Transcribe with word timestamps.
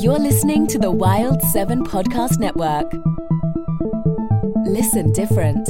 You're 0.00 0.18
listening 0.18 0.66
to 0.68 0.78
the 0.78 0.90
Wild 0.90 1.42
7 1.42 1.84
Podcast 1.84 2.38
Network. 2.38 2.90
Listen 4.66 5.12
different. 5.12 5.68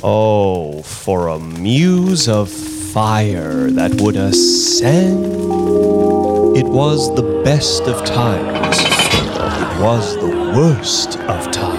Oh, 0.00 0.80
for 0.84 1.26
a 1.26 1.40
muse 1.40 2.28
of 2.28 2.48
fire 2.48 3.68
that 3.72 4.00
would 4.00 4.14
ascend. 4.14 5.24
It 6.56 6.66
was 6.66 7.12
the 7.16 7.42
best 7.44 7.82
of 7.88 8.04
times. 8.04 8.78
It 8.78 9.82
was 9.82 10.14
the 10.18 10.52
worst 10.56 11.18
of 11.18 11.50
times. 11.50 11.77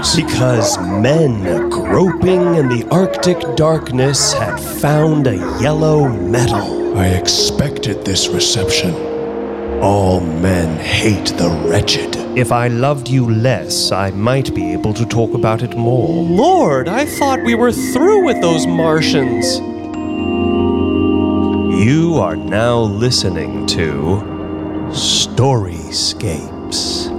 Because 0.00 0.78
men 0.78 1.68
groping 1.68 2.54
in 2.54 2.68
the 2.68 2.88
Arctic 2.90 3.38
darkness 3.54 4.32
had 4.32 4.58
found 4.58 5.26
a 5.26 5.36
yellow 5.60 6.08
metal. 6.08 6.96
I 6.96 7.08
expected 7.08 8.06
this 8.06 8.28
reception. 8.28 8.94
All 9.82 10.20
men 10.20 10.78
hate 10.78 11.36
the 11.36 11.50
wretched. 11.68 12.16
If 12.38 12.50
I 12.50 12.68
loved 12.68 13.10
you 13.10 13.30
less, 13.30 13.92
I 13.92 14.10
might 14.10 14.54
be 14.54 14.72
able 14.72 14.94
to 14.94 15.04
talk 15.04 15.34
about 15.34 15.62
it 15.62 15.76
more. 15.76 16.08
Lord, 16.08 16.88
I 16.88 17.04
thought 17.04 17.44
we 17.44 17.54
were 17.54 17.72
through 17.72 18.24
with 18.24 18.40
those 18.40 18.66
Martians. 18.66 19.58
You 21.84 22.16
are 22.16 22.36
now 22.36 22.80
listening 22.80 23.66
to 23.66 24.22
Storyscapes 24.92 27.09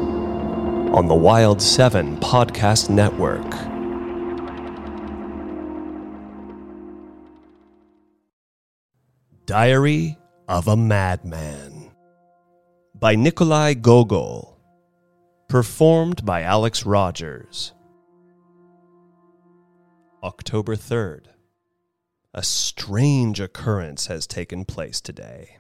on 0.92 1.08
the 1.08 1.16
Wild 1.16 1.62
7 1.62 2.18
Podcast 2.18 2.90
Network. 2.90 3.50
Diary 9.46 10.18
of 10.50 10.68
a 10.68 10.76
Madman 10.76 11.92
by 12.94 13.16
Nikolai 13.16 13.74
Gogol. 13.74 14.60
Performed 15.48 16.26
by 16.26 16.42
Alex 16.42 16.86
Rogers. 16.86 17.72
October 20.22 20.76
3rd. 20.76 21.28
A 22.34 22.44
strange 22.44 23.40
occurrence 23.40 24.08
has 24.08 24.28
taken 24.28 24.66
place 24.66 25.00
today. 25.00 25.58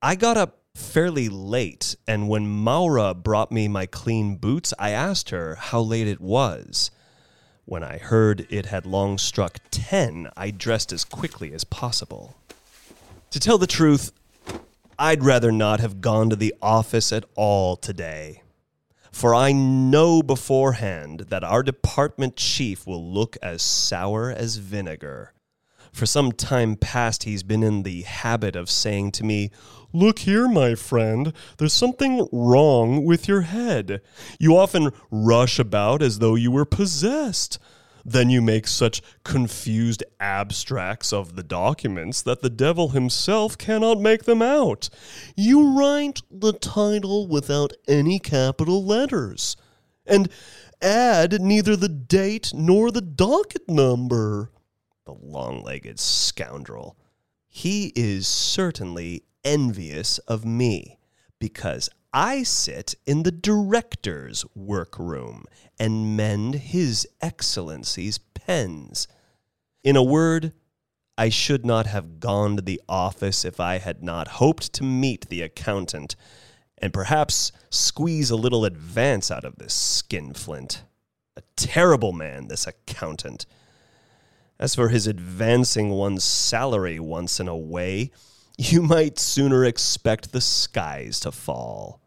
I 0.00 0.14
got 0.14 0.38
up 0.38 0.59
fairly 0.80 1.28
late, 1.28 1.94
and 2.08 2.28
when 2.28 2.48
Maura 2.48 3.14
brought 3.14 3.52
me 3.52 3.68
my 3.68 3.86
clean 3.86 4.36
boots, 4.36 4.74
I 4.78 4.90
asked 4.90 5.30
her 5.30 5.54
how 5.54 5.80
late 5.80 6.08
it 6.08 6.20
was. 6.20 6.90
When 7.64 7.84
I 7.84 7.98
heard 7.98 8.46
it 8.50 8.66
had 8.66 8.86
long 8.86 9.18
struck 9.18 9.58
10, 9.70 10.30
I 10.36 10.50
dressed 10.50 10.92
as 10.92 11.04
quickly 11.04 11.52
as 11.52 11.62
possible. 11.62 12.36
To 13.30 13.38
tell 13.38 13.58
the 13.58 13.68
truth, 13.68 14.10
I'd 14.98 15.22
rather 15.22 15.52
not 15.52 15.78
have 15.78 16.00
gone 16.00 16.30
to 16.30 16.36
the 16.36 16.54
office 16.60 17.12
at 17.12 17.24
all 17.36 17.76
today. 17.76 18.42
For 19.12 19.34
I 19.34 19.52
know 19.52 20.22
beforehand 20.22 21.26
that 21.28 21.44
our 21.44 21.62
department 21.62 22.36
chief 22.36 22.86
will 22.86 23.12
look 23.12 23.36
as 23.42 23.62
sour 23.62 24.30
as 24.30 24.56
vinegar. 24.56 25.32
For 25.92 26.06
some 26.06 26.32
time 26.32 26.76
past, 26.76 27.24
he's 27.24 27.42
been 27.42 27.62
in 27.62 27.82
the 27.82 28.02
habit 28.02 28.56
of 28.56 28.70
saying 28.70 29.12
to 29.12 29.24
me, 29.24 29.50
Look 29.92 30.20
here, 30.20 30.46
my 30.48 30.76
friend, 30.76 31.32
there's 31.58 31.72
something 31.72 32.28
wrong 32.32 33.04
with 33.04 33.26
your 33.26 33.40
head. 33.42 34.00
You 34.38 34.56
often 34.56 34.90
rush 35.10 35.58
about 35.58 36.00
as 36.00 36.20
though 36.20 36.36
you 36.36 36.52
were 36.52 36.64
possessed. 36.64 37.58
Then 38.04 38.30
you 38.30 38.40
make 38.40 38.66
such 38.66 39.02
confused 39.24 40.04
abstracts 40.20 41.12
of 41.12 41.34
the 41.34 41.42
documents 41.42 42.22
that 42.22 42.40
the 42.40 42.50
devil 42.50 42.90
himself 42.90 43.58
cannot 43.58 44.00
make 44.00 44.24
them 44.24 44.40
out. 44.40 44.88
You 45.36 45.76
write 45.76 46.22
the 46.30 46.52
title 46.52 47.26
without 47.26 47.72
any 47.88 48.18
capital 48.18 48.84
letters, 48.84 49.56
and 50.06 50.30
add 50.80 51.40
neither 51.42 51.76
the 51.76 51.88
date 51.88 52.52
nor 52.54 52.90
the 52.90 53.02
docket 53.02 53.68
number. 53.68 54.50
The 55.04 55.12
long 55.12 55.62
legged 55.62 55.98
scoundrel. 55.98 56.96
He 57.48 57.92
is 57.96 58.28
certainly 58.28 59.24
envious 59.44 60.18
of 60.18 60.44
me 60.44 60.98
because 61.38 61.88
I 62.12 62.42
sit 62.42 62.94
in 63.06 63.22
the 63.22 63.30
director's 63.30 64.44
workroom 64.54 65.44
and 65.78 66.16
mend 66.16 66.56
His 66.56 67.06
Excellency's 67.20 68.18
pens. 68.18 69.06
In 69.84 69.96
a 69.96 70.02
word, 70.02 70.52
I 71.16 71.28
should 71.28 71.64
not 71.64 71.86
have 71.86 72.18
gone 72.18 72.56
to 72.56 72.62
the 72.62 72.80
office 72.88 73.44
if 73.44 73.60
I 73.60 73.78
had 73.78 74.02
not 74.02 74.28
hoped 74.28 74.72
to 74.74 74.82
meet 74.82 75.28
the 75.28 75.42
accountant 75.42 76.16
and 76.78 76.92
perhaps 76.92 77.52
squeeze 77.68 78.30
a 78.30 78.36
little 78.36 78.64
advance 78.64 79.30
out 79.30 79.44
of 79.44 79.56
this 79.56 79.74
skinflint. 79.74 80.82
A 81.36 81.42
terrible 81.56 82.12
man, 82.12 82.48
this 82.48 82.66
accountant. 82.66 83.46
As 84.58 84.74
for 84.74 84.88
his 84.88 85.06
advancing 85.06 85.90
one's 85.90 86.24
salary 86.24 86.98
once 86.98 87.38
in 87.38 87.48
a 87.48 87.56
way, 87.56 88.10
you 88.60 88.82
might 88.82 89.18
sooner 89.18 89.64
expect 89.64 90.32
the 90.32 90.40
skies 90.42 91.18
to 91.20 91.32
fall. 91.32 92.02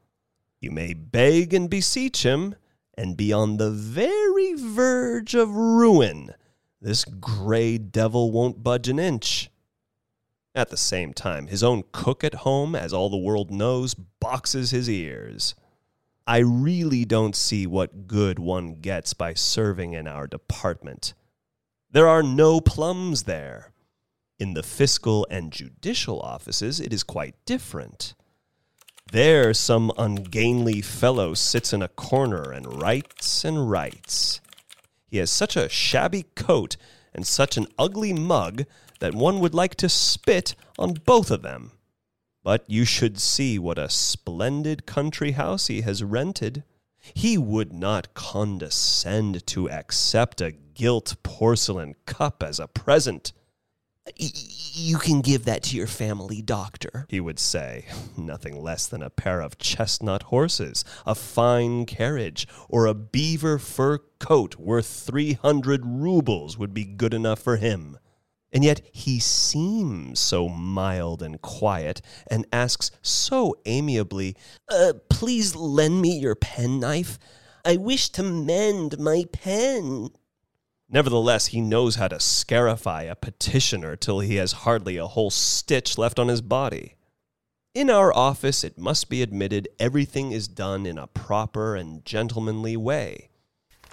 You 0.62 0.70
may 0.70 0.94
beg 0.94 1.52
and 1.52 1.68
beseech 1.68 2.24
him, 2.24 2.56
and 2.96 3.18
be 3.18 3.34
on 3.34 3.58
the 3.58 3.72
very 3.72 4.54
verge 4.54 5.34
of 5.34 5.50
ruin. 5.50 6.36
This 6.80 7.06
gray 7.06 7.80
devil 7.80 8.32
won't 8.32 8.62
budge 8.62 8.88
an 8.88 9.00
inch. 9.00 9.50
At 10.54 10.70
the 10.70 10.78
same 10.78 11.12
time, 11.12 11.48
his 11.48 11.64
own 11.64 11.86
cook 11.92 12.24
at 12.24 12.36
home, 12.36 12.76
as 12.76 12.94
all 12.94 13.10
the 13.10 13.18
world 13.18 13.50
knows, 13.50 13.96
boxes 13.96 14.70
his 14.70 14.88
ears. 14.88 15.56
I 16.28 16.38
really 16.38 17.04
don't 17.04 17.36
see 17.36 17.66
what 17.66 18.06
good 18.06 18.38
one 18.38 18.76
gets 18.76 19.14
by 19.16 19.34
serving 19.34 19.94
in 19.94 20.08
our 20.08 20.28
department. 20.28 21.16
There 21.90 22.08
are 22.08 22.22
no 22.22 22.62
plums 22.62 23.24
there. 23.24 23.73
In 24.44 24.56
the 24.56 24.62
fiscal 24.62 25.26
and 25.30 25.54
judicial 25.54 26.20
offices, 26.20 26.82
it 26.82 26.92
is 26.92 27.02
quite 27.02 27.34
different. 27.46 28.14
There, 29.10 29.54
some 29.54 29.90
ungainly 29.98 30.82
fellow 30.82 31.34
sits 31.34 31.72
in 31.72 31.82
a 31.82 31.88
corner 31.88 32.52
and 32.52 32.82
writes 32.82 33.46
and 33.46 33.72
writes. 33.72 34.42
He 35.08 35.20
has 35.20 35.32
such 35.32 35.56
a 35.56 35.70
shabby 35.70 36.26
coat 36.36 36.76
and 37.14 37.26
such 37.26 37.56
an 37.56 37.68
ugly 37.80 38.12
mug 38.12 38.66
that 39.00 39.16
one 39.16 39.40
would 39.40 39.54
like 39.54 39.76
to 39.76 39.88
spit 39.88 40.56
on 40.78 40.96
both 41.06 41.32
of 41.32 41.42
them. 41.42 41.72
But 42.44 42.70
you 42.70 42.84
should 42.84 43.22
see 43.22 43.58
what 43.58 43.78
a 43.78 43.90
splendid 43.90 44.86
country 44.86 45.32
house 45.32 45.68
he 45.68 45.84
has 45.84 46.04
rented. 46.04 46.66
He 47.00 47.38
would 47.38 47.72
not 47.72 48.14
condescend 48.14 49.48
to 49.48 49.70
accept 49.70 50.42
a 50.42 50.52
gilt 50.52 51.16
porcelain 51.24 51.96
cup 52.06 52.44
as 52.44 52.60
a 52.60 52.68
present. 52.68 53.32
You 54.18 54.98
can 54.98 55.22
give 55.22 55.46
that 55.46 55.64
to 55.64 55.78
your 55.78 55.88
family 55.88 56.42
doctor. 56.42 57.06
He 57.08 57.20
would 57.20 57.40
say, 57.40 57.86
nothing 58.18 58.62
less 58.62 58.86
than 58.88 59.02
a 59.02 59.10
pair 59.10 59.40
of 59.40 59.58
chestnut 59.58 60.24
horses, 60.24 60.84
a 61.06 61.16
fine 61.16 61.86
carriage, 61.86 62.48
or 62.68 62.86
a 62.86 62.94
beaver 62.94 63.58
fur 63.60 64.00
coat 64.20 64.58
worth 64.58 64.88
300 64.88 65.86
rubles 65.86 66.58
would 66.58 66.74
be 66.74 66.86
good 66.86 67.14
enough 67.14 67.40
for 67.40 67.58
him. 67.58 67.98
And 68.52 68.64
yet 68.64 68.82
he 68.92 69.20
seems 69.20 70.20
so 70.20 70.50
mild 70.50 71.24
and 71.24 71.42
quiet 71.42 72.02
and 72.30 72.46
asks 72.52 72.92
so 73.02 73.56
amiably, 73.66 74.36
uh, 74.70 74.94
Please 75.10 75.56
lend 75.56 76.02
me 76.02 76.20
your 76.20 76.36
penknife. 76.36 77.18
I 77.66 77.78
wish 77.78 78.10
to 78.10 78.24
mend 78.24 79.00
my 79.00 79.26
pen. 79.32 80.10
Nevertheless, 80.90 81.48
he 81.48 81.62
knows 81.62 81.96
how 81.96 82.08
to 82.08 82.20
scarify 82.20 83.04
a 83.04 83.16
petitioner 83.16 83.96
till 83.96 84.20
he 84.20 84.36
has 84.36 84.52
hardly 84.52 84.98
a 84.98 85.08
whole 85.08 85.32
stitch 85.32 85.98
left 85.98 86.20
on 86.20 86.28
his 86.28 86.42
body. 86.42 86.96
In 87.74 87.90
our 87.90 88.14
office, 88.14 88.64
it 88.64 88.78
must 88.78 89.10
be 89.10 89.24
admitted, 89.24 89.68
everything 89.80 90.32
is 90.32 90.48
done 90.48 90.86
in 90.86 91.00
a 91.00 91.08
proper 91.08 91.76
and 91.76 92.06
gentlemanly 92.06 92.78
way. 92.78 93.30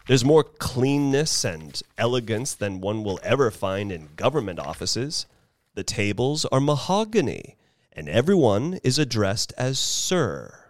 There's 0.06 0.24
more 0.24 0.44
cleanness 0.44 1.44
and 1.44 1.80
elegance 1.96 2.54
than 2.54 2.80
one 2.80 3.04
will 3.04 3.20
ever 3.22 3.50
find 3.50 3.90
in 3.90 4.10
government 4.16 4.58
offices. 4.58 5.26
The 5.74 5.84
tables 5.84 6.44
are 6.46 6.60
mahogany, 6.60 7.56
and 7.92 8.08
everyone 8.08 8.80
is 8.82 8.98
addressed 8.98 9.52
as 9.56 9.78
Sir. 9.78 10.66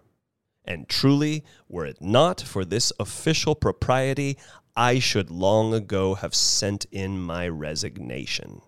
And 0.65 0.89
truly, 0.89 1.43
were 1.69 1.87
it 1.87 2.01
not 2.01 2.41
for 2.41 2.65
this 2.65 2.93
official 3.01 3.55
propriety, 3.55 4.37
I 4.81 4.99
should 4.99 5.31
long 5.31 5.75
ago 5.75 6.15
have 6.15 6.35
sent 6.35 6.87
in 6.91 7.21
my 7.21 7.47
resignation. 7.47 8.63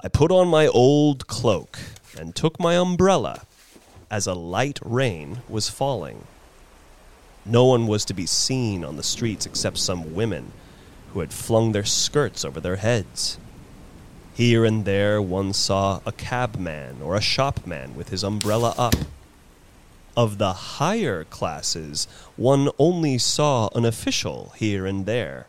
I 0.00 0.08
put 0.08 0.32
on 0.32 0.48
my 0.48 0.68
old 0.68 1.26
cloak 1.26 1.78
and 2.18 2.34
took 2.34 2.58
my 2.58 2.78
umbrella, 2.78 3.42
as 4.10 4.26
a 4.26 4.32
light 4.32 4.78
rain 4.82 5.42
was 5.50 5.68
falling. 5.68 6.24
No 7.44 7.66
one 7.66 7.86
was 7.86 8.06
to 8.06 8.14
be 8.14 8.24
seen 8.24 8.86
on 8.86 8.96
the 8.96 9.02
streets 9.02 9.44
except 9.44 9.76
some 9.76 10.14
women 10.14 10.52
who 11.12 11.20
had 11.20 11.30
flung 11.30 11.72
their 11.72 11.84
skirts 11.84 12.42
over 12.42 12.58
their 12.58 12.76
heads. 12.76 13.36
Here 14.32 14.64
and 14.64 14.86
there 14.86 15.20
one 15.20 15.52
saw 15.52 16.00
a 16.06 16.12
cabman 16.12 17.02
or 17.02 17.16
a 17.16 17.20
shopman 17.20 17.96
with 17.96 18.08
his 18.08 18.24
umbrella 18.24 18.74
up. 18.78 18.96
Of 20.16 20.38
the 20.38 20.52
higher 20.52 21.24
classes, 21.24 22.08
one 22.36 22.70
only 22.78 23.18
saw 23.18 23.68
an 23.74 23.84
official 23.84 24.54
here 24.56 24.86
and 24.86 25.04
there. 25.04 25.46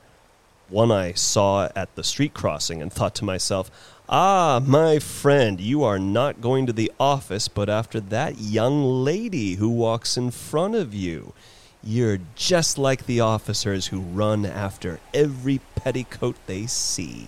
One 0.68 0.92
I 0.92 1.14
saw 1.14 1.70
at 1.74 1.96
the 1.96 2.04
street 2.04 2.34
crossing 2.34 2.82
and 2.82 2.92
thought 2.92 3.16
to 3.16 3.26
myself, 3.26 3.72
Ah, 4.10 4.62
my 4.66 5.00
friend, 5.00 5.62
you 5.62 5.84
are 5.84 6.00
not 6.00 6.42
going 6.42 6.66
to 6.66 6.74
the 6.74 6.92
office, 7.00 7.48
but 7.48 7.70
after 7.70 8.02
that 8.02 8.40
young 8.40 8.84
lady 8.84 9.56
who 9.56 9.70
walks 9.70 10.18
in 10.18 10.32
front 10.32 10.76
of 10.76 10.94
you. 10.94 11.32
You're 11.82 12.20
just 12.36 12.78
like 12.78 13.06
the 13.06 13.22
officers 13.22 13.88
who 13.88 14.00
run 14.02 14.46
after 14.46 15.00
every 15.14 15.62
petticoat 15.76 16.36
they 16.46 16.66
see. 16.66 17.28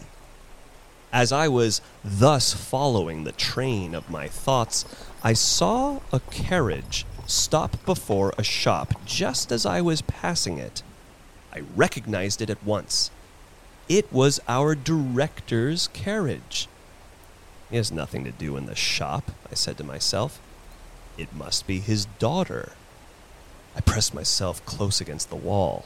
As 1.14 1.32
I 1.32 1.48
was 1.48 1.80
thus 2.04 2.54
following 2.54 3.24
the 3.24 3.32
train 3.32 3.96
of 3.96 4.10
my 4.10 4.28
thoughts, 4.28 4.84
I 5.24 5.34
saw 5.34 6.00
a 6.12 6.20
carriage 6.20 7.06
stop 7.30 7.84
before 7.86 8.34
a 8.38 8.44
shop 8.44 8.94
just 9.06 9.52
as 9.52 9.66
I 9.66 9.81
was 9.81 10.02
passing 10.02 10.58
it. 10.58 10.84
I 11.54 11.64
recognized 11.76 12.42
it 12.42 12.50
at 12.50 12.64
once. 12.64 13.12
It 13.88 14.12
was 14.12 14.40
our 14.48 14.76
director's 14.76 15.88
carriage. 15.90 16.68
He 17.70 17.78
has 17.78 17.92
nothing 17.92 18.24
to 18.24 18.31
do 18.31 18.58
in 18.58 18.66
the 18.66 18.76
shop, 18.76 19.31
I 19.52 19.56
said 19.56 19.78
to 19.78 19.84
myself. 19.84 20.40
It 21.18 21.34
must 21.34 21.68
be 21.68 21.80
his 21.80 22.06
daughter. 22.06 22.74
I 23.76 23.81
pressed 23.81 24.14
myself 24.14 24.66
close 24.66 25.00
against 25.00 25.30
the 25.30 25.36
wall. 25.36 25.86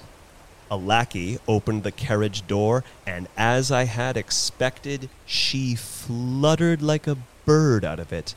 A 0.72 0.78
lackey 0.78 1.40
opened 1.48 1.84
the 1.84 1.92
carriage 1.92 2.48
door, 2.48 2.84
and 3.06 3.28
as 3.38 3.72
I 3.72 3.84
had 3.84 4.18
expected, 4.18 5.10
she 5.26 5.76
fluttered 5.76 6.82
like 6.82 7.06
a 7.06 7.18
bird 7.46 7.84
out 7.84 8.00
of 8.00 8.14
it. 8.14 8.36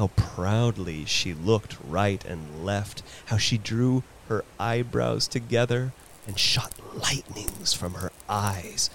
How 0.00 0.06
proudly 0.16 1.04
she 1.04 1.34
looked 1.34 1.76
right 1.86 2.24
and 2.24 2.64
left, 2.64 3.02
how 3.26 3.36
she 3.36 3.58
drew 3.58 4.02
her 4.28 4.46
eyebrows 4.58 5.28
together 5.28 5.92
and 6.26 6.38
shot 6.38 6.72
lightnings 6.94 7.74
from 7.74 7.92
her 7.92 8.10
eyes. 8.26 8.88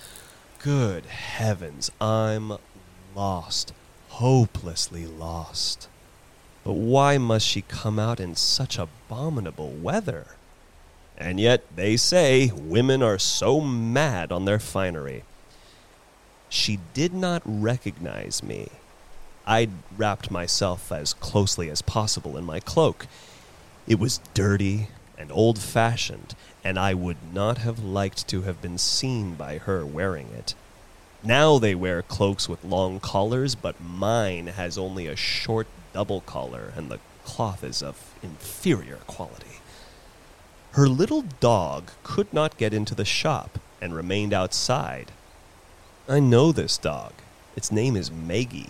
Good 0.58 1.06
heavens, 1.06 1.92
I'm 2.02 2.54
lost, 3.16 3.72
hopelessly 4.08 5.06
lost. 5.06 5.90
But 6.64 6.74
why 6.74 7.20
must 7.20 7.46
she 7.46 7.62
come 7.62 8.00
out 8.00 8.20
in 8.20 8.36
such 8.36 8.80
abominable 8.80 9.74
weather? 9.74 10.30
And 11.20 11.40
yet 11.40 11.64
they 11.76 11.98
say 11.98 12.52
women 12.52 13.04
are 13.04 13.20
so 13.20 13.62
mad 13.62 14.32
on 14.32 14.46
their 14.46 14.58
finery. 14.58 15.24
She 16.50 16.80
did 16.96 17.14
not 17.14 17.44
recognize 17.46 18.42
me. 18.42 18.70
I'd 19.48 19.72
wrapped 19.96 20.32
myself 20.32 20.92
as 20.92 21.14
closely 21.14 21.70
as 21.70 21.82
possible 21.82 22.38
in 22.38 22.44
my 22.44 22.60
cloak. 22.60 23.08
It 23.88 24.00
was 24.00 24.20
dirty 24.34 24.88
and 25.18 25.32
old 25.32 25.60
fashioned, 25.60 26.36
and 26.64 26.80
I 26.80 26.94
would 26.94 27.18
not 27.34 27.60
have 27.60 27.84
liked 27.84 28.28
to 28.30 28.42
have 28.42 28.62
been 28.62 28.78
seen 28.78 29.36
by 29.36 29.60
her 29.60 29.86
wearing 29.86 30.30
it. 30.30 30.56
Now 31.24 31.60
they 31.60 31.76
wear 31.76 32.02
cloaks 32.02 32.50
with 32.50 32.64
long 32.64 33.00
collars, 33.00 33.56
but 33.56 33.82
mine 33.82 34.48
has 34.48 34.78
only 34.78 35.08
a 35.08 35.16
short 35.16 35.68
double 35.94 36.22
collar, 36.22 36.74
and 36.76 36.90
the 36.90 37.00
cloth 37.24 37.64
is 37.64 37.82
of 37.82 38.14
inferior 38.22 38.98
quality. 39.08 39.60
Her 40.72 40.88
little 40.88 41.24
dog 41.40 41.92
could 42.04 42.34
not 42.34 42.58
get 42.58 42.74
into 42.74 42.94
the 42.94 43.06
shop 43.06 43.60
and 43.82 43.96
remained 43.96 44.34
outside. 44.34 45.12
I 46.08 46.20
know 46.20 46.52
this 46.52 46.78
dog. 46.78 47.14
Its 47.56 47.72
name 47.72 47.96
is 47.96 48.12
Maggie. 48.12 48.70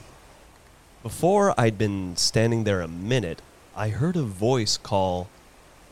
Before 1.06 1.54
I'd 1.56 1.78
been 1.78 2.18
standing 2.18 2.64
there 2.64 2.82
a 2.82 2.88
minute, 2.88 3.40
I 3.76 3.90
heard 3.90 4.16
a 4.16 4.24
voice 4.24 4.76
call, 4.76 5.30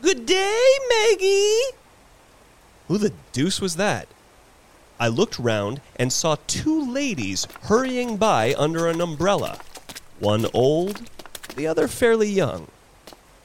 Good 0.02 0.26
day, 0.26 0.66
Maggie! 0.88 1.76
Who 2.88 2.98
the 2.98 3.12
deuce 3.30 3.60
was 3.60 3.76
that? 3.76 4.08
I 4.98 5.06
looked 5.06 5.38
round 5.38 5.80
and 5.94 6.12
saw 6.12 6.34
two 6.48 6.92
ladies 6.92 7.46
hurrying 7.62 8.16
by 8.16 8.56
under 8.58 8.88
an 8.88 9.00
umbrella, 9.00 9.60
one 10.18 10.46
old 10.52 11.08
the 11.54 11.68
other 11.68 11.86
fairly 11.86 12.28
young. 12.28 12.66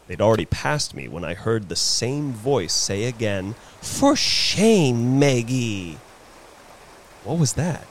They'd 0.08 0.22
already 0.22 0.46
passed 0.46 0.96
me 0.96 1.08
when 1.08 1.24
I 1.24 1.36
heard 1.36 1.70
the 1.70 1.76
same 1.76 2.34
voice 2.34 2.74
say 2.74 3.04
again, 3.04 3.54
For 3.80 4.16
shame, 4.16 5.20
Maggie! 5.20 6.00
What 7.24 7.38
was 7.38 7.54
that? 7.54 7.86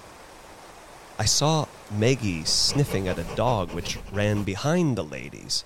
I 1.16 1.26
saw 1.26 1.66
Maggie 1.90 2.44
sniffing 2.44 3.08
at 3.08 3.18
a 3.18 3.34
dog 3.34 3.72
which 3.72 3.98
ran 4.12 4.42
behind 4.42 4.96
the 4.96 5.04
ladies. 5.04 5.64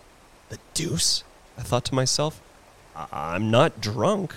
The 0.48 0.58
deuce? 0.74 1.24
I 1.58 1.62
thought 1.62 1.84
to 1.86 1.94
myself. 1.94 2.40
I- 2.94 3.08
I'm 3.12 3.50
not 3.50 3.80
drunk. 3.80 4.34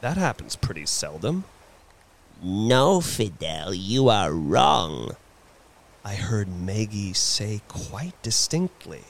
That 0.00 0.16
happens 0.16 0.56
pretty 0.56 0.86
seldom. 0.86 1.44
No, 2.42 3.00
Fidel, 3.00 3.72
you 3.72 4.08
are 4.08 4.32
wrong. 4.32 5.16
I 6.04 6.14
heard 6.16 6.48
Maggie 6.48 7.12
say 7.12 7.60
quite 7.68 8.20
distinctly. 8.22 9.04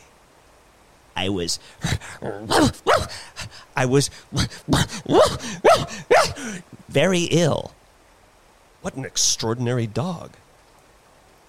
I 1.16 1.30
was. 1.30 1.58
I 3.76 3.86
was. 3.86 4.10
very 6.88 7.22
ill. 7.30 7.72
What 8.82 8.94
an 8.94 9.04
extraordinary 9.06 9.86
dog. 9.86 10.32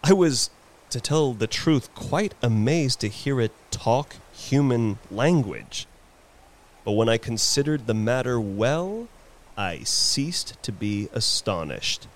I 0.05 0.11
was, 0.11 0.49
to 0.89 0.99
tell 0.99 1.31
the 1.31 1.47
truth, 1.47 1.95
quite 1.95 2.33
amazed 2.41 2.99
to 2.99 3.07
hear 3.07 3.39
it 3.39 3.53
talk 3.71 4.17
human 4.33 4.99
language. 5.09 5.87
But 6.83 6.91
when 6.91 7.07
I 7.07 7.17
considered 7.17 7.87
the 7.87 7.93
matter 7.93 8.37
well, 8.37 9.07
I 9.57 9.83
ceased 9.83 10.61
to 10.61 10.73
be 10.73 11.07
astonished. 11.13 12.07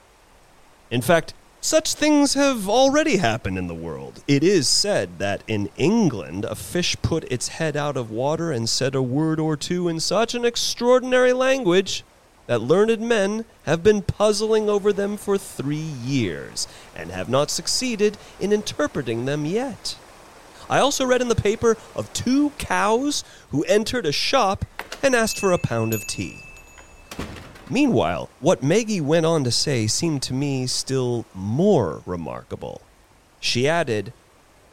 In 0.92 1.02
fact, 1.02 1.34
such 1.62 1.94
things 1.94 2.34
have 2.34 2.68
already 2.68 3.18
happened 3.18 3.58
in 3.58 3.68
the 3.68 3.74
world. 3.74 4.22
It 4.28 4.44
is 4.44 4.68
said 4.68 5.18
that 5.20 5.44
in 5.48 5.70
England 5.78 6.44
a 6.44 6.56
fish 6.56 6.98
put 7.02 7.24
its 7.32 7.48
head 7.48 7.78
out 7.78 7.96
of 7.96 8.12
water 8.12 8.52
and 8.52 8.68
said 8.68 8.96
a 8.96 9.02
word 9.02 9.40
or 9.40 9.56
two 9.56 9.88
in 9.88 10.02
such 10.02 10.36
an 10.36 10.44
extraordinary 10.44 11.32
language 11.32 12.04
that 12.48 12.62
learned 12.62 13.00
men 13.00 13.46
have 13.66 13.84
been 13.84 14.02
puzzling 14.02 14.70
over 14.70 14.92
them 14.92 15.16
for 15.18 15.38
three 15.38 15.78
years 15.78 16.68
and 16.96 17.12
have 17.12 17.30
not 17.30 17.52
succeeded 17.52 18.18
in 18.40 18.52
interpreting 18.52 19.26
them 19.26 19.46
yet. 19.46 19.98
I 20.70 20.80
also 20.80 21.06
read 21.06 21.22
in 21.22 21.30
the 21.30 21.36
paper 21.36 21.78
of 21.96 22.12
two 22.12 22.50
cows 22.58 23.24
who 23.52 23.64
entered 23.64 24.06
a 24.06 24.12
shop 24.12 24.66
and 25.02 25.16
asked 25.16 25.40
for 25.40 25.52
a 25.52 25.58
pound 25.58 25.94
of 25.94 26.06
tea. 26.08 26.42
Meanwhile, 27.70 28.30
what 28.40 28.64
Maggie 28.64 29.02
went 29.02 29.26
on 29.26 29.44
to 29.44 29.52
say 29.52 29.88
seemed 29.88 30.22
to 30.24 30.34
me 30.34 30.68
still 30.68 31.26
more 31.34 32.02
remarkable. 32.06 32.82
She 33.40 33.68
added, 33.68 34.14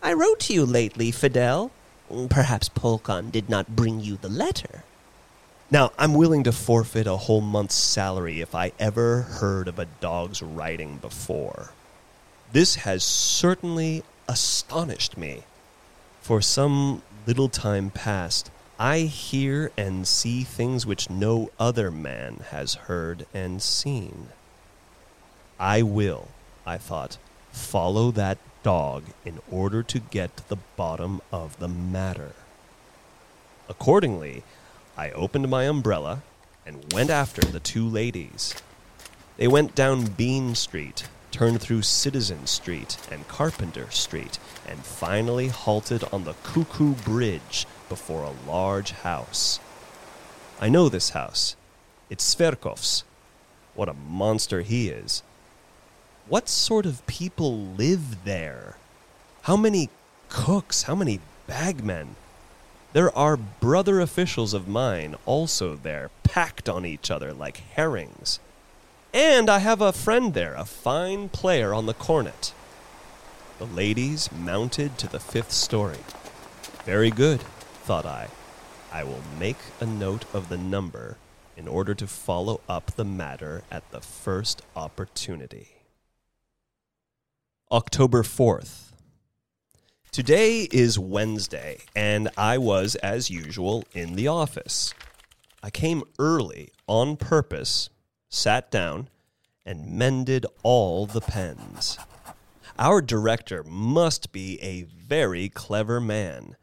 I 0.02 0.12
wrote 0.12 0.40
to 0.40 0.54
you 0.54 0.64
lately, 0.64 1.10
Fidel. 1.10 1.70
Perhaps 2.28 2.68
Polkan 2.68 3.32
did 3.32 3.48
not 3.48 3.74
bring 3.74 4.00
you 4.00 4.16
the 4.16 4.28
letter. 4.28 4.84
Now, 5.70 5.92
I'm 5.98 6.14
willing 6.14 6.44
to 6.44 6.52
forfeit 6.52 7.06
a 7.06 7.16
whole 7.16 7.40
month's 7.40 7.74
salary 7.74 8.40
if 8.40 8.54
I 8.54 8.72
ever 8.78 9.22
heard 9.22 9.66
of 9.66 9.78
a 9.78 9.86
dog's 10.00 10.42
writing 10.42 10.98
before. 10.98 11.70
This 12.52 12.76
has 12.76 13.02
certainly 13.02 14.04
astonished 14.28 15.16
me. 15.16 15.44
For 16.20 16.40
some 16.40 17.02
little 17.26 17.48
time 17.48 17.90
past, 17.90 18.50
I 18.78 19.00
hear 19.00 19.72
and 19.76 20.06
see 20.06 20.42
things 20.42 20.84
which 20.84 21.08
no 21.08 21.50
other 21.58 21.90
man 21.90 22.44
has 22.50 22.74
heard 22.74 23.26
and 23.32 23.62
seen. 23.62 24.28
I 25.58 25.82
will, 25.82 26.28
I 26.66 26.76
thought, 26.78 27.16
follow 27.52 28.10
that 28.12 28.38
dog 28.62 29.04
in 29.24 29.40
order 29.50 29.82
to 29.82 29.98
get 29.98 30.36
to 30.36 30.48
the 30.48 30.58
bottom 30.76 31.20
of 31.32 31.58
the 31.58 31.68
matter. 31.68 32.32
Accordingly, 33.68 34.42
I 34.96 35.10
opened 35.10 35.48
my 35.48 35.64
umbrella 35.64 36.22
and 36.64 36.92
went 36.92 37.10
after 37.10 37.42
the 37.42 37.60
two 37.60 37.88
ladies. 37.88 38.54
They 39.36 39.48
went 39.48 39.74
down 39.74 40.06
Bean 40.06 40.54
Street, 40.54 41.08
turned 41.32 41.60
through 41.60 41.82
Citizen 41.82 42.46
Street 42.46 42.96
and 43.10 43.26
Carpenter 43.26 43.90
Street, 43.90 44.38
and 44.68 44.84
finally 44.84 45.48
halted 45.48 46.04
on 46.12 46.22
the 46.22 46.34
Cuckoo 46.44 46.94
Bridge 46.94 47.66
before 47.88 48.22
a 48.22 48.50
large 48.50 48.92
house. 48.92 49.58
I 50.60 50.68
know 50.68 50.88
this 50.88 51.10
house. 51.10 51.56
It's 52.08 52.34
Zverkov's. 52.34 53.02
What 53.74 53.88
a 53.88 53.94
monster 53.94 54.62
he 54.62 54.88
is. 54.88 55.24
What 56.28 56.48
sort 56.48 56.86
of 56.86 57.04
people 57.08 57.58
live 57.58 58.24
there? 58.24 58.76
How 59.42 59.56
many 59.56 59.90
cooks? 60.28 60.84
How 60.84 60.94
many 60.94 61.18
bagmen? 61.48 62.14
There 62.94 63.18
are 63.18 63.36
brother 63.36 63.98
officials 63.98 64.54
of 64.54 64.68
mine 64.68 65.16
also 65.26 65.74
there, 65.74 66.12
packed 66.22 66.68
on 66.68 66.86
each 66.86 67.10
other 67.10 67.34
like 67.34 67.56
herrings. 67.74 68.38
And 69.12 69.50
I 69.50 69.58
have 69.58 69.80
a 69.80 69.92
friend 69.92 70.32
there, 70.32 70.54
a 70.54 70.64
fine 70.64 71.28
player 71.28 71.74
on 71.74 71.86
the 71.86 71.92
cornet. 71.92 72.54
The 73.58 73.66
ladies 73.66 74.30
mounted 74.30 74.96
to 74.98 75.08
the 75.08 75.18
fifth 75.18 75.50
story. 75.50 75.98
Very 76.84 77.10
good, 77.10 77.40
thought 77.82 78.06
I. 78.06 78.28
I 78.92 79.02
will 79.02 79.22
make 79.40 79.58
a 79.80 79.86
note 79.86 80.24
of 80.32 80.48
the 80.48 80.56
number 80.56 81.16
in 81.56 81.66
order 81.66 81.96
to 81.96 82.06
follow 82.06 82.60
up 82.68 82.92
the 82.92 83.04
matter 83.04 83.64
at 83.72 83.90
the 83.90 84.00
first 84.00 84.62
opportunity. 84.76 85.78
October 87.72 88.22
4th. 88.22 88.93
Today 90.14 90.68
is 90.70 90.96
Wednesday, 90.96 91.78
and 91.96 92.28
I 92.38 92.56
was, 92.56 92.94
as 92.94 93.30
usual, 93.30 93.82
in 93.94 94.14
the 94.14 94.28
office. 94.28 94.94
I 95.60 95.70
came 95.70 96.04
early 96.20 96.70
on 96.86 97.16
purpose 97.16 97.90
sat 98.28 98.70
down, 98.70 99.08
and 99.66 99.98
mended 99.98 100.46
all 100.62 101.06
the 101.06 101.20
pens. 101.20 101.98
Our 102.78 103.02
director 103.02 103.64
must 103.64 104.30
be 104.30 104.62
a 104.62 104.82
very 104.82 105.48
clever 105.48 106.00
man. 106.00 106.54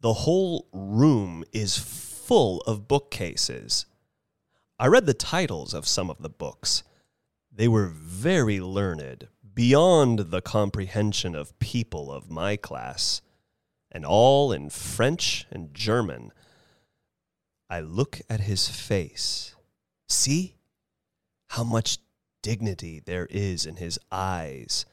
The 0.00 0.12
whole 0.12 0.68
room 0.72 1.42
is 1.52 1.76
full 1.76 2.60
of 2.60 2.86
bookcases. 2.86 3.86
I 4.78 4.86
read 4.86 5.06
the 5.06 5.14
titles 5.14 5.74
of 5.74 5.88
some 5.88 6.10
of 6.10 6.22
the 6.22 6.30
books. 6.30 6.84
They 7.50 7.66
were 7.66 7.88
very 7.88 8.60
learned, 8.60 9.26
beyond 9.54 10.30
the 10.30 10.40
comprehension 10.40 11.34
of 11.34 11.58
people 11.58 12.12
of 12.12 12.30
my 12.30 12.56
class, 12.56 13.22
and 13.90 14.06
all 14.06 14.52
in 14.52 14.70
French 14.70 15.46
and 15.50 15.74
German. 15.74 16.32
I 17.68 17.80
look 17.80 18.20
at 18.28 18.40
his 18.40 18.68
face. 18.68 19.54
See? 20.08 20.56
how 21.52 21.62
much 21.62 21.98
dignity 22.40 23.02
there 23.04 23.26
is 23.28 23.66
in 23.66 23.76
his 23.76 23.98
eyes. 24.10 24.86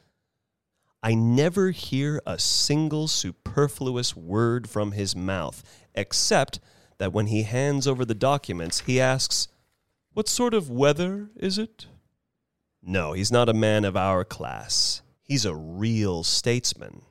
I 1.02 1.16
never 1.16 1.72
hear 1.72 2.22
a 2.26 2.38
single 2.38 3.08
superfluous 3.08 4.14
word 4.14 4.70
from 4.70 4.92
his 4.92 5.16
mouth, 5.16 5.64
except 5.96 6.60
that 6.98 7.14
when 7.14 7.28
he 7.28 7.44
hands 7.44 7.88
over 7.88 8.04
the 8.04 8.14
documents, 8.14 8.82
he 8.82 9.00
asks, 9.00 9.48
What 10.12 10.28
sort 10.28 10.54
of 10.54 10.70
weather 10.70 11.30
is 11.38 11.58
it? 11.58 11.86
No, 12.82 13.14
he's 13.14 13.32
not 13.32 13.50
a 13.50 13.54
man 13.54 13.86
of 13.86 13.98
our 13.98 14.24
class. 14.24 15.02
He's 15.22 15.46
a 15.46 15.56
real 15.56 16.24
statesman. 16.24 17.04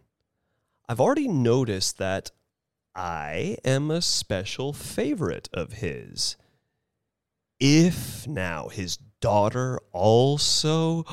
I've 0.88 1.00
already 1.00 1.28
noticed 1.28 1.98
that 1.98 2.30
I 2.94 3.58
am 3.64 3.90
a 3.90 4.02
special 4.02 4.72
favorite 4.72 5.48
of 5.52 5.74
his. 5.74 6.36
If 7.60 8.26
now 8.26 8.68
his 8.68 8.98
daughter 9.20 9.78
also. 9.92 11.02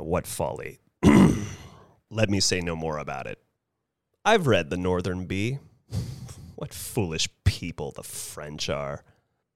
what 0.00 0.26
folly. 0.26 0.78
Let 2.10 2.30
me 2.30 2.40
say 2.40 2.60
no 2.60 2.76
more 2.76 2.98
about 2.98 3.26
it. 3.26 3.38
I've 4.24 4.46
read 4.46 4.70
The 4.70 4.76
Northern 4.76 5.26
Bee. 5.26 5.58
what 6.54 6.72
foolish 6.72 7.28
people 7.44 7.90
the 7.90 8.02
French 8.02 8.70
are. 8.70 9.04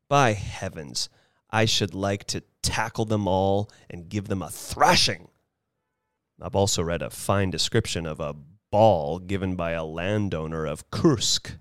By 0.09 0.33
heavens, 0.33 1.09
I 1.51 1.65
should 1.65 1.95
like 1.95 2.25
to 2.25 2.43
tackle 2.63 3.05
them 3.05 3.29
all 3.29 3.71
and 3.89 4.09
give 4.09 4.29
them 4.29 4.43
a 4.43 4.51
thrashing. 4.51 5.29
I've 6.41 6.57
also 6.57 6.83
read 6.83 7.03
a 7.03 7.11
fine 7.11 7.51
description 7.51 8.05
of 8.07 8.21
a 8.21 8.35
ball 8.71 9.19
given 9.19 9.57
by 9.57 9.71
a 9.71 9.85
landowner 9.85 10.67
of 10.67 10.91
Kursk. 10.91 11.53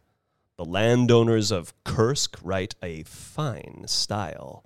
The 0.58 0.65
landowners 0.65 1.51
of 1.51 1.74
Kursk 1.84 2.38
write 2.42 2.75
a 2.82 3.04
fine 3.04 3.86
style. 3.88 4.65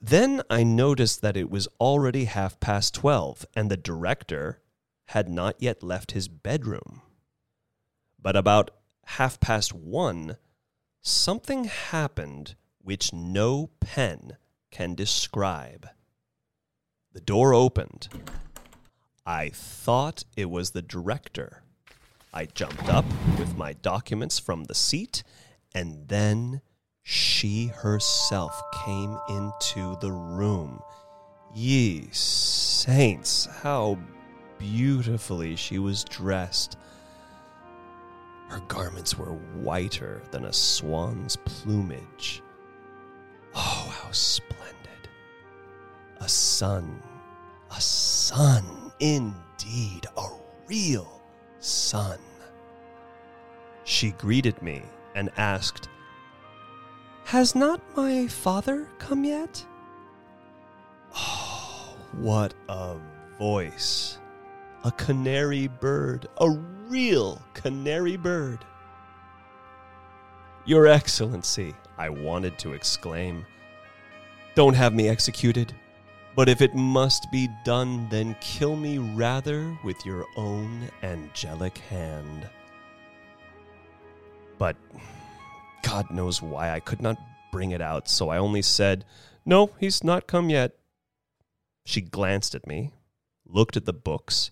Then 0.00 0.42
I 0.50 0.64
noticed 0.64 1.22
that 1.22 1.36
it 1.36 1.50
was 1.50 1.68
already 1.80 2.24
half 2.24 2.58
past 2.60 2.94
twelve, 2.94 3.46
and 3.54 3.70
the 3.70 3.76
director 3.76 4.60
had 5.06 5.28
not 5.28 5.56
yet 5.60 5.82
left 5.82 6.12
his 6.12 6.28
bedroom. 6.28 7.02
But 8.20 8.36
about 8.36 8.70
half 9.04 9.40
past 9.40 9.72
one, 9.72 10.36
something 11.00 11.64
happened 11.64 12.54
which 12.82 13.12
no 13.12 13.70
pen 13.80 14.36
can 14.70 14.94
describe. 14.94 15.88
The 17.12 17.20
door 17.20 17.54
opened. 17.54 18.08
I 19.26 19.50
thought 19.50 20.24
it 20.36 20.50
was 20.50 20.70
the 20.70 20.82
director. 20.82 21.62
I 22.32 22.46
jumped 22.46 22.88
up 22.88 23.04
with 23.38 23.56
my 23.56 23.74
documents 23.74 24.38
from 24.38 24.64
the 24.64 24.74
seat, 24.74 25.22
and 25.74 26.08
then 26.08 26.62
she 27.02 27.66
herself 27.66 28.60
came 28.84 29.18
into 29.28 29.96
the 30.00 30.12
room. 30.12 30.80
Ye 31.54 32.08
saints, 32.12 33.46
how 33.46 33.98
beautifully 34.58 35.56
she 35.56 35.78
was 35.78 36.04
dressed. 36.04 36.78
Her 38.48 38.60
garments 38.68 39.18
were 39.18 39.34
whiter 39.54 40.22
than 40.30 40.46
a 40.46 40.52
swan's 40.52 41.36
plumage. 41.36 42.42
Splendid! 44.12 45.08
A 46.20 46.28
sun, 46.28 47.02
a 47.70 47.80
sun 47.80 48.92
indeed, 49.00 50.06
a 50.16 50.28
real 50.68 51.22
sun. 51.58 52.18
She 53.84 54.10
greeted 54.12 54.60
me 54.62 54.82
and 55.14 55.30
asked, 55.36 55.88
has 57.24 57.54
not 57.54 57.80
my 57.96 58.26
father 58.26 58.86
come 58.98 59.24
yet? 59.24 59.64
Oh, 61.16 61.96
what 62.12 62.52
a 62.68 62.96
voice! 63.38 64.18
A 64.84 64.90
canary 64.92 65.68
bird, 65.68 66.28
a 66.38 66.50
real 66.50 67.40
canary 67.54 68.16
bird. 68.16 68.64
Your 70.66 70.86
Excellency, 70.86 71.74
I 71.96 72.08
wanted 72.10 72.58
to 72.58 72.74
exclaim. 72.74 73.46
Don't 74.54 74.74
have 74.74 74.92
me 74.92 75.08
executed, 75.08 75.74
but 76.36 76.48
if 76.48 76.60
it 76.60 76.74
must 76.74 77.30
be 77.32 77.48
done, 77.64 78.06
then 78.10 78.36
kill 78.40 78.76
me 78.76 78.98
rather 78.98 79.76
with 79.82 80.04
your 80.04 80.26
own 80.36 80.90
angelic 81.02 81.78
hand. 81.78 82.46
But 84.58 84.76
God 85.82 86.10
knows 86.10 86.42
why 86.42 86.70
I 86.70 86.80
could 86.80 87.00
not 87.00 87.16
bring 87.50 87.70
it 87.70 87.80
out, 87.80 88.08
so 88.08 88.28
I 88.28 88.36
only 88.36 88.60
said, 88.60 89.06
No, 89.46 89.70
he's 89.80 90.04
not 90.04 90.26
come 90.26 90.50
yet. 90.50 90.72
She 91.86 92.02
glanced 92.02 92.54
at 92.54 92.66
me, 92.66 92.92
looked 93.46 93.76
at 93.76 93.86
the 93.86 93.92
books, 93.94 94.50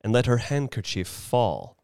and 0.00 0.12
let 0.12 0.26
her 0.26 0.38
handkerchief 0.38 1.06
fall. 1.06 1.76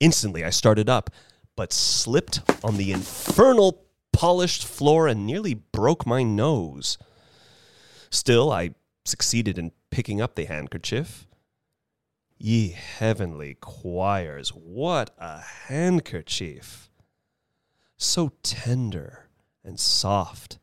Instantly, 0.00 0.44
I 0.44 0.50
started 0.50 0.88
up, 0.88 1.10
but 1.56 1.72
slipped 1.72 2.40
on 2.64 2.76
the 2.76 2.92
infernal 2.92 3.87
polished 4.18 4.64
floor 4.64 5.06
and 5.06 5.24
nearly 5.24 5.54
broke 5.54 6.04
my 6.04 6.24
nose. 6.24 6.98
Still, 8.10 8.50
I 8.50 8.70
succeeded 9.04 9.56
in 9.58 9.70
picking 9.92 10.20
up 10.20 10.34
the 10.34 10.46
handkerchief. 10.46 11.28
Ye 12.36 12.70
heavenly 12.70 13.54
choirs, 13.60 14.48
what 14.48 15.14
a 15.18 15.38
handkerchief! 15.68 16.90
So 17.96 18.32
tender 18.42 19.28
and 19.62 19.78
soft, 19.78 20.58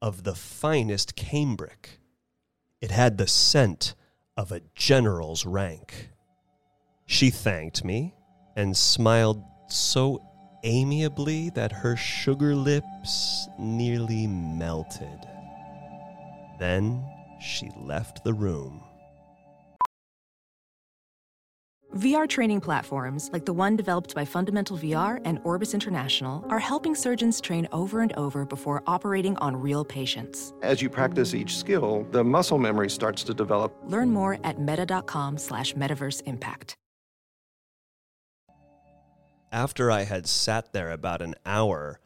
of 0.00 0.22
the 0.22 0.36
finest 0.36 1.16
cambric. 1.16 1.98
It 2.80 2.92
had 2.92 3.18
the 3.18 3.26
scent 3.26 3.96
of 4.36 4.52
a 4.52 4.62
general's 4.76 5.44
rank. 5.44 6.10
She 7.06 7.30
thanked 7.30 7.84
me 7.84 8.14
and 8.54 8.76
smiled 8.76 9.42
so 9.68 10.29
amiably 10.64 11.50
that 11.50 11.72
her 11.72 11.96
sugar 11.96 12.54
lips 12.54 13.48
nearly 13.58 14.26
melted. 14.26 15.26
Then 16.58 17.04
she 17.40 17.70
left 17.76 18.24
the 18.24 18.34
room. 18.34 18.82
VR 21.96 22.28
training 22.28 22.60
platforms, 22.60 23.30
like 23.32 23.44
the 23.44 23.52
one 23.52 23.74
developed 23.74 24.14
by 24.14 24.24
Fundamental 24.24 24.78
VR 24.78 25.20
and 25.24 25.40
Orbis 25.42 25.74
International, 25.74 26.44
are 26.48 26.60
helping 26.60 26.94
surgeons 26.94 27.40
train 27.40 27.66
over 27.72 28.00
and 28.00 28.12
over 28.12 28.44
before 28.44 28.84
operating 28.86 29.36
on 29.38 29.56
real 29.56 29.84
patients. 29.84 30.52
As 30.62 30.80
you 30.80 30.88
practice 30.88 31.34
each 31.34 31.56
skill, 31.56 32.06
the 32.12 32.22
muscle 32.22 32.58
memory 32.58 32.88
starts 32.90 33.24
to 33.24 33.34
develop. 33.34 33.74
Learn 33.86 34.12
more 34.12 34.38
at 34.44 34.60
meta.com 34.60 35.36
slash 35.36 35.74
metaverse 35.74 36.22
impact. 36.26 36.76
After 39.52 39.90
I 39.90 40.04
had 40.04 40.28
sat 40.28 40.72
there 40.72 40.90
about 40.90 41.22
an 41.22 41.34
hour, 41.44 41.98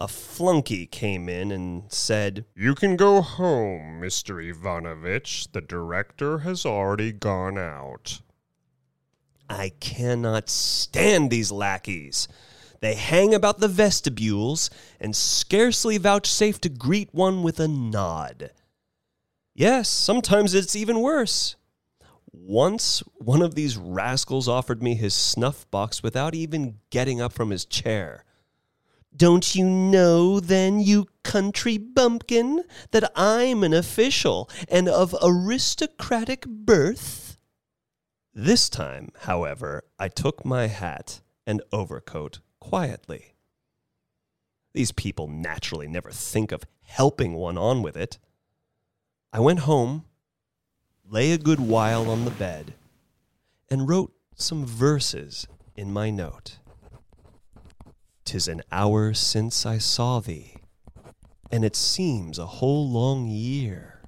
a 0.00 0.08
flunky 0.08 0.86
came 0.86 1.28
in 1.28 1.52
and 1.52 1.84
said, 1.92 2.46
You 2.56 2.74
can 2.74 2.96
go 2.96 3.20
home, 3.20 4.00
Mr. 4.00 4.42
Ivanovich. 4.42 5.52
The 5.52 5.60
director 5.60 6.38
has 6.38 6.64
already 6.64 7.12
gone 7.12 7.58
out. 7.58 8.20
I 9.50 9.68
cannot 9.80 10.48
stand 10.48 11.30
these 11.30 11.52
lackeys. 11.52 12.26
They 12.80 12.94
hang 12.94 13.34
about 13.34 13.58
the 13.60 13.68
vestibules 13.68 14.70
and 14.98 15.14
scarcely 15.14 15.98
vouchsafe 15.98 16.60
to 16.62 16.68
greet 16.68 17.12
one 17.12 17.42
with 17.42 17.60
a 17.60 17.68
nod. 17.68 18.50
Yes, 19.54 19.88
sometimes 19.88 20.54
it's 20.54 20.74
even 20.74 21.00
worse. 21.00 21.54
Once, 22.32 23.00
one 23.16 23.42
of 23.42 23.54
these 23.54 23.76
rascals 23.76 24.48
offered 24.48 24.82
me 24.82 24.94
his 24.94 25.12
snuff 25.14 25.70
box 25.70 26.02
without 26.02 26.34
even 26.34 26.78
getting 26.90 27.20
up 27.20 27.32
from 27.32 27.50
his 27.50 27.64
chair. 27.64 28.24
Don't 29.14 29.54
you 29.54 29.68
know, 29.68 30.40
then, 30.40 30.80
you 30.80 31.06
country 31.22 31.76
bumpkin, 31.76 32.64
that 32.92 33.12
I'm 33.14 33.62
an 33.62 33.74
official 33.74 34.48
and 34.68 34.88
of 34.88 35.14
aristocratic 35.22 36.46
birth? 36.46 37.36
This 38.32 38.70
time, 38.70 39.10
however, 39.20 39.84
I 39.98 40.08
took 40.08 40.46
my 40.46 40.68
hat 40.68 41.20
and 41.46 41.60
overcoat 41.70 42.40
quietly. 42.60 43.34
These 44.72 44.92
people 44.92 45.28
naturally 45.28 45.86
never 45.86 46.10
think 46.10 46.50
of 46.50 46.64
helping 46.80 47.34
one 47.34 47.58
on 47.58 47.82
with 47.82 47.94
it. 47.94 48.18
I 49.34 49.40
went 49.40 49.60
home, 49.60 50.06
lay 51.12 51.32
a 51.32 51.38
good 51.38 51.60
while 51.60 52.10
on 52.10 52.24
the 52.24 52.30
bed, 52.30 52.72
and 53.68 53.86
wrote 53.86 54.14
some 54.34 54.64
verses 54.64 55.46
in 55.76 55.92
my 55.92 56.08
note. 56.08 56.58
Tis 58.24 58.48
an 58.48 58.62
hour 58.72 59.12
since 59.12 59.66
I 59.66 59.76
saw 59.76 60.20
thee, 60.20 60.56
and 61.50 61.66
it 61.66 61.76
seems 61.76 62.38
a 62.38 62.46
whole 62.46 62.88
long 62.88 63.26
year. 63.26 64.00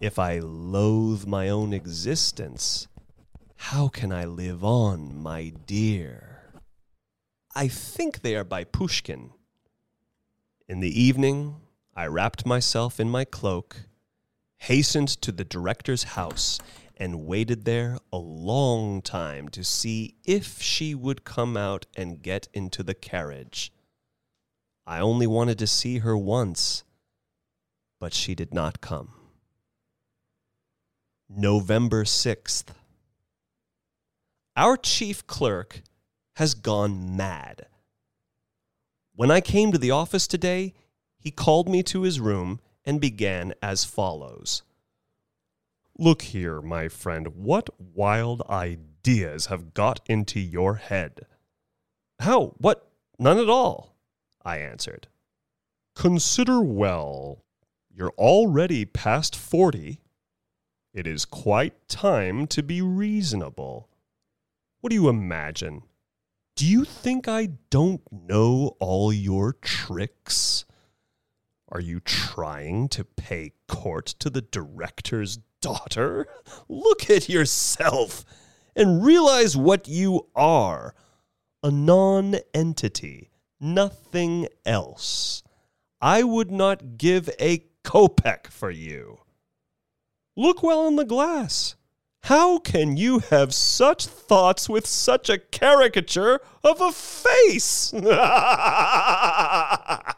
If 0.00 0.18
I 0.18 0.40
loathe 0.40 1.24
my 1.24 1.48
own 1.48 1.72
existence, 1.72 2.88
how 3.54 3.86
can 3.86 4.10
I 4.10 4.24
live 4.24 4.64
on, 4.64 5.22
my 5.22 5.52
dear? 5.66 6.50
I 7.54 7.68
think 7.68 8.22
they 8.22 8.34
are 8.34 8.42
by 8.42 8.64
Pushkin. 8.64 9.30
In 10.68 10.80
the 10.80 11.00
evening, 11.00 11.60
I 11.94 12.06
wrapped 12.06 12.44
myself 12.44 12.98
in 12.98 13.08
my 13.08 13.24
cloak, 13.24 13.87
hastened 14.58 15.08
to 15.08 15.32
the 15.32 15.44
director's 15.44 16.02
house, 16.04 16.58
and 16.96 17.26
waited 17.26 17.64
there 17.64 17.98
a 18.12 18.18
long 18.18 19.00
time 19.00 19.48
to 19.48 19.62
see 19.62 20.16
if 20.24 20.60
she 20.60 20.94
would 20.94 21.24
come 21.24 21.56
out 21.56 21.86
and 21.96 22.22
get 22.22 22.48
into 22.52 22.82
the 22.82 22.94
carriage. 22.94 23.72
I 24.86 25.00
only 25.00 25.26
wanted 25.26 25.58
to 25.60 25.66
see 25.66 25.98
her 25.98 26.16
once, 26.16 26.82
but 28.00 28.12
she 28.12 28.34
did 28.34 28.52
not 28.52 28.80
come. 28.80 29.12
November 31.28 32.04
6th. 32.04 32.64
Our 34.56 34.76
chief 34.76 35.26
clerk 35.26 35.82
has 36.36 36.54
gone 36.54 37.16
mad. 37.16 37.66
When 39.14 39.30
I 39.30 39.40
came 39.40 39.72
to 39.72 39.78
the 39.78 39.90
office 39.90 40.26
today, 40.26 40.74
he 41.18 41.30
called 41.30 41.68
me 41.68 41.82
to 41.84 42.02
his 42.02 42.18
room 42.18 42.60
and 42.88 43.02
began 43.02 43.52
as 43.62 43.84
follows 43.84 44.62
Look 46.00 46.22
here, 46.22 46.62
my 46.62 46.86
friend, 46.88 47.26
what 47.34 47.68
wild 47.78 48.40
ideas 48.48 49.46
have 49.46 49.74
got 49.74 50.00
into 50.06 50.38
your 50.38 50.76
head? 50.76 51.26
How? 52.20 52.54
What? 52.58 52.88
None 53.18 53.38
at 53.38 53.48
all, 53.50 53.96
I 54.44 54.58
answered. 54.58 55.08
Consider 55.96 56.60
well, 56.60 57.42
you're 57.92 58.14
already 58.16 58.84
past 58.84 59.34
forty. 59.34 60.00
It 60.94 61.08
is 61.08 61.24
quite 61.24 61.88
time 61.88 62.46
to 62.46 62.62
be 62.62 62.80
reasonable. 62.80 63.88
What 64.80 64.90
do 64.90 64.94
you 64.94 65.08
imagine? 65.08 65.82
Do 66.54 66.64
you 66.64 66.84
think 66.84 67.26
I 67.26 67.48
don't 67.70 68.02
know 68.12 68.76
all 68.78 69.12
your 69.12 69.52
tricks? 69.54 70.64
Are 71.70 71.80
you 71.80 72.00
trying 72.00 72.88
to 72.90 73.04
pay 73.04 73.52
court 73.66 74.06
to 74.20 74.30
the 74.30 74.40
director's 74.40 75.38
daughter? 75.60 76.26
Look 76.68 77.10
at 77.10 77.28
yourself 77.28 78.24
and 78.74 79.04
realize 79.04 79.56
what 79.56 79.88
you 79.88 80.28
are 80.34 80.94
a 81.62 81.70
non 81.70 82.36
entity, 82.54 83.30
nothing 83.60 84.48
else. 84.64 85.42
I 86.00 86.22
would 86.22 86.50
not 86.50 86.96
give 86.96 87.28
a 87.40 87.64
kopeck 87.84 88.46
for 88.46 88.70
you. 88.70 89.18
Look 90.36 90.62
well 90.62 90.86
in 90.86 90.96
the 90.96 91.04
glass. 91.04 91.74
How 92.22 92.58
can 92.58 92.96
you 92.96 93.20
have 93.30 93.54
such 93.54 94.06
thoughts 94.06 94.68
with 94.68 94.86
such 94.86 95.28
a 95.28 95.38
caricature 95.38 96.40
of 96.62 96.80
a 96.80 96.92
face? 96.92 97.92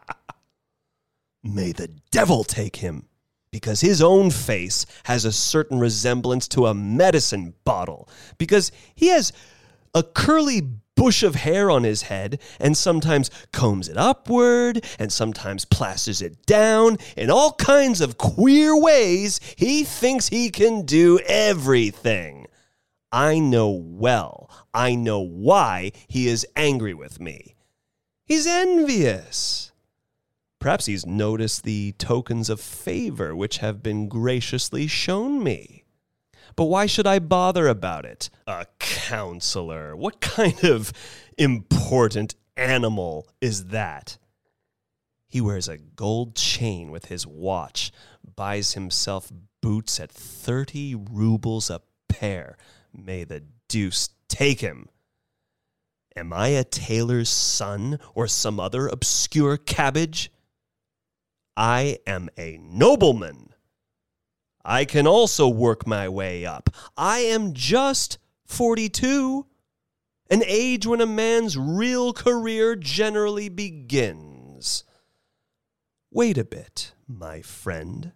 May 1.52 1.72
the 1.72 1.88
devil 2.10 2.44
take 2.44 2.76
him, 2.76 3.08
because 3.50 3.80
his 3.80 4.00
own 4.00 4.30
face 4.30 4.86
has 5.04 5.24
a 5.24 5.32
certain 5.32 5.80
resemblance 5.80 6.46
to 6.48 6.66
a 6.66 6.74
medicine 6.74 7.54
bottle, 7.64 8.08
because 8.38 8.70
he 8.94 9.08
has 9.08 9.32
a 9.94 10.04
curly 10.04 10.62
bush 10.94 11.22
of 11.22 11.34
hair 11.34 11.70
on 11.70 11.82
his 11.82 12.02
head 12.02 12.38
and 12.60 12.76
sometimes 12.76 13.30
combs 13.52 13.88
it 13.88 13.96
upward 13.96 14.84
and 14.98 15.10
sometimes 15.10 15.64
plasters 15.64 16.20
it 16.22 16.44
down 16.46 16.98
in 17.16 17.30
all 17.30 17.52
kinds 17.54 18.00
of 18.00 18.18
queer 18.18 18.78
ways. 18.78 19.40
He 19.56 19.82
thinks 19.82 20.28
he 20.28 20.50
can 20.50 20.84
do 20.84 21.18
everything. 21.26 22.46
I 23.10 23.40
know 23.40 23.70
well, 23.70 24.50
I 24.72 24.94
know 24.94 25.20
why 25.20 25.92
he 26.06 26.28
is 26.28 26.46
angry 26.54 26.94
with 26.94 27.18
me. 27.18 27.56
He's 28.24 28.46
envious. 28.46 29.69
Perhaps 30.60 30.86
he's 30.86 31.06
noticed 31.06 31.64
the 31.64 31.92
tokens 31.92 32.50
of 32.50 32.60
favor 32.60 33.34
which 33.34 33.58
have 33.58 33.82
been 33.82 34.08
graciously 34.08 34.86
shown 34.86 35.42
me. 35.42 35.84
But 36.54 36.64
why 36.64 36.84
should 36.84 37.06
I 37.06 37.18
bother 37.18 37.66
about 37.66 38.04
it? 38.04 38.28
A 38.46 38.66
counselor. 38.78 39.96
What 39.96 40.20
kind 40.20 40.62
of 40.64 40.92
important 41.38 42.34
animal 42.56 43.26
is 43.40 43.66
that? 43.66 44.18
He 45.26 45.40
wears 45.40 45.68
a 45.68 45.78
gold 45.78 46.36
chain 46.36 46.90
with 46.90 47.06
his 47.06 47.26
watch, 47.26 47.90
buys 48.36 48.74
himself 48.74 49.32
boots 49.62 49.98
at 49.98 50.10
30 50.10 50.94
rubles 50.94 51.70
a 51.70 51.80
pair. 52.08 52.58
May 52.92 53.24
the 53.24 53.44
deuce 53.68 54.10
take 54.28 54.60
him. 54.60 54.88
Am 56.16 56.32
I 56.32 56.48
a 56.48 56.64
tailor's 56.64 57.30
son 57.30 57.98
or 58.14 58.26
some 58.26 58.60
other 58.60 58.88
obscure 58.88 59.56
cabbage? 59.56 60.30
I 61.56 61.98
am 62.06 62.28
a 62.38 62.58
nobleman. 62.58 63.54
I 64.64 64.84
can 64.84 65.06
also 65.06 65.48
work 65.48 65.86
my 65.86 66.08
way 66.08 66.44
up. 66.44 66.70
I 66.96 67.20
am 67.20 67.54
just 67.54 68.18
42, 68.44 69.46
an 70.30 70.42
age 70.46 70.86
when 70.86 71.00
a 71.00 71.06
man's 71.06 71.56
real 71.56 72.12
career 72.12 72.76
generally 72.76 73.48
begins. 73.48 74.84
Wait 76.10 76.36
a 76.36 76.44
bit, 76.44 76.92
my 77.06 77.40
friend. 77.40 78.12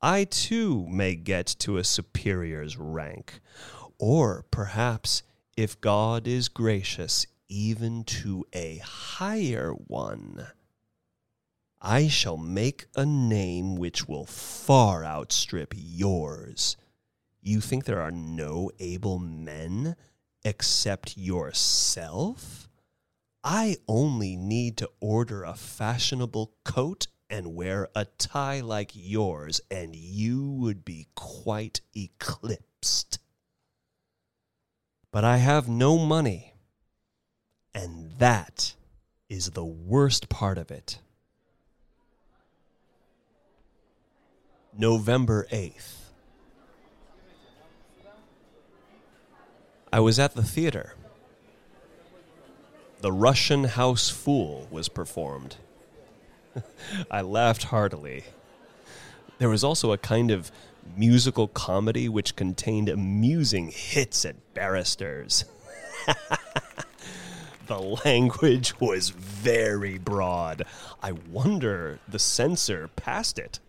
I 0.00 0.24
too 0.24 0.86
may 0.88 1.14
get 1.14 1.46
to 1.60 1.76
a 1.76 1.84
superior's 1.84 2.76
rank, 2.76 3.40
or 3.98 4.44
perhaps, 4.50 5.22
if 5.56 5.80
God 5.80 6.26
is 6.26 6.48
gracious, 6.48 7.26
even 7.48 8.02
to 8.04 8.44
a 8.52 8.78
higher 8.78 9.72
one. 9.72 10.48
I 11.84 12.06
shall 12.06 12.36
make 12.36 12.86
a 12.94 13.04
name 13.04 13.74
which 13.74 14.06
will 14.06 14.24
far 14.24 15.04
outstrip 15.04 15.74
yours. 15.76 16.76
You 17.40 17.60
think 17.60 17.84
there 17.84 18.00
are 18.00 18.12
no 18.12 18.70
able 18.78 19.18
men 19.18 19.96
except 20.44 21.16
yourself? 21.16 22.68
I 23.42 23.78
only 23.88 24.36
need 24.36 24.76
to 24.76 24.90
order 25.00 25.42
a 25.42 25.54
fashionable 25.54 26.52
coat 26.64 27.08
and 27.28 27.56
wear 27.56 27.88
a 27.96 28.04
tie 28.04 28.60
like 28.60 28.92
yours, 28.94 29.60
and 29.68 29.96
you 29.96 30.50
would 30.52 30.84
be 30.84 31.08
quite 31.16 31.80
eclipsed. 31.96 33.18
But 35.10 35.24
I 35.24 35.38
have 35.38 35.68
no 35.68 35.98
money, 35.98 36.54
and 37.74 38.12
that 38.18 38.76
is 39.28 39.50
the 39.50 39.64
worst 39.64 40.28
part 40.28 40.58
of 40.58 40.70
it. 40.70 41.00
November 44.76 45.46
8th. 45.52 45.96
I 49.92 50.00
was 50.00 50.18
at 50.18 50.34
the 50.34 50.42
theater. 50.42 50.94
The 53.02 53.12
Russian 53.12 53.64
House 53.64 54.08
Fool 54.08 54.66
was 54.70 54.88
performed. 54.88 55.56
I 57.10 57.20
laughed 57.20 57.64
heartily. 57.64 58.24
There 59.38 59.50
was 59.50 59.62
also 59.62 59.92
a 59.92 59.98
kind 59.98 60.30
of 60.30 60.50
musical 60.96 61.48
comedy 61.48 62.08
which 62.08 62.34
contained 62.34 62.88
amusing 62.88 63.70
hits 63.70 64.24
at 64.24 64.36
barristers. 64.54 65.44
the 67.66 67.78
language 67.78 68.80
was 68.80 69.10
very 69.10 69.98
broad. 69.98 70.64
I 71.02 71.12
wonder 71.12 71.98
the 72.08 72.18
censor 72.18 72.88
passed 72.96 73.38
it. 73.38 73.60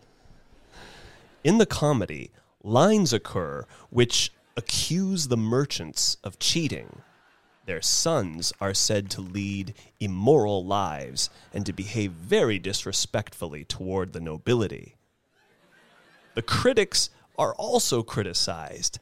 In 1.44 1.58
the 1.58 1.66
comedy, 1.66 2.30
lines 2.62 3.12
occur 3.12 3.66
which 3.90 4.32
accuse 4.56 5.28
the 5.28 5.36
merchants 5.36 6.16
of 6.24 6.38
cheating. 6.38 7.02
Their 7.66 7.82
sons 7.82 8.54
are 8.62 8.72
said 8.72 9.10
to 9.10 9.20
lead 9.20 9.74
immoral 10.00 10.64
lives 10.64 11.28
and 11.52 11.66
to 11.66 11.72
behave 11.74 12.12
very 12.12 12.58
disrespectfully 12.58 13.64
toward 13.64 14.14
the 14.14 14.20
nobility. 14.20 14.96
The 16.34 16.42
critics 16.42 17.10
are 17.38 17.54
also 17.56 18.02
criticized. 18.02 18.98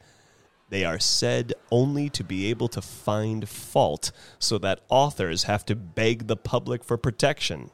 They 0.69 0.85
are 0.85 0.99
said 0.99 1.55
only 1.71 2.09
to 2.11 2.25
be 2.25 2.47
able 2.47 2.69
to 2.69 2.83
find 2.83 3.49
fault 3.49 4.11
so 4.41 4.59
that 4.59 4.81
authors 4.89 5.45
have 5.45 5.65
to 5.67 5.77
beg 5.77 6.27
the 6.27 6.37
public 6.37 6.83
for 6.83 6.97
protection. 6.97 7.71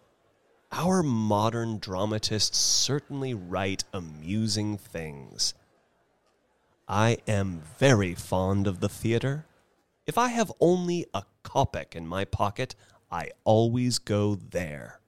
Our 0.70 1.02
modern 1.02 1.78
dramatists 1.78 2.58
certainly 2.58 3.32
write 3.32 3.84
amusing 3.92 4.76
things. 4.76 5.54
I 6.86 7.18
am 7.26 7.62
very 7.78 8.14
fond 8.14 8.66
of 8.66 8.80
the 8.80 8.88
theater. 8.88 9.46
If 10.06 10.18
I 10.18 10.28
have 10.28 10.52
only 10.60 11.06
a 11.14 11.24
kopeck 11.42 11.96
in 11.96 12.06
my 12.06 12.24
pocket, 12.24 12.74
I 13.10 13.30
always 13.44 13.98
go 13.98 14.34
there. 14.34 15.00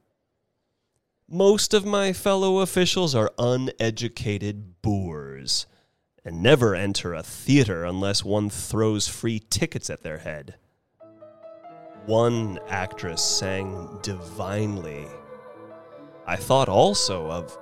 Most 1.29 1.75
of 1.75 1.85
my 1.85 2.13
fellow 2.13 2.59
officials 2.59 3.15
are 3.15 3.33
uneducated 3.39 4.83
boors 4.83 5.67
and 6.25 6.43
never 6.43 6.75
enter 6.75 7.15
a 7.15 7.23
theater 7.23 7.85
unless 7.85 8.25
one 8.25 8.51
throws 8.51 9.09
free 9.09 9.39
tickets 9.39 9.89
at 9.89 10.03
their 10.03 10.19
head. 10.19 10.57
One 12.07 12.59
actress 12.69 13.23
sang 13.23 13.99
divinely 14.03 15.07
I 16.31 16.37
thought 16.37 16.69
also 16.69 17.29
of. 17.29 17.59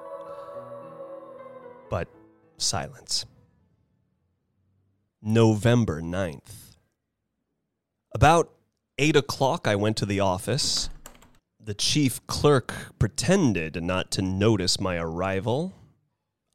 But 1.89 2.07
silence. 2.59 3.25
November 5.23 6.03
9th. 6.03 6.77
About 8.13 8.51
8 8.99 9.17
o'clock, 9.17 9.67
I 9.67 9.75
went 9.75 9.97
to 9.97 10.05
the 10.05 10.21
office. 10.21 10.91
The 11.59 11.73
chief 11.73 12.21
clerk 12.27 12.75
pretended 12.99 13.83
not 13.83 14.11
to 14.11 14.21
notice 14.21 14.79
my 14.79 14.99
arrival. 14.99 15.73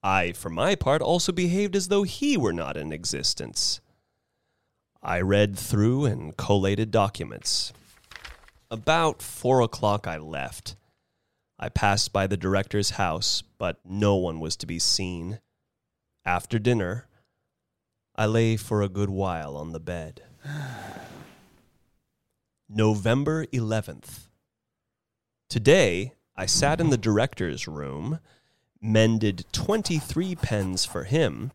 I, 0.04 0.34
for 0.34 0.52
my 0.52 0.76
part, 0.76 1.02
also 1.02 1.32
behaved 1.32 1.76
as 1.76 1.88
though 1.88 2.04
he 2.04 2.38
were 2.38 2.54
not 2.54 2.78
in 2.78 2.94
existence. 2.94 3.82
I 5.02 5.20
read 5.22 5.58
through 5.58 6.06
and 6.06 6.38
collated 6.38 6.92
documents. 6.92 7.74
About 8.70 9.24
four 9.24 9.62
o'clock, 9.62 10.06
I 10.06 10.18
left. 10.18 10.76
I 11.64 11.70
passed 11.70 12.12
by 12.12 12.28
the 12.28 12.36
director's 12.36 12.90
house, 12.90 13.42
but 13.58 13.80
no 13.86 14.18
one 14.18 14.42
was 14.42 14.58
to 14.58 14.66
be 14.66 14.80
seen. 14.80 15.40
After 16.26 16.60
dinner, 16.60 17.08
I 18.18 18.26
lay 18.26 18.58
for 18.58 18.82
a 18.82 18.90
good 18.90 19.10
while 19.10 19.56
on 19.56 19.72
the 19.72 19.80
bed. 19.80 20.24
November 22.70 23.46
11th. 23.46 24.28
Today, 25.48 26.12
I 26.36 26.48
sat 26.48 26.82
in 26.82 26.90
the 26.90 26.98
director's 26.98 27.66
room, 27.66 28.20
mended 28.82 29.46
23 29.54 30.36
pens 30.36 30.84
for 30.84 31.06
him, 31.06 31.54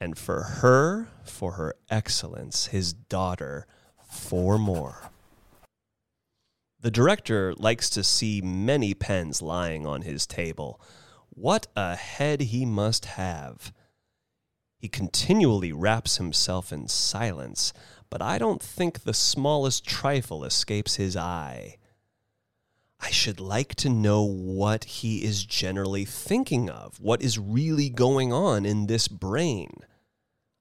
and 0.00 0.16
for 0.16 0.42
her, 0.42 1.08
for 1.22 1.52
her 1.52 1.74
excellence, 1.90 2.68
his 2.68 2.94
daughter, 2.94 3.66
four 4.10 4.58
more. 4.58 5.10
The 6.82 6.90
director 6.90 7.52
likes 7.56 7.90
to 7.90 8.02
see 8.02 8.40
many 8.40 8.94
pens 8.94 9.42
lying 9.42 9.86
on 9.86 10.00
his 10.00 10.26
table. 10.26 10.80
What 11.28 11.66
a 11.76 11.94
head 11.94 12.40
he 12.40 12.64
must 12.64 13.04
have! 13.04 13.72
He 14.78 14.88
continually 14.88 15.72
wraps 15.72 16.16
himself 16.16 16.72
in 16.72 16.88
silence, 16.88 17.74
but 18.08 18.22
I 18.22 18.38
don't 18.38 18.62
think 18.62 19.00
the 19.00 19.12
smallest 19.12 19.84
trifle 19.84 20.42
escapes 20.42 20.94
his 20.94 21.18
eye. 21.18 21.76
I 22.98 23.10
should 23.10 23.40
like 23.40 23.74
to 23.76 23.90
know 23.90 24.22
what 24.22 24.84
he 24.84 25.22
is 25.22 25.44
generally 25.44 26.06
thinking 26.06 26.70
of, 26.70 26.98
what 26.98 27.20
is 27.20 27.38
really 27.38 27.90
going 27.90 28.32
on 28.32 28.64
in 28.64 28.86
this 28.86 29.06
brain. 29.06 29.84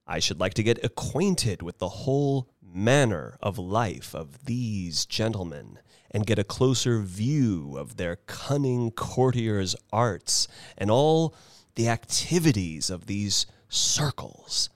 I 0.05 0.19
should 0.19 0.39
like 0.39 0.53
to 0.55 0.63
get 0.63 0.83
acquainted 0.83 1.61
with 1.61 1.79
the 1.79 1.89
whole 1.89 2.49
manner 2.61 3.37
of 3.41 3.57
life 3.57 4.13
of 4.13 4.45
these 4.45 5.05
gentlemen 5.05 5.79
and 6.11 6.25
get 6.25 6.39
a 6.39 6.43
closer 6.43 6.99
view 6.99 7.75
of 7.77 7.97
their 7.97 8.15
cunning 8.15 8.91
courtiers' 8.91 9.75
arts 9.91 10.47
and 10.77 10.89
all 10.89 11.35
the 11.75 11.87
activities 11.87 12.89
of 12.89 13.05
these 13.05 13.45
circles. 13.67 14.69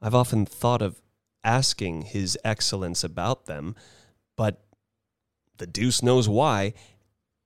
I've 0.00 0.14
often 0.14 0.44
thought 0.44 0.82
of 0.82 1.00
asking 1.44 2.02
His 2.02 2.36
Excellence 2.44 3.04
about 3.04 3.46
them, 3.46 3.76
but 4.36 4.64
the 5.58 5.66
deuce 5.66 6.02
knows 6.02 6.28
why. 6.28 6.74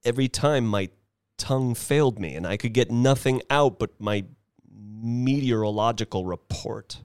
Every 0.05 0.29
time 0.29 0.67
my 0.67 0.89
tongue 1.37 1.75
failed 1.75 2.19
me 2.19 2.35
and 2.35 2.47
I 2.47 2.57
could 2.57 2.73
get 2.73 2.91
nothing 2.91 3.43
out 3.51 3.79
but 3.79 4.01
my 4.01 4.25
meteorological 5.07 6.25
report. 6.25 7.03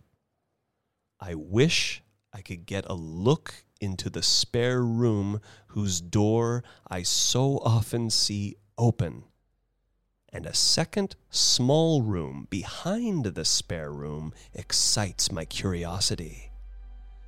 I 1.20 1.36
wish 1.36 2.02
I 2.34 2.42
could 2.42 2.66
get 2.66 2.86
a 2.88 2.94
look 2.94 3.66
into 3.82 4.10
the 4.10 4.24
spare 4.24 4.84
room 4.84 5.42
whose 5.68 6.00
door 6.00 6.64
I 6.88 7.04
so 7.04 7.58
often 7.66 8.10
see 8.10 8.56
open, 8.78 9.24
and 10.32 10.46
a 10.46 10.54
second 10.54 11.16
small 11.30 12.02
room 12.02 12.48
behind 12.50 13.26
the 13.26 13.44
spare 13.44 13.92
room 13.92 14.34
excites 14.54 15.32
my 15.32 15.44
curiosity. 15.44 16.52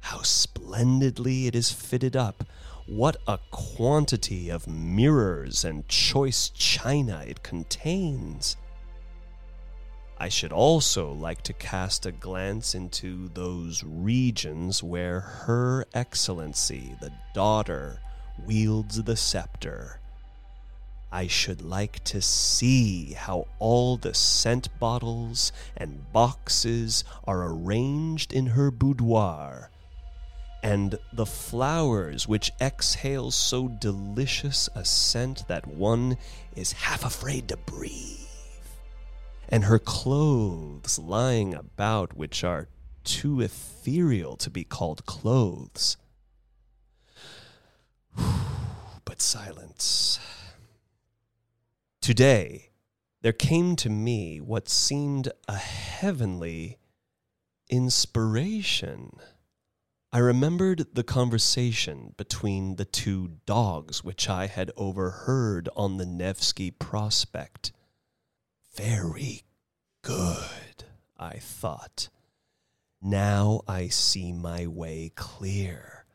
How 0.01 0.21
splendidly 0.21 1.47
it 1.47 1.55
is 1.55 1.71
fitted 1.71 2.15
up! 2.15 2.45
What 2.85 3.17
a 3.27 3.39
quantity 3.49 4.49
of 4.49 4.67
mirrors 4.67 5.63
and 5.63 5.87
choice 5.87 6.49
china 6.49 7.23
it 7.25 7.41
contains! 7.41 8.57
I 10.17 10.29
should 10.29 10.51
also 10.53 11.11
like 11.11 11.41
to 11.43 11.53
cast 11.53 12.05
a 12.05 12.11
glance 12.11 12.75
into 12.75 13.29
those 13.29 13.83
regions 13.83 14.81
where 14.81 15.19
Her 15.19 15.85
Excellency, 15.93 16.95
the 17.01 17.11
daughter, 17.33 17.99
wields 18.45 19.01
the 19.03 19.15
scepter. 19.17 19.99
I 21.11 21.27
should 21.27 21.61
like 21.61 22.03
to 22.05 22.21
see 22.21 23.13
how 23.13 23.47
all 23.59 23.97
the 23.97 24.15
scent 24.15 24.67
bottles 24.79 25.51
and 25.77 26.11
boxes 26.11 27.03
are 27.27 27.43
arranged 27.43 28.33
in 28.33 28.47
her 28.47 28.71
boudoir, 28.71 29.69
and 30.63 30.97
the 31.11 31.25
flowers 31.25 32.27
which 32.27 32.51
exhale 32.59 33.29
so 33.29 33.67
delicious 33.67 34.69
a 34.73 34.83
scent 34.83 35.47
that 35.47 35.67
one 35.67 36.17
is 36.55 36.71
half 36.71 37.05
afraid 37.05 37.49
to 37.49 37.57
breathe, 37.57 38.22
and 39.53 39.65
her 39.65 39.77
clothes 39.77 40.97
lying 40.97 41.53
about 41.53 42.17
which 42.17 42.43
are 42.43 42.69
too 43.03 43.39
ethereal 43.39 44.35
to 44.35 44.49
be 44.49 44.63
called 44.63 45.05
clothes. 45.05 45.95
but 49.05 49.21
silence. 49.21 50.19
Today, 52.01 52.71
there 53.21 53.31
came 53.31 53.75
to 53.75 53.91
me 53.91 54.41
what 54.41 54.69
seemed 54.69 55.31
a 55.47 55.57
heavenly 55.57 56.79
inspiration. 57.69 59.19
I 60.11 60.17
remembered 60.17 60.87
the 60.93 61.03
conversation 61.03 62.15
between 62.17 62.77
the 62.77 62.85
two 62.85 63.33
dogs 63.45 64.03
which 64.03 64.27
I 64.27 64.47
had 64.47 64.71
overheard 64.75 65.69
on 65.75 65.97
the 65.97 66.07
Nevsky 66.07 66.71
Prospect. 66.71 67.71
Very 68.75 69.43
good, 70.01 70.85
I 71.17 71.37
thought. 71.37 72.09
Now 73.01 73.61
I 73.67 73.87
see 73.89 74.31
my 74.31 74.65
way 74.65 75.11
clear. 75.15 76.05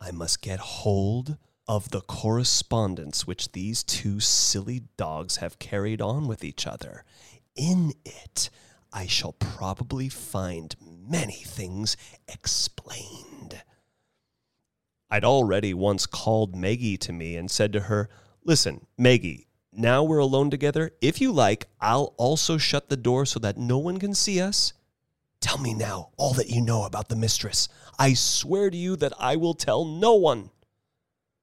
I 0.00 0.10
must 0.10 0.42
get 0.42 0.58
hold 0.60 1.38
of 1.66 1.90
the 1.90 2.02
correspondence 2.02 3.26
which 3.26 3.52
these 3.52 3.82
two 3.82 4.20
silly 4.20 4.82
dogs 4.98 5.36
have 5.36 5.58
carried 5.58 6.02
on 6.02 6.26
with 6.26 6.44
each 6.44 6.66
other. 6.66 7.04
In 7.56 7.94
it, 8.04 8.50
I 8.92 9.06
shall 9.06 9.32
probably 9.32 10.10
find 10.10 10.76
many 10.80 11.32
things 11.32 11.96
explained. 12.28 13.62
I'd 15.10 15.24
already 15.24 15.72
once 15.72 16.04
called 16.04 16.54
Maggie 16.54 16.98
to 16.98 17.12
me 17.12 17.36
and 17.36 17.50
said 17.50 17.72
to 17.72 17.80
her, 17.80 18.10
Listen, 18.44 18.86
Maggie, 18.98 19.46
now 19.76 20.02
we're 20.02 20.18
alone 20.18 20.50
together. 20.50 20.92
If 21.00 21.20
you 21.20 21.32
like, 21.32 21.66
I'll 21.80 22.14
also 22.16 22.58
shut 22.58 22.88
the 22.88 22.96
door 22.96 23.26
so 23.26 23.38
that 23.40 23.58
no 23.58 23.78
one 23.78 23.98
can 23.98 24.14
see 24.14 24.40
us. 24.40 24.72
Tell 25.40 25.58
me 25.58 25.74
now 25.74 26.10
all 26.16 26.32
that 26.34 26.48
you 26.48 26.62
know 26.62 26.84
about 26.84 27.08
the 27.08 27.16
mistress. 27.16 27.68
I 27.98 28.14
swear 28.14 28.70
to 28.70 28.76
you 28.76 28.96
that 28.96 29.12
I 29.18 29.36
will 29.36 29.54
tell 29.54 29.84
no 29.84 30.14
one. 30.14 30.50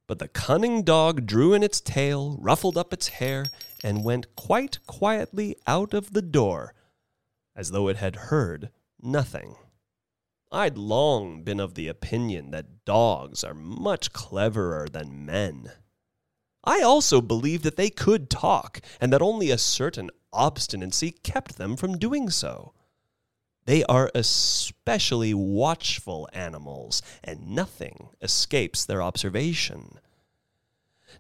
But 0.07 0.19
the 0.19 0.27
cunning 0.27 0.83
dog 0.83 1.25
drew 1.25 1.53
in 1.53 1.63
its 1.63 1.79
tail, 1.79 2.37
ruffled 2.39 2.77
up 2.77 2.91
its 2.91 3.07
hair, 3.07 3.45
and 3.83 4.03
went 4.03 4.35
quite 4.35 4.79
quietly 4.87 5.55
out 5.67 5.93
of 5.93 6.13
the 6.13 6.21
door, 6.21 6.73
as 7.55 7.71
though 7.71 7.87
it 7.87 7.97
had 7.97 8.15
heard 8.15 8.71
nothing. 9.01 9.55
I'd 10.51 10.77
long 10.77 11.43
been 11.43 11.59
of 11.59 11.75
the 11.75 11.87
opinion 11.87 12.51
that 12.51 12.83
dogs 12.83 13.43
are 13.43 13.53
much 13.53 14.11
cleverer 14.11 14.87
than 14.91 15.25
men. 15.25 15.71
I 16.63 16.82
also 16.82 17.21
believed 17.21 17.63
that 17.63 17.76
they 17.76 17.89
could 17.89 18.30
talk, 18.30 18.82
and 19.00 19.12
that 19.12 19.21
only 19.21 19.50
a 19.50 19.58
certain 19.58 20.10
obstinacy 20.32 21.12
kept 21.12 21.58
them 21.58 21.76
from 21.76 21.97
doing 21.97 22.30
so. 22.30 22.74
They 23.65 23.84
are 23.86 24.12
especially 24.15 25.34
watchful 25.34 26.30
animals, 26.34 27.02
and 27.24 27.50
nothing 27.50 28.10
escapes 28.21 28.86
their 28.86 29.02
observation. 29.02 30.00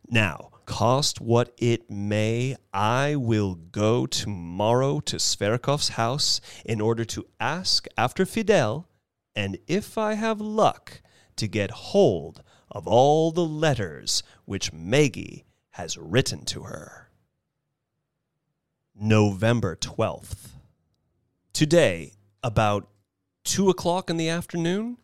Now, 0.07 0.51
cost 0.65 1.21
what 1.21 1.53
it 1.57 1.89
may, 1.89 2.55
I 2.73 3.15
will 3.15 3.55
go 3.55 4.05
tomorrow 4.05 4.99
to 5.01 5.17
Zverkov's 5.17 5.89
house 5.89 6.41
in 6.65 6.81
order 6.81 7.05
to 7.05 7.25
ask 7.39 7.87
after 7.97 8.25
Fidel, 8.25 8.87
and 9.35 9.57
if 9.67 9.97
I 9.97 10.13
have 10.13 10.41
luck, 10.41 11.01
to 11.37 11.47
get 11.47 11.71
hold 11.71 12.43
of 12.71 12.87
all 12.87 13.31
the 13.31 13.45
letters 13.45 14.23
which 14.45 14.73
Maggie 14.73 15.45
has 15.71 15.97
written 15.97 16.45
to 16.45 16.63
her. 16.63 17.09
November 18.95 19.75
12th. 19.75 20.49
Today, 21.53 22.13
about 22.43 22.87
two 23.43 23.69
o'clock 23.69 24.09
in 24.09 24.17
the 24.17 24.29
afternoon, 24.29 24.97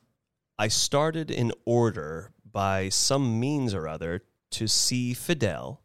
I 0.58 0.70
started 0.70 1.30
in 1.30 1.52
order 1.66 2.32
by 2.50 2.90
some 2.90 3.40
means 3.40 3.74
or 3.74 3.88
other 3.88 4.24
to 4.52 4.68
see 4.68 5.14
Fidel 5.14 5.82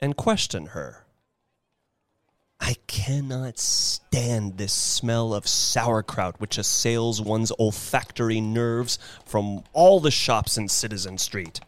and 0.00 0.16
question 0.16 0.66
her. 0.66 1.07
I 2.60 2.76
cannot 2.86 3.58
stand 3.58 4.58
this 4.58 4.74
smell 4.74 5.32
of 5.32 5.48
sauerkraut 5.48 6.38
which 6.38 6.58
assails 6.58 7.18
one's 7.18 7.50
olfactory 7.58 8.42
nerves 8.42 8.98
from 9.24 9.64
all 9.72 10.00
the 10.00 10.10
shops 10.10 10.58
in 10.58 10.68
Citizen 10.68 11.16
Street. 11.16 11.60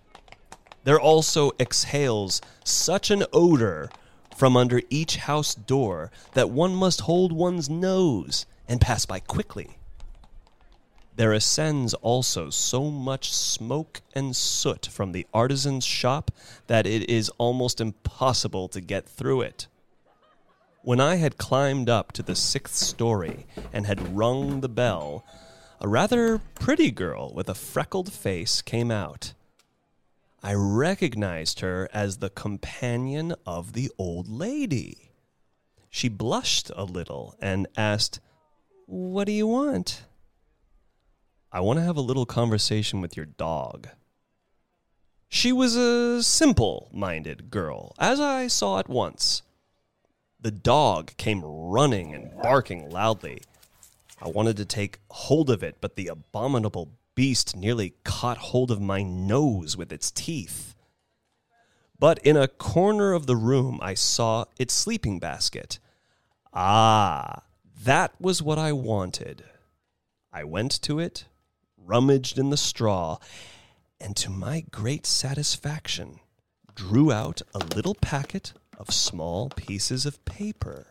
There 0.84 1.00
also 1.00 1.52
exhales 1.58 2.42
such 2.64 3.10
an 3.10 3.24
odor 3.32 3.90
from 4.36 4.58
under 4.58 4.82
each 4.90 5.16
house 5.16 5.54
door 5.54 6.10
that 6.34 6.50
one 6.50 6.74
must 6.74 7.02
hold 7.02 7.32
one's 7.32 7.70
nose 7.70 8.44
and 8.68 8.80
pass 8.80 9.06
by 9.06 9.20
quickly. 9.20 9.78
There 11.16 11.32
ascends 11.32 11.94
also 11.94 12.50
so 12.50 12.90
much 12.90 13.32
smoke 13.32 14.02
and 14.14 14.36
soot 14.36 14.86
from 14.86 15.12
the 15.12 15.26
artisan's 15.32 15.84
shop 15.86 16.30
that 16.66 16.86
it 16.86 17.08
is 17.08 17.30
almost 17.38 17.80
impossible 17.80 18.68
to 18.68 18.80
get 18.80 19.08
through 19.08 19.40
it. 19.42 19.66
When 20.82 20.98
I 20.98 21.16
had 21.16 21.36
climbed 21.36 21.90
up 21.90 22.12
to 22.12 22.22
the 22.22 22.34
sixth 22.34 22.76
story 22.76 23.46
and 23.70 23.86
had 23.86 24.16
rung 24.16 24.60
the 24.60 24.68
bell, 24.68 25.26
a 25.78 25.86
rather 25.86 26.38
pretty 26.54 26.90
girl 26.90 27.34
with 27.34 27.50
a 27.50 27.54
freckled 27.54 28.10
face 28.10 28.62
came 28.62 28.90
out. 28.90 29.34
I 30.42 30.54
recognized 30.54 31.60
her 31.60 31.90
as 31.92 32.16
the 32.16 32.30
companion 32.30 33.34
of 33.44 33.74
the 33.74 33.90
old 33.98 34.26
lady. 34.26 35.10
She 35.90 36.08
blushed 36.08 36.70
a 36.74 36.84
little 36.84 37.36
and 37.42 37.66
asked, 37.76 38.20
what 38.86 39.24
do 39.24 39.32
you 39.32 39.46
want? 39.46 40.04
I 41.52 41.60
want 41.60 41.78
to 41.78 41.84
have 41.84 41.98
a 41.98 42.00
little 42.00 42.26
conversation 42.26 43.02
with 43.02 43.18
your 43.18 43.26
dog. 43.26 43.88
She 45.28 45.52
was 45.52 45.76
a 45.76 46.22
simple 46.22 46.88
minded 46.90 47.50
girl, 47.50 47.94
as 47.98 48.18
I 48.18 48.46
saw 48.46 48.78
at 48.78 48.88
once. 48.88 49.42
The 50.42 50.50
dog 50.50 51.12
came 51.18 51.44
running 51.44 52.14
and 52.14 52.30
barking 52.42 52.88
loudly. 52.88 53.42
I 54.22 54.28
wanted 54.28 54.56
to 54.56 54.64
take 54.64 55.00
hold 55.10 55.50
of 55.50 55.62
it, 55.62 55.76
but 55.82 55.96
the 55.96 56.08
abominable 56.08 56.92
beast 57.14 57.54
nearly 57.54 57.94
caught 58.04 58.38
hold 58.38 58.70
of 58.70 58.80
my 58.80 59.02
nose 59.02 59.76
with 59.76 59.92
its 59.92 60.10
teeth. 60.10 60.74
But 61.98 62.18
in 62.20 62.38
a 62.38 62.48
corner 62.48 63.12
of 63.12 63.26
the 63.26 63.36
room, 63.36 63.78
I 63.82 63.92
saw 63.92 64.46
its 64.58 64.72
sleeping 64.72 65.18
basket. 65.18 65.78
Ah, 66.54 67.42
that 67.84 68.12
was 68.18 68.42
what 68.42 68.58
I 68.58 68.72
wanted. 68.72 69.44
I 70.32 70.44
went 70.44 70.80
to 70.82 70.98
it, 70.98 71.26
rummaged 71.76 72.38
in 72.38 72.48
the 72.48 72.56
straw, 72.56 73.18
and 74.00 74.16
to 74.16 74.30
my 74.30 74.64
great 74.70 75.04
satisfaction, 75.04 76.20
drew 76.74 77.12
out 77.12 77.42
a 77.54 77.58
little 77.58 77.94
packet 77.94 78.54
of 78.80 78.94
small 78.94 79.50
pieces 79.50 80.06
of 80.06 80.24
paper. 80.24 80.86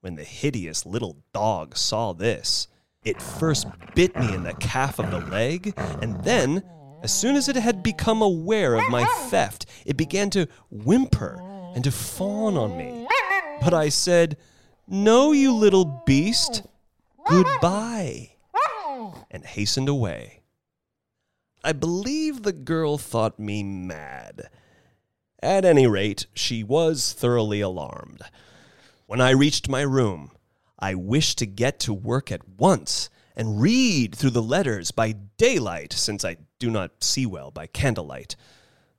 When 0.00 0.16
the 0.16 0.22
hideous 0.24 0.84
little 0.84 1.16
dog 1.32 1.78
saw 1.78 2.12
this, 2.12 2.68
it 3.02 3.22
first 3.22 3.66
bit 3.94 4.14
me 4.14 4.34
in 4.34 4.42
the 4.42 4.52
calf 4.52 4.98
of 4.98 5.10
the 5.10 5.20
leg, 5.20 5.72
and 6.02 6.22
then, 6.22 6.62
as 7.02 7.12
soon 7.12 7.36
as 7.36 7.48
it 7.48 7.56
had 7.56 7.82
become 7.82 8.20
aware 8.20 8.74
of 8.74 8.90
my 8.90 9.04
theft, 9.30 9.64
it 9.86 9.96
began 9.96 10.28
to 10.30 10.46
whimper 10.70 11.40
and 11.74 11.82
to 11.84 11.90
fawn 11.90 12.58
on 12.58 12.76
me. 12.76 13.08
But 13.62 13.72
I 13.72 13.88
said, 13.88 14.36
no, 14.86 15.32
you 15.32 15.54
little 15.54 16.02
beast. 16.04 16.64
Goodbye. 17.28 18.32
And 19.30 19.44
hastened 19.44 19.88
away. 19.88 20.42
I 21.64 21.72
believe 21.72 22.42
the 22.42 22.52
girl 22.52 22.98
thought 22.98 23.38
me 23.38 23.62
mad. 23.62 24.50
At 25.42 25.64
any 25.64 25.86
rate, 25.86 26.26
she 26.34 26.64
was 26.64 27.12
thoroughly 27.12 27.60
alarmed. 27.60 28.22
When 29.06 29.20
I 29.20 29.30
reached 29.30 29.68
my 29.68 29.82
room, 29.82 30.32
I 30.78 30.94
wished 30.94 31.38
to 31.38 31.46
get 31.46 31.78
to 31.80 31.94
work 31.94 32.30
at 32.32 32.48
once 32.48 33.08
and 33.36 33.60
read 33.60 34.14
through 34.14 34.30
the 34.30 34.42
letters 34.42 34.90
by 34.90 35.12
daylight, 35.36 35.92
since 35.92 36.24
I 36.24 36.36
do 36.58 36.70
not 36.70 37.04
see 37.04 37.26
well 37.26 37.50
by 37.50 37.66
candlelight. 37.66 38.36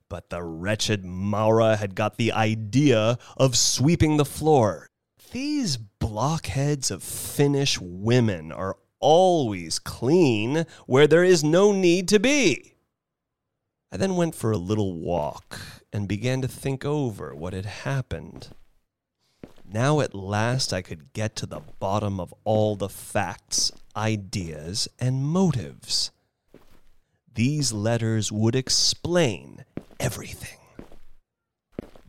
But 0.08 0.30
the 0.30 0.42
wretched 0.42 1.04
Maura 1.04 1.76
had 1.76 1.94
got 1.94 2.16
the 2.16 2.32
idea 2.32 3.18
of 3.36 3.56
sweeping 3.56 4.16
the 4.16 4.24
floor 4.24 4.90
these 5.30 5.76
blockheads 5.76 6.90
of 6.90 7.02
Finnish 7.02 7.78
women 7.80 8.50
are 8.52 8.76
always 8.98 9.78
clean 9.78 10.66
where 10.86 11.06
there 11.06 11.24
is 11.24 11.44
no 11.44 11.72
need 11.72 12.08
to 12.08 12.18
be. 12.18 12.74
I 13.92 13.96
then 13.96 14.16
went 14.16 14.34
for 14.34 14.50
a 14.50 14.56
little 14.56 14.94
walk 14.94 15.58
and 15.92 16.08
began 16.08 16.40
to 16.42 16.48
think 16.48 16.84
over 16.84 17.34
what 17.34 17.52
had 17.52 17.66
happened. 17.66 18.48
Now 19.64 20.00
at 20.00 20.14
last 20.14 20.72
I 20.72 20.82
could 20.82 21.12
get 21.12 21.36
to 21.36 21.46
the 21.46 21.60
bottom 21.78 22.18
of 22.18 22.34
all 22.44 22.76
the 22.76 22.88
facts, 22.88 23.70
ideas, 23.96 24.88
and 24.98 25.24
motives. 25.24 26.10
These 27.32 27.72
letters 27.72 28.32
would 28.32 28.56
explain 28.56 29.64
everything. 30.00 30.58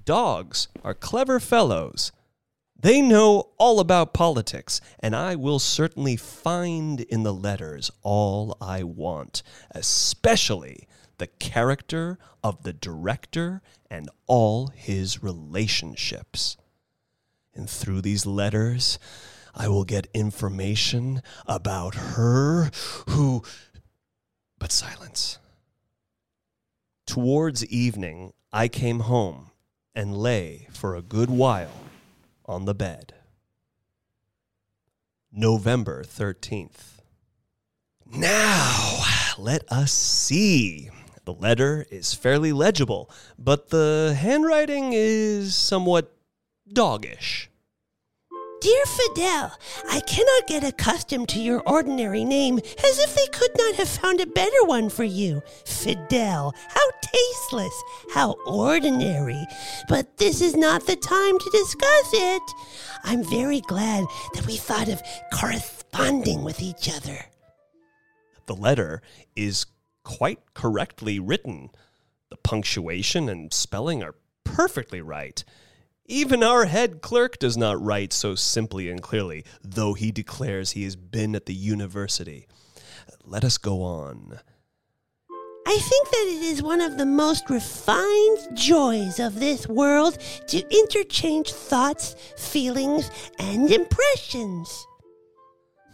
Dogs 0.03 0.67
are 0.83 0.95
clever 0.95 1.39
fellows. 1.39 2.11
They 2.79 2.99
know 2.99 3.49
all 3.59 3.79
about 3.79 4.15
politics, 4.15 4.81
and 4.99 5.15
I 5.15 5.35
will 5.35 5.59
certainly 5.59 6.15
find 6.15 7.01
in 7.01 7.21
the 7.21 7.33
letters 7.33 7.91
all 8.01 8.57
I 8.59 8.81
want, 8.81 9.43
especially 9.69 10.87
the 11.21 11.27
character 11.27 12.17
of 12.43 12.63
the 12.63 12.73
director 12.73 13.61
and 13.91 14.09
all 14.25 14.71
his 14.73 15.21
relationships. 15.21 16.57
And 17.53 17.69
through 17.69 18.01
these 18.01 18.25
letters, 18.25 18.97
I 19.53 19.67
will 19.67 19.83
get 19.83 20.07
information 20.15 21.21
about 21.45 21.93
her 21.93 22.71
who. 23.09 23.43
But 24.57 24.71
silence. 24.71 25.37
Towards 27.05 27.63
evening, 27.67 28.33
I 28.51 28.67
came 28.67 29.01
home 29.01 29.51
and 29.93 30.17
lay 30.17 30.69
for 30.71 30.95
a 30.95 31.03
good 31.03 31.29
while 31.29 31.83
on 32.47 32.65
the 32.65 32.73
bed. 32.73 33.13
November 35.31 36.03
13th. 36.03 36.99
Now, 38.11 39.03
let 39.37 39.71
us 39.71 39.91
see. 39.91 40.89
The 41.25 41.33
letter 41.33 41.85
is 41.91 42.13
fairly 42.13 42.51
legible, 42.51 43.09
but 43.37 43.69
the 43.69 44.17
handwriting 44.19 44.91
is 44.93 45.55
somewhat 45.55 46.15
doggish. 46.71 47.47
Dear 48.61 48.85
Fidel, 48.85 49.57
I 49.89 50.01
cannot 50.01 50.47
get 50.47 50.63
accustomed 50.63 51.29
to 51.29 51.39
your 51.39 51.61
ordinary 51.67 52.23
name, 52.23 52.59
as 52.59 52.99
if 52.99 53.15
they 53.15 53.25
could 53.27 53.49
not 53.57 53.75
have 53.75 53.89
found 53.89 54.21
a 54.21 54.27
better 54.27 54.63
one 54.65 54.89
for 54.89 55.03
you. 55.03 55.41
Fidel, 55.65 56.53
how 56.67 56.87
tasteless, 57.01 57.83
how 58.13 58.35
ordinary. 58.45 59.47
But 59.89 60.17
this 60.17 60.41
is 60.41 60.55
not 60.55 60.85
the 60.85 60.95
time 60.95 61.39
to 61.39 61.49
discuss 61.51 62.09
it. 62.13 62.43
I'm 63.03 63.23
very 63.23 63.61
glad 63.61 64.05
that 64.35 64.45
we 64.45 64.57
thought 64.57 64.89
of 64.89 65.01
corresponding 65.33 66.43
with 66.43 66.61
each 66.61 66.87
other. 66.95 67.17
The 68.45 68.55
letter 68.55 69.01
is 69.35 69.65
quite 70.03 70.39
correctly 70.53 71.19
written. 71.19 71.69
The 72.29 72.37
punctuation 72.37 73.29
and 73.29 73.53
spelling 73.53 74.03
are 74.03 74.15
perfectly 74.43 75.01
right. 75.01 75.43
Even 76.05 76.43
our 76.43 76.65
head 76.65 77.01
clerk 77.01 77.39
does 77.39 77.57
not 77.57 77.81
write 77.81 78.11
so 78.11 78.35
simply 78.35 78.89
and 78.89 79.01
clearly, 79.01 79.45
though 79.63 79.93
he 79.93 80.11
declares 80.11 80.71
he 80.71 80.83
has 80.83 80.95
been 80.95 81.35
at 81.35 81.45
the 81.45 81.53
university. 81.53 82.47
Let 83.23 83.43
us 83.43 83.57
go 83.57 83.81
on. 83.81 84.39
I 85.65 85.77
think 85.77 86.09
that 86.09 86.25
it 86.27 86.43
is 86.43 86.61
one 86.61 86.81
of 86.81 86.97
the 86.97 87.05
most 87.05 87.49
refined 87.49 88.57
joys 88.57 89.19
of 89.19 89.39
this 89.39 89.69
world 89.69 90.17
to 90.47 90.63
interchange 90.69 91.53
thoughts, 91.53 92.15
feelings, 92.35 93.09
and 93.39 93.71
impressions. 93.71 94.85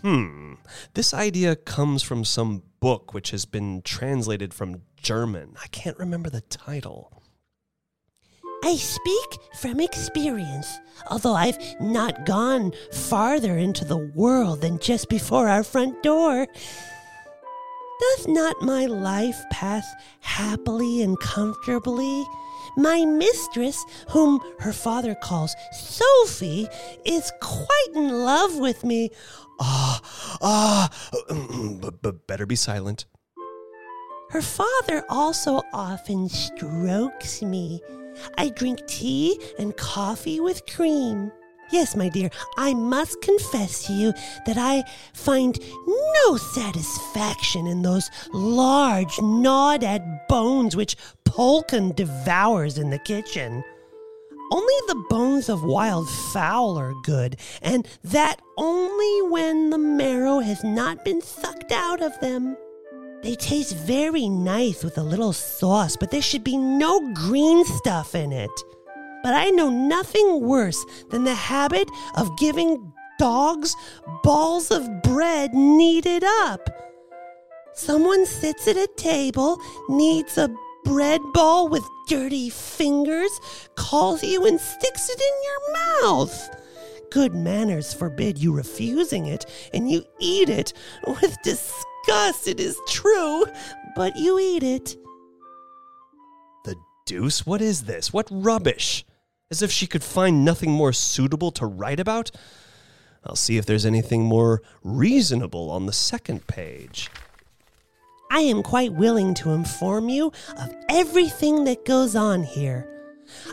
Hmm. 0.08 0.54
This 0.93 1.13
idea 1.13 1.58
comes 1.58 2.02
from 2.02 2.24
some 2.24 2.63
book 2.80 3.13
which 3.13 3.32
has 3.32 3.43
been 3.43 3.82
translated 3.82 4.54
from 4.54 4.84
German. 4.96 5.56
I 5.62 5.67
can't 5.67 6.00
remember 6.00 6.30
the 6.30 6.39
title. 6.39 7.22
I 8.63 8.78
speak 8.78 9.41
from 9.60 9.82
experience, 9.82 10.80
although 11.12 11.34
I've 11.34 11.58
not 11.82 12.26
gone 12.26 12.72
farther 12.93 13.58
into 13.58 13.84
the 13.84 13.98
world 13.98 14.62
than 14.62 14.80
just 14.80 15.10
before 15.10 15.50
our 15.50 15.62
front 15.62 16.02
door. 16.04 16.48
Doth 18.00 18.28
not 18.30 18.62
my 18.62 18.86
life 18.86 19.43
pass 19.52 19.86
happily 20.22 21.02
and 21.02 21.20
comfortably? 21.20 22.24
My 22.78 23.04
mistress, 23.04 23.84
whom 24.10 24.39
her 24.60 24.72
father 24.72 25.15
calls 25.15 25.54
Sophie, 25.74 26.67
is 27.04 27.30
quite 27.41 27.88
in 27.96 28.24
love 28.24 28.58
with 28.58 28.86
me. 28.86 29.10
Ah, 29.60 30.02
ah, 30.41 30.89
but 32.02 32.28
better 32.28 32.46
be 32.46 32.56
silent. 32.56 33.06
Her 34.30 34.41
father 34.41 35.04
also 35.10 35.62
often 35.74 36.28
strokes 36.28 37.41
me. 37.41 37.82
I 38.38 38.50
drink 38.50 38.86
tea 38.88 39.39
and 39.58 39.76
coffee 39.78 40.39
with 40.39 40.65
cream. 40.65 41.32
Yes, 41.70 41.96
my 41.96 42.08
dear, 42.08 42.30
I 42.58 42.74
must 42.74 43.22
confess 43.22 43.88
to 43.88 43.93
you 43.93 44.13
that 44.46 44.58
I 44.58 44.84
find 45.13 45.60
no 45.88 46.38
satisfaction 46.38 47.67
in 47.67 47.82
those 47.82 48.10
large, 48.34 49.20
gnawed 49.22 49.84
at 49.84 50.28
bones 50.30 50.76
which 50.76 50.96
Polkan 51.26 51.93
devours 51.96 52.78
in 52.78 52.89
the 52.89 53.00
kitchen. 53.00 53.63
Only 54.51 54.73
the 54.88 55.03
bones 55.10 55.49
of 55.49 55.63
wild 55.63 56.10
fowl 56.10 56.77
are 56.77 56.93
good, 57.03 57.38
and 57.62 57.88
that 58.03 58.41
only 58.57 59.21
when 59.29 59.69
the 59.69 59.77
marrow 59.77 60.39
has 60.39 60.63
not 60.63 61.03
been 61.03 61.21
sucked 61.21 61.71
out 61.71 62.01
of 62.01 62.17
them. 62.19 62.55
They 63.23 63.36
taste 63.36 63.75
very 63.75 64.29
nice 64.29 64.83
with 64.83 64.97
a 64.97 65.03
little 65.03 65.33
sauce, 65.33 65.97
but 65.97 66.12
there 66.12 66.21
should 66.21 66.43
be 66.43 66.55
no 66.55 67.13
green 67.13 67.65
stuff 67.65 68.15
in 68.15 68.31
it. 68.31 68.51
But 69.23 69.33
I 69.33 69.49
know 69.49 69.69
nothing 69.69 70.41
worse 70.41 70.86
than 71.10 71.23
the 71.23 71.36
habit 71.36 71.89
of 72.15 72.38
giving 72.38 72.93
dogs 73.19 73.75
balls 74.23 74.71
of 74.71 75.01
bread 75.01 75.53
kneaded 75.53 76.23
up. 76.23 76.69
Someone 77.73 78.25
sits 78.25 78.67
at 78.67 78.77
a 78.77 78.88
table, 78.95 79.60
kneads 79.89 80.38
a 80.38 80.49
bread 80.88 81.21
ball 81.34 81.67
with 81.67 81.84
dirty 82.08 82.50
fingers, 82.50 83.39
calls 83.76 84.23
you 84.23 84.45
and 84.45 84.60
sticks 84.60 85.10
it 85.10 85.19
in 85.19 85.43
your 85.43 86.02
mouth. 86.02 86.50
Good 87.12 87.36
manners 87.36 87.93
forbid 87.93 88.38
you 88.38 88.54
refusing 88.54 89.26
it, 89.26 89.45
and 89.73 89.91
you 89.91 90.06
eat 90.19 90.50
it 90.50 90.73
with 91.06 91.38
disgust, 91.43 92.47
it 92.47 92.60
is 92.60 92.80
true, 92.88 93.45
but 93.95 94.15
you 94.15 94.39
eat 94.39 94.63
it. 94.63 94.95
The 96.63 96.76
deuce? 97.06 97.45
What 97.45 97.62
is 97.62 97.84
this? 97.84 98.13
What 98.13 98.28
rubbish? 98.32 99.06
As 99.52 99.62
if 99.62 99.71
she 99.71 99.88
could 99.88 100.04
find 100.04 100.45
nothing 100.45 100.71
more 100.71 100.93
suitable 100.93 101.52
to 101.52 101.65
write 101.65 102.00
about? 102.00 102.32
I'll 103.26 103.36
see 103.36 103.58
if 103.58 103.65
there's 103.65 103.86
anything 103.86 104.23
more 104.23 104.62
reasonable 104.84 105.69
on 105.69 105.86
the 105.86 105.93
second 105.93 106.47
page. 106.47 107.10
I 108.30 108.42
am 108.42 108.63
quite 108.63 108.94
willing 108.94 109.34
to 109.36 109.52
inform 109.52 110.10
you 110.10 110.32
of 110.58 110.76
everything 110.90 111.63
that 111.66 111.86
goes 111.86 112.16
on 112.16 112.44
here. 112.44 112.88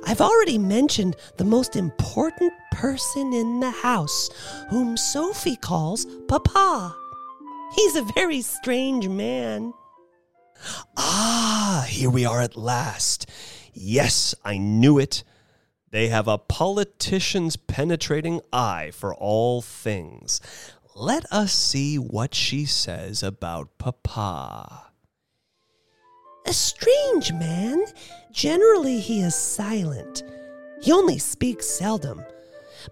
I've 0.07 0.21
already 0.21 0.59
mentioned 0.59 1.17
the 1.37 1.45
most 1.45 1.77
important 1.77 2.53
person 2.73 3.33
in 3.33 3.61
the 3.61 3.71
house, 3.71 4.31
whom 4.71 4.97
Sophie 4.97 5.57
calls 5.57 6.07
Papa. 6.29 6.95
He's 7.75 7.97
a 7.97 8.03
very 8.15 8.41
strange 8.41 9.09
man. 9.09 9.73
Ah, 10.97 11.87
here 11.89 12.11
we 12.11 12.25
are 12.25 12.41
at 12.41 12.57
last. 12.57 13.29
Yes, 13.73 14.35
I 14.45 14.59
knew 14.59 14.99
it. 14.99 15.25
They 15.91 16.09
have 16.09 16.27
a 16.27 16.39
politician's 16.39 17.57
penetrating 17.57 18.41
eye 18.53 18.91
for 18.93 19.15
all 19.15 19.63
things. 19.63 20.41
Let 20.97 21.25
us 21.33 21.53
see 21.53 21.99
what 21.99 22.37
she 22.37 22.67
says 22.67 23.25
about 23.25 23.79
Papa. 23.79 24.93
A 26.47 26.53
strange 26.53 27.33
man. 27.33 27.85
Generally, 28.31 29.01
he 29.01 29.21
is 29.21 29.35
silent. 29.35 30.23
He 30.83 30.93
only 30.93 31.19
speaks 31.19 31.67
seldom. 31.67 32.23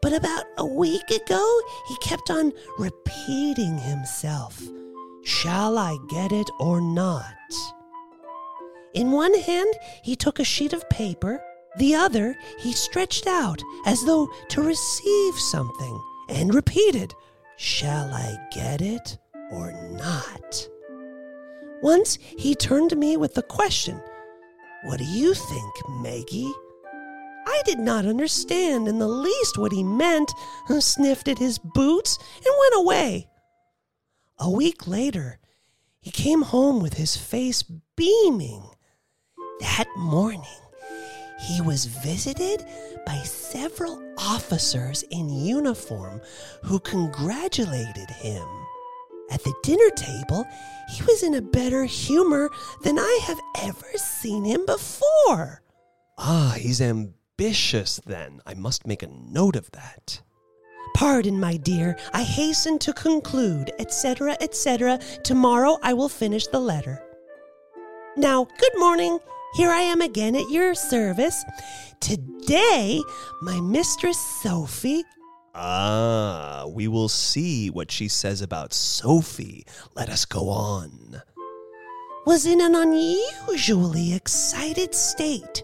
But 0.00 0.14
about 0.14 0.44
a 0.58 0.66
week 0.66 1.08
ago, 1.10 1.60
he 1.86 1.96
kept 1.98 2.28
on 2.28 2.52
repeating 2.76 3.78
himself 3.78 4.60
Shall 5.22 5.78
I 5.78 5.96
get 6.08 6.32
it 6.32 6.50
or 6.58 6.80
not? 6.80 7.24
In 8.94 9.12
one 9.12 9.34
hand, 9.34 9.72
he 10.02 10.16
took 10.16 10.40
a 10.40 10.44
sheet 10.44 10.72
of 10.72 10.90
paper. 10.90 11.40
The 11.78 11.94
other 11.94 12.36
he 12.58 12.72
stretched 12.72 13.28
out 13.28 13.62
as 13.86 14.02
though 14.04 14.28
to 14.48 14.62
receive 14.62 15.34
something 15.38 16.02
and 16.28 16.52
repeated, 16.52 17.14
Shall 17.62 18.12
I 18.12 18.36
get 18.50 18.82
it 18.82 19.18
or 19.52 19.70
not? 19.92 20.68
Once 21.80 22.18
he 22.36 22.56
turned 22.56 22.90
to 22.90 22.96
me 22.96 23.16
with 23.16 23.34
the 23.34 23.42
question, 23.42 24.02
What 24.82 24.98
do 24.98 25.04
you 25.04 25.32
think, 25.32 25.72
Maggie? 25.88 26.52
I 27.46 27.62
did 27.64 27.78
not 27.78 28.04
understand 28.04 28.88
in 28.88 28.98
the 28.98 29.06
least 29.06 29.58
what 29.58 29.70
he 29.70 29.84
meant, 29.84 30.32
sniffed 30.80 31.28
at 31.28 31.38
his 31.38 31.60
boots, 31.60 32.18
and 32.34 32.52
went 32.58 32.84
away. 32.84 33.28
A 34.40 34.50
week 34.50 34.88
later, 34.88 35.38
he 36.00 36.10
came 36.10 36.42
home 36.42 36.82
with 36.82 36.94
his 36.94 37.16
face 37.16 37.62
beaming. 37.94 38.64
That 39.60 39.86
morning, 39.96 40.42
he 41.42 41.60
was 41.60 41.86
visited 41.86 42.64
by 43.04 43.16
several 43.24 44.02
officers 44.16 45.02
in 45.10 45.28
uniform 45.28 46.20
who 46.62 46.78
congratulated 46.80 48.10
him. 48.10 48.46
At 49.30 49.42
the 49.44 49.54
dinner 49.62 49.90
table, 49.90 50.46
he 50.94 51.02
was 51.04 51.22
in 51.22 51.34
a 51.34 51.42
better 51.42 51.84
humor 51.84 52.50
than 52.82 52.98
I 52.98 53.20
have 53.24 53.40
ever 53.62 53.96
seen 53.96 54.44
him 54.44 54.66
before. 54.66 55.62
Ah, 56.18 56.54
he's 56.58 56.80
ambitious 56.80 58.00
then. 58.06 58.40
I 58.46 58.54
must 58.54 58.86
make 58.86 59.02
a 59.02 59.08
note 59.08 59.56
of 59.56 59.70
that. 59.72 60.20
Pardon, 60.94 61.40
my 61.40 61.56
dear, 61.56 61.96
I 62.12 62.22
hasten 62.22 62.78
to 62.80 62.92
conclude, 62.92 63.72
etc., 63.78 64.36
etc. 64.40 64.98
Tomorrow 65.24 65.78
I 65.82 65.94
will 65.94 66.10
finish 66.10 66.46
the 66.46 66.60
letter. 66.60 67.02
Now, 68.16 68.44
good 68.58 68.78
morning. 68.78 69.18
Here 69.54 69.70
I 69.70 69.80
am 69.80 70.00
again 70.00 70.34
at 70.34 70.50
your 70.50 70.74
service. 70.74 71.44
Today, 72.00 73.02
my 73.42 73.60
mistress 73.60 74.18
Sophie. 74.42 75.04
Ah, 75.54 76.64
we 76.68 76.88
will 76.88 77.10
see 77.10 77.68
what 77.68 77.90
she 77.90 78.08
says 78.08 78.40
about 78.40 78.72
Sophie. 78.72 79.66
Let 79.94 80.08
us 80.08 80.24
go 80.24 80.48
on. 80.48 81.20
Was 82.24 82.46
in 82.46 82.62
an 82.62 82.74
unusually 82.74 84.14
excited 84.14 84.94
state. 84.94 85.62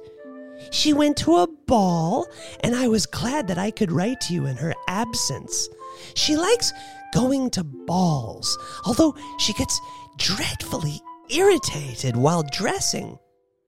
She 0.71 0.93
went 0.93 1.17
to 1.19 1.37
a 1.37 1.47
ball, 1.67 2.27
and 2.61 2.75
I 2.75 2.89
was 2.89 3.07
glad 3.07 3.49
that 3.49 3.57
I 3.57 3.71
could 3.71 3.91
write 3.91 4.21
to 4.23 4.35
you 4.35 4.45
in 4.45 4.59
her 4.59 4.75
absence. 4.87 5.67
She 6.15 6.37
likes 6.37 6.75
going 7.15 7.49
to 7.53 7.65
balls, 7.65 8.59
although 8.85 9.17
she 9.39 9.55
gets 9.55 9.81
dreadfully 10.19 11.01
irritated 11.31 12.17
while 12.17 12.43
dressing. 12.43 13.19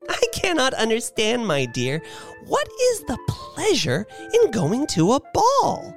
I 0.08 0.22
cannot 0.32 0.74
understand, 0.74 1.46
my 1.46 1.66
dear, 1.66 2.02
what 2.46 2.66
is 2.92 3.00
the 3.00 3.18
pleasure 3.28 4.06
in 4.34 4.50
going 4.50 4.86
to 4.88 5.12
a 5.12 5.20
ball? 5.34 5.94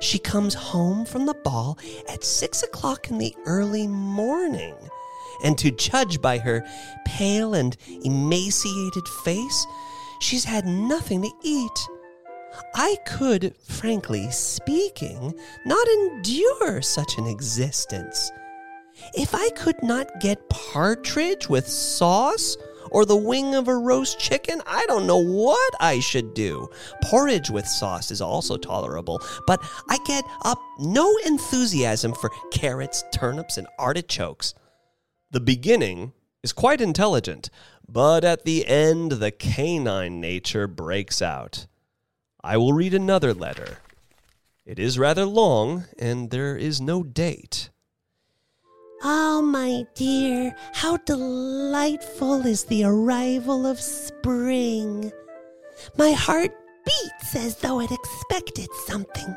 She 0.00 0.18
comes 0.18 0.54
home 0.54 1.04
from 1.04 1.26
the 1.26 1.34
ball 1.34 1.78
at 2.08 2.24
six 2.24 2.62
o'clock 2.62 3.10
in 3.10 3.18
the 3.18 3.34
early 3.46 3.86
morning, 3.86 4.74
and 5.44 5.56
to 5.58 5.70
judge 5.70 6.20
by 6.20 6.38
her 6.38 6.66
pale 7.06 7.54
and 7.54 7.76
emaciated 8.04 9.06
face, 9.24 9.66
she's 10.20 10.44
had 10.44 10.66
nothing 10.66 11.22
to 11.22 11.30
eat. 11.42 11.88
I 12.74 12.96
could, 13.06 13.54
frankly 13.56 14.30
speaking, 14.30 15.34
not 15.64 15.86
endure 15.88 16.82
such 16.82 17.18
an 17.18 17.26
existence. 17.26 18.30
If 19.14 19.34
I 19.34 19.48
could 19.50 19.80
not 19.82 20.20
get 20.20 20.48
partridge 20.50 21.48
with 21.48 21.68
sauce, 21.68 22.56
or 22.92 23.04
the 23.04 23.16
wing 23.16 23.54
of 23.54 23.66
a 23.66 23.74
roast 23.74 24.20
chicken, 24.20 24.62
I 24.66 24.84
don't 24.86 25.06
know 25.06 25.18
what 25.18 25.72
I 25.80 25.98
should 25.98 26.34
do. 26.34 26.68
Porridge 27.02 27.50
with 27.50 27.66
sauce 27.66 28.10
is 28.10 28.20
also 28.20 28.56
tolerable, 28.56 29.20
but 29.46 29.60
I 29.88 29.98
get 30.06 30.24
up 30.44 30.60
no 30.78 31.12
enthusiasm 31.26 32.12
for 32.12 32.30
carrots, 32.52 33.02
turnips, 33.12 33.56
and 33.56 33.66
artichokes. 33.78 34.54
The 35.30 35.40
beginning 35.40 36.12
is 36.42 36.52
quite 36.52 36.80
intelligent, 36.80 37.48
but 37.88 38.24
at 38.24 38.44
the 38.44 38.66
end, 38.66 39.12
the 39.12 39.30
canine 39.30 40.20
nature 40.20 40.66
breaks 40.66 41.22
out. 41.22 41.66
I 42.44 42.56
will 42.58 42.72
read 42.72 42.94
another 42.94 43.32
letter. 43.32 43.78
It 44.64 44.78
is 44.78 44.98
rather 44.98 45.24
long, 45.24 45.86
and 45.98 46.30
there 46.30 46.56
is 46.56 46.80
no 46.80 47.02
date. 47.02 47.70
Oh, 49.04 49.42
my 49.42 49.84
dear, 49.96 50.54
how 50.72 50.96
delightful 50.98 52.46
is 52.46 52.64
the 52.64 52.84
arrival 52.84 53.66
of 53.66 53.80
spring. 53.80 55.10
My 55.98 56.12
heart 56.12 56.52
beats 56.84 57.34
as 57.34 57.56
though 57.56 57.80
it 57.80 57.90
expected 57.90 58.68
something. 58.86 59.34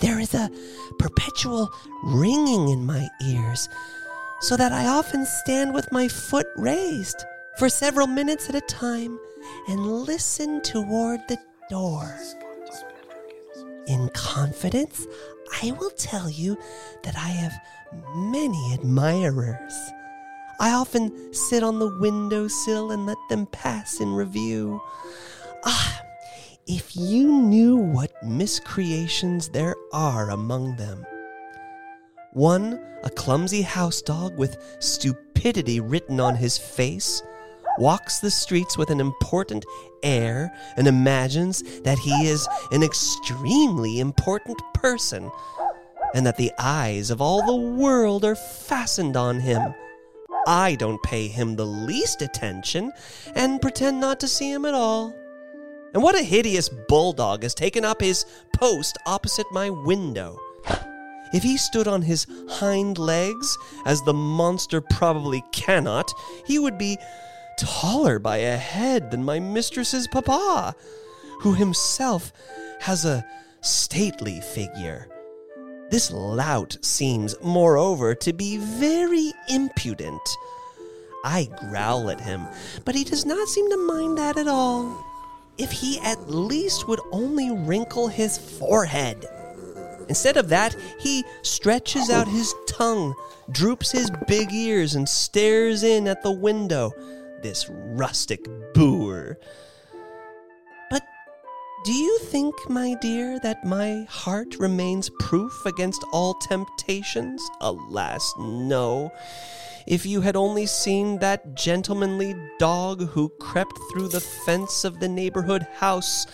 There 0.00 0.18
is 0.18 0.34
a 0.34 0.50
perpetual 0.98 1.70
ringing 2.02 2.70
in 2.70 2.84
my 2.84 3.08
ears, 3.24 3.68
so 4.40 4.56
that 4.56 4.72
I 4.72 4.86
often 4.86 5.26
stand 5.26 5.74
with 5.74 5.92
my 5.92 6.08
foot 6.08 6.48
raised 6.56 7.24
for 7.58 7.68
several 7.68 8.08
minutes 8.08 8.48
at 8.48 8.56
a 8.56 8.60
time 8.62 9.16
and 9.68 10.04
listen 10.04 10.60
toward 10.60 11.20
the 11.28 11.38
door. 11.70 12.16
In 13.86 14.08
confidence, 14.10 15.06
I 15.62 15.72
will 15.72 15.90
tell 15.90 16.30
you 16.30 16.56
that 17.02 17.16
I 17.16 17.28
have 17.28 17.52
many 18.14 18.74
admirers. 18.74 19.74
I 20.60 20.72
often 20.72 21.34
sit 21.34 21.62
on 21.62 21.78
the 21.78 21.98
window 21.98 22.46
sill 22.48 22.92
and 22.92 23.06
let 23.06 23.18
them 23.28 23.46
pass 23.46 24.00
in 24.00 24.14
review. 24.14 24.80
Ah, 25.64 26.00
if 26.66 26.94
you 26.94 27.26
knew 27.26 27.76
what 27.76 28.12
miscreations 28.22 29.48
there 29.48 29.74
are 29.92 30.30
among 30.30 30.76
them. 30.76 31.04
One, 32.32 32.80
a 33.02 33.10
clumsy 33.10 33.62
house 33.62 34.00
dog 34.00 34.38
with 34.38 34.56
stupidity 34.78 35.80
written 35.80 36.20
on 36.20 36.36
his 36.36 36.56
face, 36.56 37.22
walks 37.78 38.20
the 38.20 38.30
streets 38.30 38.76
with 38.76 38.90
an 38.90 39.00
important 39.00 39.64
air 40.02 40.52
and 40.76 40.86
imagines 40.86 41.62
that 41.82 41.98
he 41.98 42.26
is 42.26 42.48
an 42.70 42.82
extremely 42.82 44.00
important 44.00 44.60
person 44.74 45.30
and 46.14 46.26
that 46.26 46.36
the 46.36 46.52
eyes 46.58 47.10
of 47.10 47.20
all 47.20 47.44
the 47.46 47.76
world 47.76 48.24
are 48.24 48.34
fastened 48.34 49.16
on 49.16 49.40
him. 49.40 49.74
I 50.46 50.74
don't 50.74 51.02
pay 51.02 51.28
him 51.28 51.56
the 51.56 51.66
least 51.66 52.20
attention 52.20 52.92
and 53.34 53.62
pretend 53.62 54.00
not 54.00 54.20
to 54.20 54.28
see 54.28 54.50
him 54.50 54.64
at 54.64 54.74
all. 54.74 55.14
And 55.94 56.02
what 56.02 56.18
a 56.18 56.22
hideous 56.22 56.68
bulldog 56.68 57.42
has 57.42 57.54
taken 57.54 57.84
up 57.84 58.00
his 58.00 58.24
post 58.54 58.98
opposite 59.06 59.46
my 59.52 59.70
window. 59.70 60.38
If 61.32 61.42
he 61.42 61.56
stood 61.56 61.88
on 61.88 62.02
his 62.02 62.26
hind 62.48 62.98
legs, 62.98 63.56
as 63.86 64.02
the 64.02 64.12
monster 64.12 64.80
probably 64.80 65.42
cannot, 65.52 66.12
he 66.44 66.58
would 66.58 66.76
be 66.76 66.98
taller 67.58 68.18
by 68.18 68.38
a 68.38 68.56
head 68.56 69.10
than 69.10 69.24
my 69.24 69.40
mistress's 69.40 70.08
papa, 70.08 70.74
who 71.40 71.54
himself 71.54 72.32
has 72.80 73.04
a 73.04 73.24
stately 73.60 74.40
figure. 74.40 75.08
This 75.90 76.10
lout 76.10 76.78
seems, 76.80 77.34
moreover, 77.42 78.14
to 78.14 78.32
be 78.32 78.56
very 78.56 79.32
impudent. 79.48 80.22
I 81.24 81.48
growl 81.68 82.10
at 82.10 82.20
him, 82.20 82.46
but 82.84 82.94
he 82.94 83.04
does 83.04 83.26
not 83.26 83.48
seem 83.48 83.68
to 83.70 83.76
mind 83.76 84.18
that 84.18 84.36
at 84.36 84.48
all. 84.48 85.04
If 85.58 85.70
he 85.70 86.00
at 86.00 86.30
least 86.30 86.88
would 86.88 87.00
only 87.12 87.50
wrinkle 87.50 88.08
his 88.08 88.38
forehead. 88.38 89.26
Instead 90.08 90.36
of 90.36 90.48
that, 90.48 90.74
he 90.98 91.24
stretches 91.42 92.10
out 92.10 92.26
his 92.26 92.54
tongue, 92.66 93.14
droops 93.50 93.92
his 93.92 94.10
big 94.26 94.52
ears, 94.52 94.94
and 94.94 95.08
stares 95.08 95.82
in 95.82 96.08
at 96.08 96.22
the 96.22 96.32
window. 96.32 96.90
This 97.42 97.68
rustic 97.68 98.46
boor. 98.72 99.38
But 100.90 101.02
do 101.84 101.92
you 101.92 102.18
think, 102.20 102.54
my 102.70 102.94
dear, 103.00 103.40
that 103.40 103.64
my 103.64 104.06
heart 104.08 104.56
remains 104.58 105.10
proof 105.18 105.52
against 105.66 106.04
all 106.12 106.34
temptations? 106.34 107.42
Alas, 107.60 108.32
no. 108.38 109.10
If 109.86 110.06
you 110.06 110.20
had 110.20 110.36
only 110.36 110.66
seen 110.66 111.18
that 111.18 111.56
gentlemanly 111.56 112.36
dog 112.58 113.08
who 113.08 113.28
crept 113.40 113.76
through 113.90 114.08
the 114.08 114.20
fence 114.20 114.84
of 114.84 115.00
the 115.00 115.08
neighborhood 115.08 115.66
house. 115.74 116.26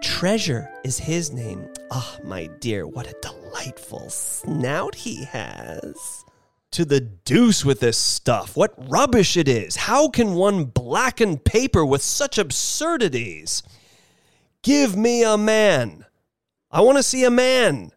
Treasure 0.00 0.70
is 0.84 0.96
his 0.96 1.32
name. 1.32 1.68
Ah, 1.90 2.16
oh, 2.18 2.26
my 2.26 2.46
dear, 2.60 2.86
what 2.86 3.06
a 3.06 3.16
delightful 3.20 4.08
snout 4.08 4.94
he 4.94 5.24
has. 5.24 6.24
To 6.72 6.84
the 6.84 7.00
deuce 7.00 7.64
with 7.64 7.80
this 7.80 7.98
stuff. 7.98 8.56
What 8.56 8.74
rubbish 8.90 9.36
it 9.36 9.48
is. 9.48 9.76
How 9.76 10.08
can 10.08 10.34
one 10.34 10.64
blacken 10.64 11.38
paper 11.38 11.84
with 11.84 12.02
such 12.02 12.38
absurdities? 12.38 13.62
Give 14.62 14.96
me 14.96 15.24
a 15.24 15.38
man. 15.38 16.04
I 16.70 16.82
want 16.82 16.98
to 16.98 17.02
see 17.02 17.24
a 17.24 17.30
man. 17.30 17.92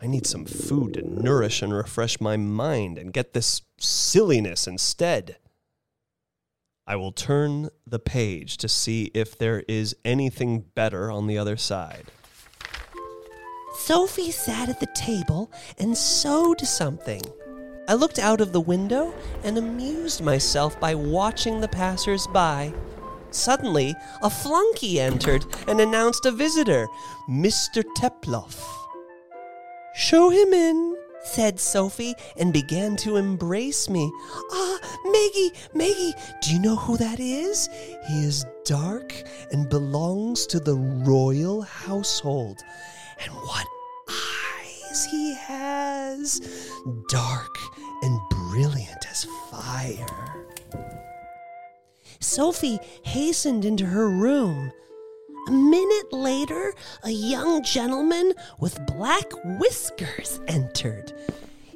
I 0.00 0.06
need 0.06 0.26
some 0.26 0.46
food 0.46 0.94
to 0.94 1.02
nourish 1.02 1.60
and 1.60 1.74
refresh 1.74 2.20
my 2.20 2.36
mind 2.36 2.96
and 2.96 3.12
get 3.12 3.34
this 3.34 3.62
silliness 3.78 4.66
instead. 4.66 5.36
I 6.86 6.96
will 6.96 7.12
turn 7.12 7.68
the 7.86 7.98
page 7.98 8.56
to 8.58 8.68
see 8.68 9.10
if 9.12 9.36
there 9.36 9.64
is 9.68 9.94
anything 10.04 10.64
better 10.74 11.10
on 11.10 11.26
the 11.26 11.36
other 11.36 11.56
side. 11.56 12.06
Sophie 13.74 14.30
sat 14.30 14.68
at 14.68 14.80
the 14.80 14.88
table 14.94 15.52
and 15.78 15.96
sewed 15.96 16.60
something. 16.60 17.22
I 17.90 17.94
looked 17.94 18.20
out 18.20 18.40
of 18.40 18.52
the 18.52 18.60
window 18.60 19.12
and 19.42 19.58
amused 19.58 20.20
myself 20.22 20.78
by 20.78 20.94
watching 20.94 21.60
the 21.60 21.66
passers 21.66 22.24
by. 22.28 22.72
Suddenly, 23.32 23.96
a 24.22 24.30
flunky 24.30 25.00
entered 25.00 25.44
and 25.66 25.80
announced 25.80 26.24
a 26.24 26.30
visitor, 26.30 26.86
Mr. 27.28 27.82
Teploff. 27.96 28.62
Show 29.96 30.28
him 30.28 30.52
in, 30.52 30.96
said 31.24 31.58
Sophie 31.58 32.14
and 32.36 32.52
began 32.52 32.94
to 32.98 33.16
embrace 33.16 33.90
me. 33.90 34.08
Ah, 34.52 34.78
Maggie, 35.06 35.50
Maggie, 35.74 36.14
do 36.42 36.52
you 36.54 36.60
know 36.60 36.76
who 36.76 36.96
that 36.96 37.18
is? 37.18 37.68
He 38.06 38.24
is 38.24 38.46
dark 38.64 39.12
and 39.50 39.68
belongs 39.68 40.46
to 40.46 40.60
the 40.60 40.76
royal 40.76 41.62
household. 41.62 42.60
And 43.20 43.32
what 43.32 43.66
eyes 44.90 45.04
he 45.04 45.34
has! 45.34 46.40
Dark 47.08 47.56
and 48.02 48.20
brilliant 48.30 49.06
as 49.10 49.26
fire. 49.50 50.46
Sophie 52.20 52.78
hastened 53.02 53.64
into 53.64 53.86
her 53.86 54.08
room. 54.08 54.72
A 55.48 55.52
minute 55.52 56.12
later, 56.12 56.74
a 57.02 57.10
young 57.10 57.62
gentleman 57.62 58.34
with 58.58 58.84
black 58.86 59.32
whiskers 59.58 60.40
entered. 60.48 61.12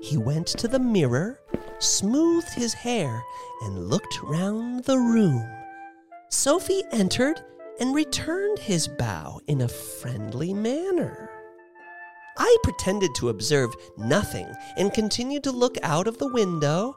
He 0.00 0.16
went 0.16 0.46
to 0.48 0.68
the 0.68 0.78
mirror, 0.78 1.40
smoothed 1.78 2.52
his 2.54 2.74
hair, 2.74 3.22
and 3.62 3.88
looked 3.88 4.22
round 4.22 4.84
the 4.84 4.98
room. 4.98 5.48
Sophie 6.28 6.82
entered 6.92 7.40
and 7.80 7.94
returned 7.94 8.58
his 8.58 8.86
bow 8.86 9.40
in 9.46 9.62
a 9.62 9.68
friendly 9.68 10.52
manner. 10.52 11.33
I 12.36 12.56
pretended 12.62 13.14
to 13.16 13.28
observe 13.28 13.74
nothing 13.96 14.52
and 14.76 14.92
continued 14.92 15.44
to 15.44 15.52
look 15.52 15.76
out 15.82 16.08
of 16.08 16.18
the 16.18 16.26
window, 16.26 16.94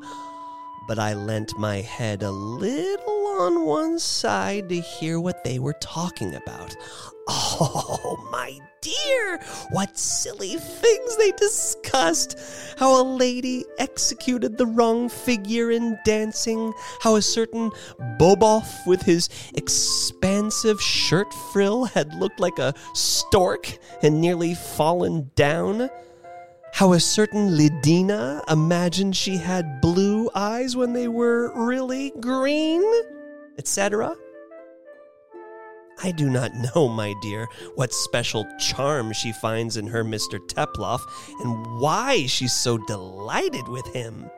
but 0.87 0.97
I 0.97 1.13
leant 1.13 1.57
my 1.57 1.77
head 1.81 2.23
a 2.23 2.31
little 2.31 3.16
on 3.39 3.65
one 3.65 3.99
side 3.99 4.69
to 4.69 4.79
hear 4.79 5.19
what 5.19 5.43
they 5.43 5.59
were 5.59 5.77
talking 5.81 6.35
about. 6.35 6.75
Oh, 7.29 8.25
my 8.31 8.57
dear, 8.79 9.39
what 9.71 9.97
silly 9.97 10.55
things 10.55 11.17
they 11.17 11.31
discussed! 11.31 12.39
How 12.77 13.01
a 13.01 13.03
lady 13.03 13.65
executed 13.79 14.57
the 14.57 14.65
wrong 14.65 15.09
figure 15.09 15.71
in 15.71 15.97
dancing, 16.05 16.71
how 17.01 17.15
a 17.17 17.21
certain 17.21 17.71
Boboff 18.17 18.85
with 18.85 19.01
his 19.01 19.27
expansive 19.55 20.81
shirt 20.81 21.33
frill 21.51 21.83
had 21.83 22.13
looked 22.13 22.39
like 22.39 22.59
a 22.59 22.73
stork 22.93 23.77
and 24.01 24.21
nearly 24.21 24.55
fallen 24.55 25.29
down. 25.35 25.89
How 26.73 26.93
a 26.93 26.99
certain 26.99 27.57
Lidina 27.57 28.41
imagined 28.49 29.15
she 29.15 29.37
had 29.37 29.81
blue 29.81 30.29
eyes 30.35 30.75
when 30.75 30.93
they 30.93 31.07
were 31.07 31.51
really 31.55 32.13
green, 32.19 32.83
etc. 33.57 34.15
I 36.03 36.11
do 36.11 36.29
not 36.29 36.51
know, 36.53 36.87
my 36.87 37.13
dear, 37.21 37.47
what 37.75 37.93
special 37.93 38.45
charm 38.59 39.13
she 39.13 39.31
finds 39.31 39.77
in 39.77 39.87
her 39.87 40.03
Mr. 40.03 40.39
Teploff 40.47 41.01
and 41.43 41.79
why 41.79 42.27
she's 42.27 42.53
so 42.53 42.77
delighted 42.77 43.67
with 43.67 43.87
him. 43.93 44.29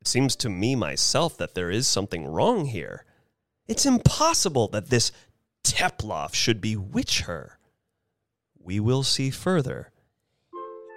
It 0.00 0.08
seems 0.08 0.34
to 0.36 0.48
me 0.48 0.74
myself 0.74 1.36
that 1.38 1.54
there 1.54 1.70
is 1.70 1.86
something 1.86 2.26
wrong 2.26 2.64
here. 2.66 3.04
It's 3.68 3.86
impossible 3.86 4.66
that 4.68 4.90
this 4.90 5.12
Teploff 5.62 6.34
should 6.34 6.60
bewitch 6.60 7.20
her. 7.22 7.58
We 8.58 8.80
will 8.80 9.04
see 9.04 9.30
further. 9.30 9.92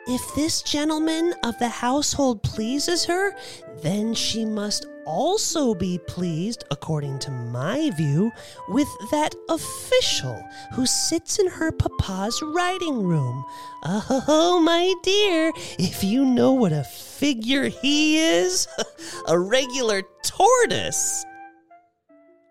If 0.07 0.35
this 0.35 0.63
gentleman 0.63 1.33
of 1.43 1.57
the 1.59 1.69
household 1.69 2.41
pleases 2.41 3.05
her, 3.05 3.35
then 3.81 4.15
she 4.15 4.43
must 4.43 4.87
also 5.05 5.73
be 5.73 5.99
pleased, 6.07 6.65
according 6.71 7.19
to 7.19 7.31
my 7.31 7.91
view, 7.91 8.31
with 8.67 8.87
that 9.11 9.35
official 9.49 10.43
who 10.73 10.85
sits 10.85 11.39
in 11.39 11.47
her 11.47 11.71
papa's 11.71 12.41
writing 12.41 13.03
room. 13.03 13.45
Oh, 13.83 14.59
my 14.63 14.93
dear, 15.03 15.51
if 15.77 16.03
you 16.03 16.25
know 16.25 16.53
what 16.53 16.73
a 16.73 16.83
figure 16.83 17.69
he 17.69 18.17
is, 18.17 18.67
a 19.27 19.37
regular 19.37 20.01
tortoise. 20.23 21.23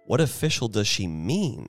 What 0.07 0.21
official 0.21 0.69
does 0.69 0.87
she 0.87 1.07
mean? 1.07 1.69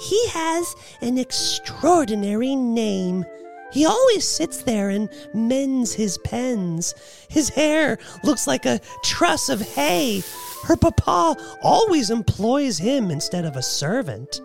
He 0.00 0.28
has 0.28 0.74
an 1.00 1.18
extraordinary 1.18 2.56
name. 2.56 3.24
He 3.72 3.86
always 3.86 4.26
sits 4.26 4.62
there 4.62 4.90
and 4.90 5.08
mends 5.32 5.94
his 5.94 6.18
pens. 6.18 6.94
His 7.28 7.48
hair 7.48 7.98
looks 8.22 8.46
like 8.46 8.66
a 8.66 8.80
truss 9.02 9.48
of 9.48 9.60
hay. 9.60 10.22
Her 10.64 10.76
papa 10.76 11.36
always 11.62 12.10
employs 12.10 12.78
him 12.78 13.10
instead 13.10 13.44
of 13.44 13.56
a 13.56 13.62
servant. 13.62 14.40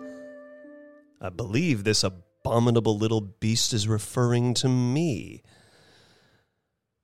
I 1.20 1.28
believe 1.28 1.84
this 1.84 2.02
abominable 2.02 2.96
little 2.96 3.20
beast 3.20 3.72
is 3.72 3.86
referring 3.86 4.54
to 4.54 4.68
me. 4.68 5.42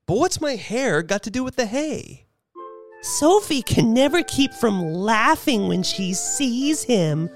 But 0.06 0.18
what's 0.18 0.40
my 0.40 0.56
hair 0.56 1.02
got 1.02 1.22
to 1.24 1.30
do 1.30 1.44
with 1.44 1.56
the 1.56 1.66
hay? 1.66 2.26
Sophie 3.02 3.62
can 3.62 3.94
never 3.94 4.22
keep 4.22 4.52
from 4.54 4.82
laughing 4.92 5.68
when 5.68 5.82
she 5.82 6.14
sees 6.14 6.82
him. 6.82 7.30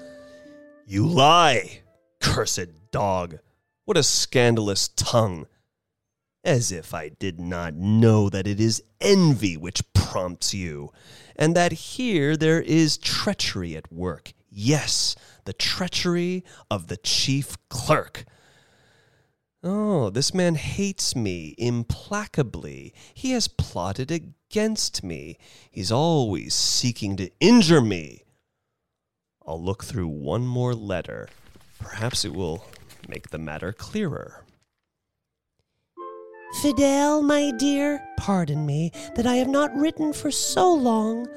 You 0.85 1.07
lie, 1.07 1.81
cursed 2.19 2.91
dog. 2.91 3.39
What 3.85 3.97
a 3.97 4.03
scandalous 4.03 4.87
tongue! 4.89 5.47
As 6.43 6.71
if 6.71 6.93
I 6.93 7.09
did 7.09 7.39
not 7.39 7.73
know 7.73 8.29
that 8.29 8.47
it 8.47 8.59
is 8.59 8.83
envy 8.99 9.57
which 9.57 9.81
prompts 9.93 10.53
you, 10.53 10.91
and 11.35 11.55
that 11.55 11.71
here 11.71 12.37
there 12.37 12.61
is 12.61 12.97
treachery 12.97 13.75
at 13.75 13.91
work. 13.91 14.33
Yes, 14.49 15.15
the 15.45 15.53
treachery 15.53 16.43
of 16.69 16.87
the 16.87 16.97
chief 16.97 17.57
clerk. 17.69 18.25
Oh, 19.63 20.09
this 20.09 20.33
man 20.33 20.55
hates 20.55 21.15
me 21.15 21.55
implacably. 21.57 22.93
He 23.13 23.31
has 23.31 23.47
plotted 23.47 24.11
against 24.11 25.03
me. 25.03 25.37
He's 25.69 25.91
always 25.91 26.53
seeking 26.53 27.15
to 27.17 27.31
injure 27.39 27.81
me. 27.81 28.23
I'll 29.45 29.61
look 29.61 29.83
through 29.83 30.07
one 30.07 30.45
more 30.45 30.73
letter. 30.73 31.29
Perhaps 31.79 32.25
it 32.25 32.33
will 32.33 32.65
make 33.11 33.29
the 33.29 33.37
matter 33.37 33.73
clearer. 33.73 34.45
Fidel, 36.61 37.21
my 37.21 37.51
dear, 37.51 38.01
pardon 38.17 38.65
me 38.65 38.91
that 39.15 39.27
I 39.27 39.35
have 39.35 39.49
not 39.49 39.75
written 39.75 40.13
for 40.13 40.31
so 40.31 40.73
long. 40.73 41.27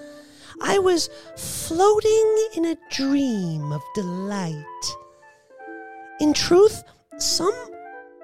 I 0.63 0.79
was 0.79 1.11
floating 1.37 2.49
in 2.57 2.65
a 2.67 2.79
dream 2.93 3.73
of 3.73 3.83
delight. 3.97 4.85
In 6.21 6.33
truth, 6.33 6.85
some 7.19 7.55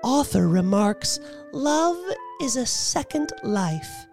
author 0.05 0.47
remarks 0.47 1.19
love 1.53 1.99
is 2.41 2.55
a 2.55 2.67
second 2.67 3.33
life. 3.43 4.07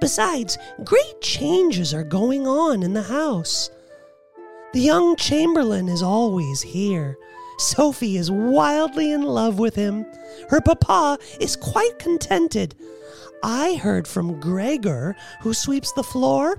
Besides, 0.00 0.56
great 0.82 1.20
changes 1.20 1.92
are 1.92 2.04
going 2.04 2.46
on 2.46 2.82
in 2.82 2.94
the 2.94 3.02
house. 3.02 3.68
The 4.72 4.80
young 4.80 5.16
Chamberlain 5.16 5.90
is 5.90 6.02
always 6.02 6.62
here. 6.62 7.18
Sophie 7.62 8.16
is 8.16 8.30
wildly 8.30 9.12
in 9.12 9.22
love 9.22 9.58
with 9.58 9.74
him. 9.74 10.04
Her 10.50 10.60
papa 10.60 11.18
is 11.40 11.56
quite 11.56 11.98
contented. 11.98 12.74
I 13.42 13.74
heard 13.74 14.06
from 14.06 14.40
Gregor, 14.40 15.16
who 15.40 15.54
sweeps 15.54 15.92
the 15.92 16.02
floor 16.02 16.58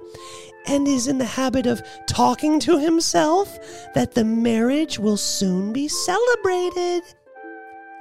and 0.66 0.88
is 0.88 1.08
in 1.08 1.18
the 1.18 1.26
habit 1.26 1.66
of 1.66 1.82
talking 2.08 2.60
to 2.62 2.80
himself, 2.80 3.58
that 3.94 4.14
the 4.14 4.24
marriage 4.24 4.98
will 4.98 5.18
soon 5.18 5.74
be 5.74 5.88
celebrated. 5.88 7.04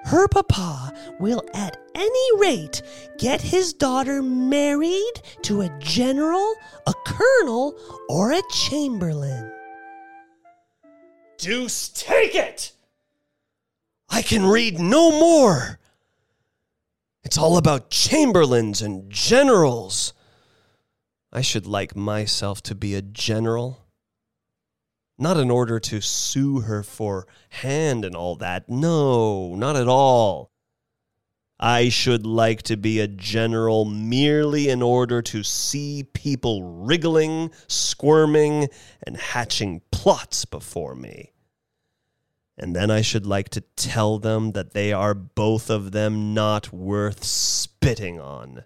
Her 0.05 0.27
papa 0.29 0.93
will 1.21 1.43
at 1.55 1.77
any 1.95 2.41
rate 2.41 2.83
get 3.19 3.41
his 3.41 3.73
daughter 3.73 4.23
married 4.23 5.23
to 5.43 5.63
a 5.63 5.79
general, 5.79 6.55
a 6.87 6.95
colonel, 7.07 7.77
or 8.09 8.33
a 8.33 8.43
chamberlain. 8.51 9.53
Deuce 11.39 11.89
take 11.89 12.35
it! 12.35 12.73
I 14.15 14.21
can 14.21 14.45
read 14.45 14.79
no 14.79 15.11
more. 15.11 15.79
It's 17.25 17.39
all 17.39 17.57
about 17.57 17.89
chamberlains 17.89 18.83
and 18.83 19.11
generals. 19.11 20.13
I 21.33 21.41
should 21.41 21.67
like 21.67 21.97
myself 21.97 22.63
to 22.65 22.75
be 22.75 22.95
a 22.95 23.01
general. 23.01 23.87
Not 25.19 25.39
in 25.39 25.51
order 25.51 25.81
to 25.81 26.03
sue 26.03 26.61
her 26.61 26.83
for 26.83 27.27
hand 27.49 28.05
and 28.05 28.15
all 28.15 28.37
that. 28.37 28.69
No, 28.69 29.55
not 29.55 29.77
at 29.77 29.89
all. 29.89 30.51
I 31.59 31.89
should 31.89 32.27
like 32.27 32.63
to 32.65 32.77
be 32.77 33.01
a 33.01 33.09
general 33.09 33.87
merely 33.87 34.69
in 34.69 34.83
order 34.83 35.23
to 35.23 35.43
see 35.43 36.05
people 36.13 36.63
wriggling, 36.85 37.51
squirming, 37.67 38.69
and 39.07 39.17
hatching 39.17 39.81
plots 39.91 40.45
before 40.45 40.95
me. 40.95 41.32
And 42.59 42.77
then 42.77 42.91
I 42.91 43.01
should 43.01 43.27
like 43.27 43.49
to 43.51 43.63
tell 43.77 44.19
them 44.19 44.53
that 44.53 44.73
they 44.73 44.93
are 44.93 45.15
both 45.15 45.71
of 45.71 45.93
them 45.93 46.35
not 46.35 46.73
worth 46.73 47.25
spitting 47.25 48.21
on. 48.21 48.65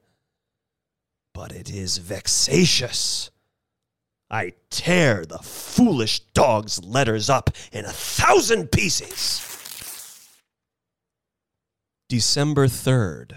But 1.32 1.52
it 1.52 1.70
is 1.70 1.98
vexatious. 1.98 3.30
I 4.28 4.54
tear 4.70 5.24
the 5.24 5.38
foolish 5.38 6.20
dog's 6.34 6.82
letters 6.82 7.30
up 7.30 7.50
in 7.70 7.84
a 7.84 7.92
thousand 7.92 8.72
pieces. 8.72 9.42
December 12.08 12.66
3rd. 12.66 13.36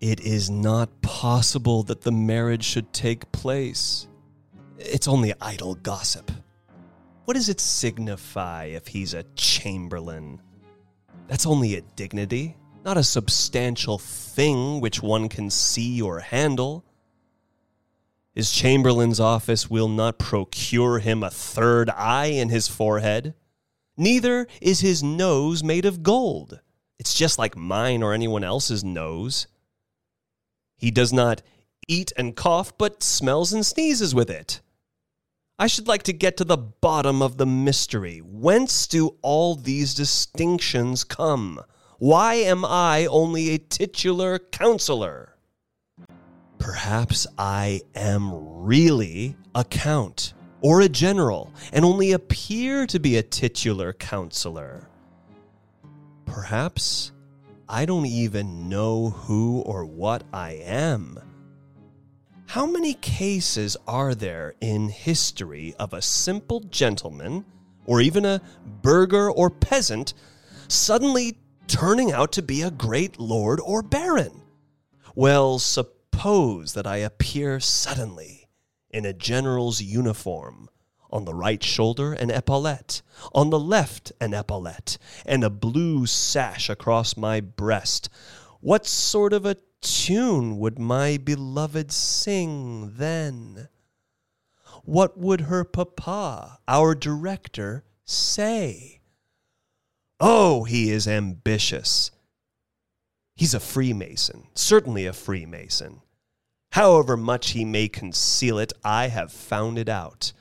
It 0.00 0.20
is 0.20 0.50
not 0.50 1.00
possible 1.00 1.84
that 1.84 2.00
the 2.00 2.10
marriage 2.10 2.64
should 2.64 2.92
take 2.92 3.30
place. 3.32 4.08
It's 4.78 5.06
only 5.06 5.32
idle 5.40 5.76
gossip. 5.76 6.30
What 7.24 7.34
does 7.34 7.48
it 7.48 7.60
signify 7.60 8.64
if 8.64 8.88
he's 8.88 9.14
a 9.14 9.22
chamberlain? 9.36 10.40
That's 11.28 11.46
only 11.46 11.76
a 11.76 11.80
dignity, 11.80 12.56
not 12.84 12.96
a 12.96 13.04
substantial 13.04 13.98
thing 13.98 14.80
which 14.80 15.02
one 15.02 15.28
can 15.28 15.48
see 15.48 16.02
or 16.02 16.18
handle. 16.18 16.84
His 18.34 18.50
chamberlain's 18.50 19.20
office 19.20 19.70
will 19.70 19.88
not 19.88 20.18
procure 20.18 20.98
him 20.98 21.22
a 21.22 21.30
third 21.30 21.90
eye 21.90 22.26
in 22.26 22.48
his 22.48 22.66
forehead. 22.66 23.34
Neither 23.96 24.48
is 24.60 24.80
his 24.80 25.02
nose 25.02 25.62
made 25.62 25.84
of 25.84 26.02
gold. 26.02 26.60
It's 26.98 27.14
just 27.14 27.38
like 27.38 27.56
mine 27.56 28.02
or 28.02 28.12
anyone 28.12 28.42
else's 28.42 28.82
nose. 28.82 29.46
He 30.76 30.90
does 30.90 31.12
not 31.12 31.42
eat 31.86 32.10
and 32.16 32.34
cough, 32.34 32.76
but 32.76 33.02
smells 33.02 33.52
and 33.52 33.64
sneezes 33.64 34.12
with 34.14 34.30
it. 34.30 34.60
I 35.62 35.68
should 35.68 35.86
like 35.86 36.02
to 36.02 36.12
get 36.12 36.38
to 36.38 36.44
the 36.44 36.56
bottom 36.56 37.22
of 37.22 37.36
the 37.36 37.46
mystery. 37.46 38.18
Whence 38.18 38.88
do 38.88 39.14
all 39.22 39.54
these 39.54 39.94
distinctions 39.94 41.04
come? 41.04 41.60
Why 42.00 42.34
am 42.34 42.64
I 42.64 43.06
only 43.06 43.50
a 43.50 43.58
titular 43.58 44.40
counselor? 44.40 45.36
Perhaps 46.58 47.28
I 47.38 47.82
am 47.94 48.32
really 48.64 49.36
a 49.54 49.62
count 49.62 50.34
or 50.62 50.80
a 50.80 50.88
general 50.88 51.52
and 51.72 51.84
only 51.84 52.10
appear 52.10 52.84
to 52.88 52.98
be 52.98 53.16
a 53.18 53.22
titular 53.22 53.92
counselor. 53.92 54.88
Perhaps 56.26 57.12
I 57.68 57.84
don't 57.86 58.06
even 58.06 58.68
know 58.68 59.10
who 59.10 59.60
or 59.60 59.84
what 59.84 60.24
I 60.32 60.54
am. 60.64 61.20
How 62.52 62.66
many 62.66 62.92
cases 62.92 63.78
are 63.88 64.14
there 64.14 64.52
in 64.60 64.90
history 64.90 65.74
of 65.78 65.94
a 65.94 66.02
simple 66.02 66.60
gentleman, 66.60 67.46
or 67.86 68.02
even 68.02 68.26
a 68.26 68.42
burgher 68.82 69.30
or 69.30 69.48
peasant, 69.48 70.12
suddenly 70.68 71.38
turning 71.66 72.12
out 72.12 72.30
to 72.32 72.42
be 72.42 72.60
a 72.60 72.70
great 72.70 73.18
lord 73.18 73.58
or 73.58 73.80
baron? 73.80 74.42
Well, 75.14 75.58
suppose 75.60 76.74
that 76.74 76.86
I 76.86 76.96
appear 76.96 77.58
suddenly 77.58 78.50
in 78.90 79.06
a 79.06 79.14
general's 79.14 79.80
uniform, 79.80 80.68
on 81.10 81.24
the 81.24 81.32
right 81.32 81.64
shoulder 81.64 82.12
an 82.12 82.30
epaulette, 82.30 83.00
on 83.34 83.48
the 83.48 83.58
left 83.58 84.12
an 84.20 84.34
epaulette, 84.34 84.98
and 85.24 85.42
a 85.42 85.48
blue 85.48 86.04
sash 86.04 86.68
across 86.68 87.16
my 87.16 87.40
breast. 87.40 88.10
What 88.60 88.86
sort 88.86 89.32
of 89.32 89.46
a 89.46 89.56
tune 89.82 90.58
would 90.58 90.78
my 90.78 91.18
beloved 91.18 91.92
sing 91.92 92.94
then? 92.96 93.68
What 94.84 95.18
would 95.18 95.42
her 95.42 95.64
papa, 95.64 96.58
our 96.66 96.94
director, 96.94 97.84
say? 98.04 99.00
Oh, 100.18 100.64
he 100.64 100.90
is 100.90 101.06
ambitious. 101.06 102.10
He's 103.34 103.54
a 103.54 103.60
Freemason, 103.60 104.46
certainly 104.54 105.06
a 105.06 105.12
Freemason. 105.12 106.02
However 106.72 107.16
much 107.16 107.50
he 107.50 107.64
may 107.64 107.88
conceal 107.88 108.58
it, 108.58 108.72
I 108.84 109.08
have 109.08 109.32
found 109.32 109.78
it 109.78 109.88
out. 109.88 110.32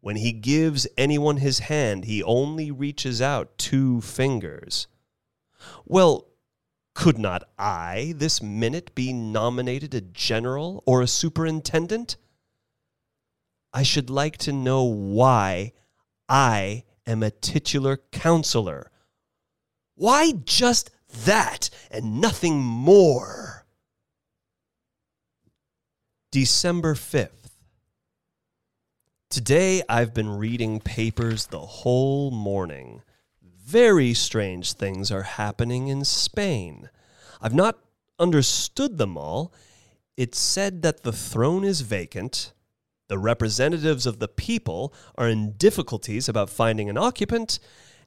When 0.00 0.16
he 0.16 0.32
gives 0.32 0.86
anyone 0.96 1.38
his 1.38 1.58
hand, 1.60 2.04
he 2.04 2.22
only 2.22 2.70
reaches 2.70 3.20
out 3.20 3.58
two 3.58 4.00
fingers. 4.00 4.86
Well, 5.84 6.28
could 6.98 7.16
not 7.16 7.48
I 7.56 8.12
this 8.16 8.42
minute 8.42 8.92
be 8.96 9.12
nominated 9.12 9.94
a 9.94 10.00
general 10.00 10.82
or 10.84 11.00
a 11.00 11.06
superintendent? 11.06 12.16
I 13.72 13.84
should 13.84 14.10
like 14.10 14.36
to 14.38 14.52
know 14.52 14.82
why 14.82 15.74
I 16.28 16.82
am 17.06 17.22
a 17.22 17.30
titular 17.30 18.00
counselor. 18.10 18.90
Why 19.94 20.32
just 20.44 20.90
that 21.24 21.70
and 21.92 22.20
nothing 22.20 22.58
more? 22.58 23.64
December 26.32 26.96
5th. 26.96 27.52
Today 29.30 29.82
I've 29.88 30.12
been 30.12 30.30
reading 30.30 30.80
papers 30.80 31.46
the 31.46 31.60
whole 31.60 32.32
morning 32.32 33.02
very 33.68 34.14
strange 34.14 34.72
things 34.72 35.12
are 35.12 35.24
happening 35.24 35.88
in 35.88 36.02
Spain. 36.02 36.88
I've 37.38 37.54
not 37.54 37.78
understood 38.18 38.96
them 38.96 39.18
all. 39.18 39.52
It's 40.16 40.38
said 40.38 40.80
that 40.80 41.02
the 41.02 41.12
throne 41.12 41.64
is 41.64 41.82
vacant, 41.82 42.54
the 43.08 43.18
representatives 43.18 44.06
of 44.06 44.20
the 44.20 44.28
people 44.28 44.94
are 45.18 45.28
in 45.28 45.52
difficulties 45.58 46.30
about 46.30 46.48
finding 46.48 46.88
an 46.88 46.96
occupant, 46.96 47.58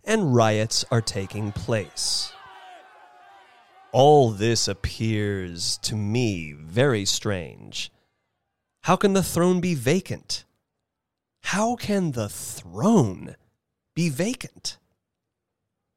and 0.04 0.36
riots 0.36 0.84
are 0.90 1.00
taking 1.00 1.52
place. 1.52 2.34
All 3.92 4.32
this 4.32 4.68
appears 4.68 5.78
to 5.84 5.96
me 5.96 6.54
very 6.54 7.06
strange. 7.06 7.92
How 8.86 8.96
can 8.96 9.14
the 9.14 9.22
throne 9.22 9.62
be 9.62 9.76
vacant? 9.76 10.44
How 11.44 11.76
can 11.76 12.14
the 12.14 12.30
throne 12.30 13.36
be 13.94 14.10
vacant? 14.10 14.80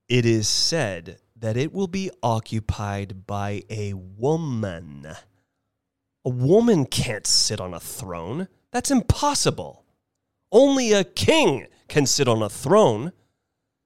It 0.09 0.27
is 0.27 0.49
said 0.49 1.19
that 1.37 1.57
it 1.57 1.73
will 1.73 1.87
be 1.87 2.11
occupied 2.23 3.27
by 3.27 3.63
a 3.71 3.95
woman. 3.95 5.07
A 6.25 6.31
woman 6.31 6.85
can't 6.87 7.27
sit 7.27 7.61
on 7.61 7.73
a 7.73 7.81
throne. 7.81 8.49
That's 8.71 8.91
impossible. 8.91 9.85
Only 10.53 10.93
a 10.93 11.05
king 11.05 11.67
can 11.89 12.07
sit 12.07 12.29
on 12.29 12.43
a 12.43 12.49
throne. 12.49 13.13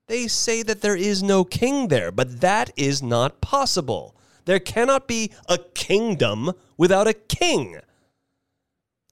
They 0.09 0.27
say 0.27 0.63
that 0.63 0.81
there 0.81 0.97
is 0.97 1.23
no 1.23 1.45
king 1.45 1.89
there, 1.89 2.11
but 2.11 2.41
that 2.41 2.71
is 2.77 3.03
not 3.03 3.41
possible. 3.41 4.17
There 4.45 4.59
cannot 4.59 5.07
be 5.07 5.33
a 5.49 5.59
kingdom 5.59 6.53
without 6.77 7.07
a 7.07 7.13
king. 7.13 7.81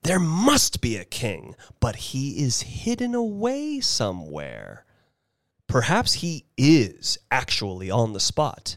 There 0.02 0.18
must 0.18 0.80
be 0.80 0.96
a 0.96 1.04
king, 1.04 1.54
but 1.78 1.96
he 1.96 2.42
is 2.42 2.62
hidden 2.62 3.14
away 3.14 3.80
somewhere. 3.80 4.85
Perhaps 5.68 6.14
he 6.14 6.46
is 6.56 7.18
actually 7.30 7.90
on 7.90 8.12
the 8.12 8.20
spot, 8.20 8.76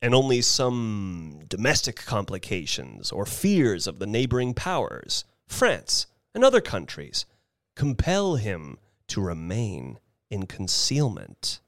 and 0.00 0.14
only 0.14 0.40
some 0.40 1.40
domestic 1.48 1.96
complications 1.96 3.10
or 3.10 3.26
fears 3.26 3.86
of 3.86 3.98
the 3.98 4.06
neighboring 4.06 4.54
powers, 4.54 5.24
France 5.46 6.06
and 6.34 6.44
other 6.44 6.60
countries, 6.60 7.26
compel 7.74 8.36
him 8.36 8.78
to 9.08 9.20
remain 9.20 9.98
in 10.30 10.46
concealment. 10.46 11.60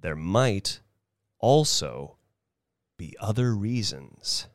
There 0.00 0.16
might 0.16 0.80
also 1.40 2.18
be 2.96 3.16
other 3.20 3.54
reasons. 3.54 4.46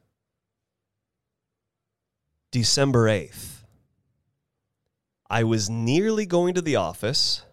December 2.52 3.08
8th. 3.08 3.64
I 5.30 5.44
was 5.44 5.70
nearly 5.70 6.26
going 6.26 6.54
to 6.54 6.62
the 6.62 6.76
office 6.76 7.44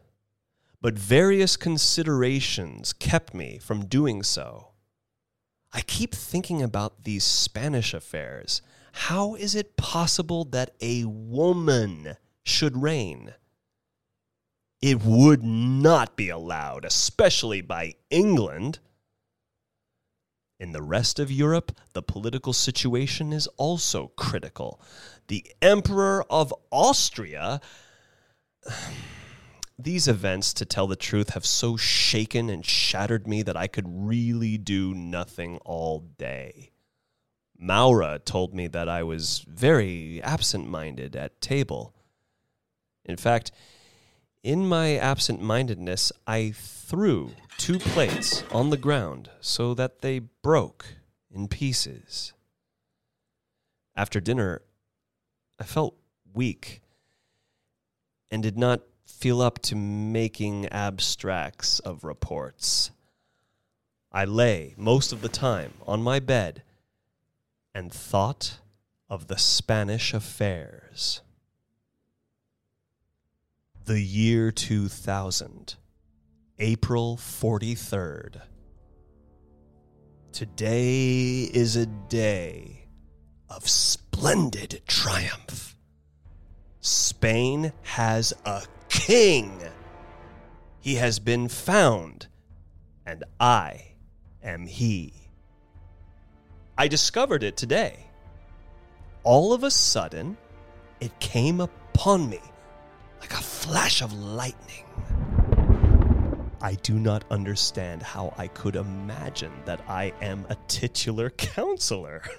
but 0.81 0.99
various 0.99 1.57
considerations 1.57 2.93
kept 2.93 3.35
me 3.35 3.59
from 3.59 3.87
doing 3.87 4.23
so. 4.23 4.69
I 5.73 5.83
keep 5.83 6.15
thinking 6.15 6.63
about 6.63 7.05
these 7.05 7.25
Spanish 7.25 7.95
affairs. 7.95 8.63
How 8.93 9.35
is 9.35 9.55
it 9.55 9.77
possible 9.77 10.45
that 10.47 10.75
a 10.81 11.05
woman 11.05 12.17
should 12.43 12.83
reign? 12.83 13.35
It 14.83 15.03
would 15.05 15.45
not 15.45 16.17
be 16.17 16.31
allowed, 16.31 16.85
especially 16.85 17.61
by 17.61 17.95
England. 18.09 18.79
In 20.59 20.73
the 20.73 20.83
rest 20.83 21.19
of 21.19 21.31
Europe, 21.31 21.73
the 21.93 22.03
political 22.03 22.53
situation 22.53 23.33
is 23.33 23.47
also 23.59 24.09
critical. 24.17 24.81
The 25.29 25.47
Emperor 25.63 26.25
of 26.31 26.53
Austria 26.71 27.61
these 29.85 30.09
events, 30.09 30.53
to 30.55 30.65
tell 30.65 30.87
the 30.87 30.97
truth, 30.97 31.31
have 31.31 31.47
so 31.47 31.77
shaken 31.77 32.49
and 32.51 32.65
shattered 32.65 33.27
me 33.27 33.43
that 33.43 33.57
I 33.57 33.67
could 33.67 33.87
really 33.89 34.59
do 34.59 34.95
nothing 34.95 35.59
all 35.65 36.01
day. 36.19 36.71
Maura 37.59 38.19
told 38.19 38.55
me 38.55 38.69
that 38.69 38.89
I 38.89 39.03
was 39.03 39.45
very 39.47 40.23
absent 40.23 40.69
minded 40.69 41.15
at 41.15 41.41
table. 41.41 41.95
In 43.05 43.17
fact, 43.17 43.53
in 44.43 44.67
my 44.67 44.97
absent 44.97 45.43
mindedness, 45.43 46.11
I 46.27 46.53
threw 46.57 47.33
two 47.59 47.79
plates 47.79 48.43
on 48.51 48.71
the 48.71 48.79
ground 48.79 49.29
so 49.41 49.75
that 49.75 50.01
they 50.01 50.21
broke 50.21 50.87
in 51.31 51.49
pieces. 51.49 52.33
After 53.95 54.21
dinner, 54.21 54.63
I 55.59 55.65
felt 55.65 55.95
weak 56.33 56.81
and 58.31 58.43
did 58.43 58.57
not 58.57 58.81
feel 59.21 59.43
up 59.43 59.59
to 59.59 59.77
making 59.77 60.65
abstracts 60.69 61.79
of 61.81 62.05
reports. 62.05 62.91
I 64.11 64.25
lay 64.25 64.75
most 64.79 65.13
of 65.13 65.21
the 65.21 65.29
time 65.29 65.75
on 65.87 66.03
my 66.03 66.21
bed 66.21 66.63
and 67.75 67.93
thought 67.93 68.61
of 69.11 69.27
the 69.27 69.37
Spanish 69.37 70.15
affairs. 70.15 71.21
The 73.85 74.01
year 74.01 74.51
2000, 74.51 75.75
April 76.59 77.19
43rd. 77.19 78.41
Today 80.33 81.43
is 81.43 81.77
a 81.77 81.85
day 81.85 82.87
of 83.51 83.69
splendid 83.69 84.81
triumph. 84.87 85.77
Spain 86.81 87.75
has 87.83 88.33
a 88.47 88.63
king. 88.91 89.59
He 90.81 90.97
has 90.97 91.19
been 91.19 91.49
found, 91.49 92.27
and 93.07 93.25
I 93.39 93.95
am 94.43 94.67
he. 94.67 95.15
I 96.77 96.89
discovered 96.89 97.43
it 97.43 97.57
today. 97.57 98.07
All 99.23 99.53
of 99.53 99.65
a 99.65 99.71
sudden, 99.71 100.37
it 101.01 101.19
came 101.21 101.61
upon 101.61 102.29
me 102.29 102.41
like 103.21 103.33
a 103.33 103.43
flash 103.43 104.03
of 104.03 104.13
lightning. 104.13 104.85
I 106.63 106.75
do 106.75 106.99
not 106.99 107.25
understand 107.31 108.03
how 108.03 108.35
I 108.37 108.49
could 108.49 108.77
imagine 108.77 109.53
that 109.65 109.81
I 109.89 110.13
am 110.21 110.47
a 110.51 110.57
titular 110.69 111.31
counselor. 111.31 112.23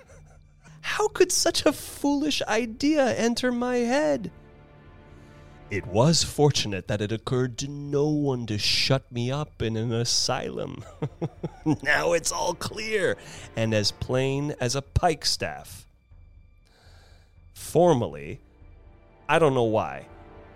How 0.83 1.07
could 1.07 1.31
such 1.31 1.65
a 1.65 1.71
foolish 1.71 2.41
idea 2.47 3.15
enter 3.15 3.51
my 3.51 3.77
head? 3.77 4.31
It 5.71 5.87
was 5.87 6.21
fortunate 6.21 6.89
that 6.89 6.99
it 6.99 7.13
occurred 7.13 7.57
to 7.59 7.67
no 7.69 8.09
one 8.09 8.45
to 8.47 8.57
shut 8.57 9.09
me 9.09 9.31
up 9.31 9.61
in 9.61 9.77
an 9.77 9.93
asylum. 9.93 10.83
now 11.81 12.11
it's 12.11 12.29
all 12.29 12.55
clear 12.55 13.15
and 13.55 13.73
as 13.73 13.89
plain 13.89 14.53
as 14.59 14.75
a 14.75 14.81
pikestaff. 14.81 15.83
Formally, 17.53 18.41
I 19.29 19.39
don't 19.39 19.53
know 19.53 19.63
why, 19.63 20.07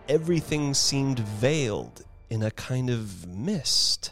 everything 0.09 0.73
seemed 0.73 1.19
veiled 1.19 2.03
in 2.29 2.43
a 2.43 2.51
kind 2.51 2.89
of 2.89 3.25
mist. 3.25 4.11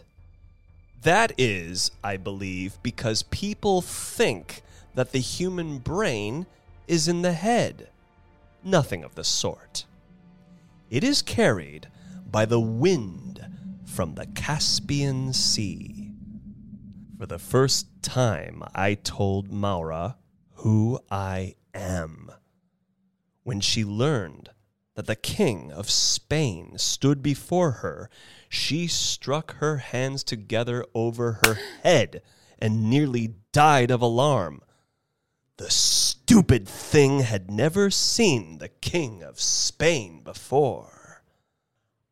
That 1.02 1.34
is, 1.38 1.92
I 2.02 2.16
believe, 2.16 2.78
because 2.82 3.24
people 3.24 3.82
think 3.82 4.62
that 4.96 5.12
the 5.12 5.20
human 5.20 5.80
brain 5.80 6.46
is 6.88 7.10
in 7.10 7.24
the 7.24 7.34
head. 7.34 7.90
Nothing 8.64 9.04
of 9.04 9.16
the 9.16 9.26
sort. 9.26 9.84
It 10.94 11.04
is 11.04 11.24
carried 11.24 11.88
by 12.24 12.46
the 12.46 12.60
wind 12.60 13.44
from 13.84 14.14
the 14.14 14.28
Caspian 14.28 15.34
Sea. 15.34 16.12
For 17.18 17.26
the 17.26 17.40
first 17.40 17.88
time, 18.04 18.62
I 18.76 18.94
told 18.94 19.52
Maura 19.52 20.18
who 20.58 21.00
I 21.10 21.56
am. 21.74 22.30
When 23.42 23.60
she 23.60 23.84
learned 23.84 24.52
that 24.94 25.08
the 25.08 25.16
King 25.16 25.72
of 25.72 25.90
Spain 25.90 26.78
stood 26.78 27.24
before 27.24 27.72
her, 27.72 28.08
she 28.48 28.86
struck 28.86 29.56
her 29.56 29.78
hands 29.78 30.24
together 30.24 30.86
over 30.94 31.40
her 31.44 31.58
head 31.82 32.22
and 32.60 32.92
nearly 32.92 33.34
died 33.52 33.90
of 33.90 34.04
alarm. 34.04 34.62
The 35.58 35.70
stupid 35.70 36.68
thing 36.68 37.20
had 37.20 37.52
never 37.52 37.90
seen 37.90 38.58
the 38.58 38.70
King 38.70 39.24
of 39.24 39.40
Spain 39.40 40.22
before. 40.24 41.24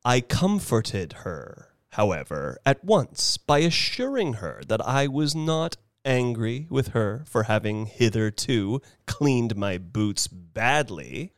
I 0.06 0.22
comforted 0.22 1.14
her, 1.24 1.74
however, 1.89 2.60
at 2.66 2.84
once 2.84 3.38
by 3.38 3.60
assuring 3.60 4.34
her 4.34 4.62
that 4.68 4.86
I 4.88 5.08
was 5.08 5.36
not 5.36 5.78
angry 6.06 6.68
with 6.70 6.89
her 6.89 7.24
for 7.28 7.44
having 7.44 7.86
hitherto 7.86 8.82
cleaned 9.06 9.56
my 9.56 9.78
boots 9.78 10.28
badly 10.28 11.34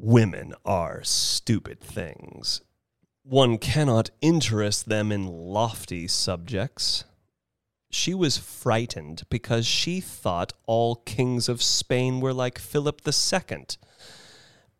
Women 0.00 0.54
are 0.64 1.02
stupid 1.02 1.80
things. 1.80 2.60
One 3.24 3.58
cannot 3.58 4.10
interest 4.20 4.88
them 4.88 5.10
in 5.10 5.26
lofty 5.26 6.06
subjects. 6.06 7.02
She 7.90 8.14
was 8.14 8.36
frightened 8.36 9.22
because 9.30 9.66
she 9.66 10.00
thought 10.00 10.52
all 10.66 10.96
kings 10.96 11.48
of 11.48 11.62
Spain 11.62 12.20
were 12.20 12.34
like 12.34 12.58
Philip 12.58 13.00
II. 13.06 13.66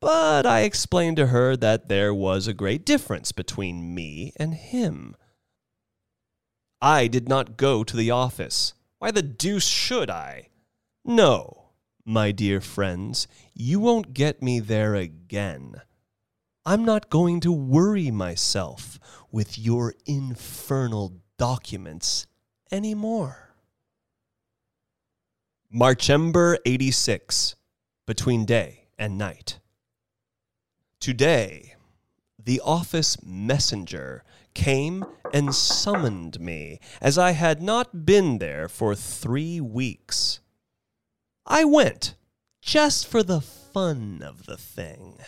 But 0.01 0.47
I 0.47 0.61
explained 0.61 1.17
to 1.17 1.29
her 1.29 1.57
that 1.57 1.89
there 1.89 2.15
was 2.15 2.47
a 2.47 2.55
great 2.55 2.85
difference 2.85 3.33
between 3.33 3.95
me 3.95 4.33
and 4.37 4.55
him. 4.55 5.17
I 6.81 7.09
did 7.09 7.29
not 7.29 7.57
go 7.57 7.83
to 7.83 7.97
the 7.97 8.11
office. 8.11 8.75
Why 8.99 9.11
the 9.11 9.23
deuce 9.23 9.67
should 9.67 10.11
I? 10.11 10.49
No, 11.05 11.71
my 12.05 12.31
dear 12.31 12.61
friends, 12.61 13.27
you 13.55 13.81
won't 13.81 14.15
get 14.15 14.43
me 14.43 14.61
there 14.61 14.95
again. 14.95 15.83
I'm 16.65 16.85
not 16.85 17.11
going 17.11 17.41
to 17.41 17.53
worry 17.53 18.11
myself 18.11 19.01
with 19.33 19.59
your 19.59 19.95
infernal 20.07 21.23
documents 21.39 22.27
anymore. 22.71 23.55
Marchember 25.75 26.57
86, 26.65 27.55
between 28.07 28.45
day 28.47 28.89
and 28.99 29.19
night. 29.19 29.59
Today, 31.01 31.75
the 32.43 32.61
office 32.65 33.23
messenger 33.23 34.25
came 34.55 35.05
and 35.33 35.55
summoned 35.55 36.41
me, 36.41 36.81
as 37.01 37.19
I 37.19 37.33
had 37.33 37.63
not 37.63 38.07
been 38.07 38.39
there 38.39 38.69
for 38.69 38.95
three 38.95 39.61
weeks. 39.61 40.41
I 41.47 41.65
went 41.65 42.15
just 42.63 43.07
for 43.07 43.23
the 43.23 43.41
fun 43.41 44.23
of 44.25 44.47
the 44.47 44.57
thing. 44.57 45.19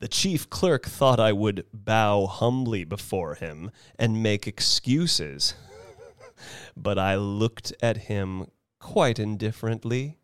The 0.00 0.08
chief 0.08 0.48
clerk 0.48 0.86
thought 0.86 1.18
I 1.18 1.32
would 1.32 1.66
bow 1.72 2.26
humbly 2.26 2.84
before 2.84 3.34
him 3.34 3.70
and 3.98 4.22
make 4.22 4.46
excuses, 4.46 5.54
but 6.76 6.98
I 6.98 7.16
looked 7.16 7.72
at 7.82 8.08
him 8.08 8.46
quite 8.78 9.18
indifferently. 9.18 10.18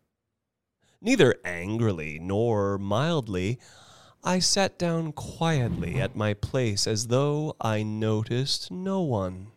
Neither 1.01 1.35
angrily 1.43 2.19
nor 2.19 2.77
mildly, 2.77 3.59
I 4.23 4.39
sat 4.39 4.79
down 4.79 5.11
quietly 5.11 6.01
at 6.01 6.15
my 6.15 6.33
place 6.33 6.87
as 6.87 7.07
though 7.07 7.55
I 7.61 7.83
noticed 7.83 8.71
no 8.71 9.01
one. 9.01 9.51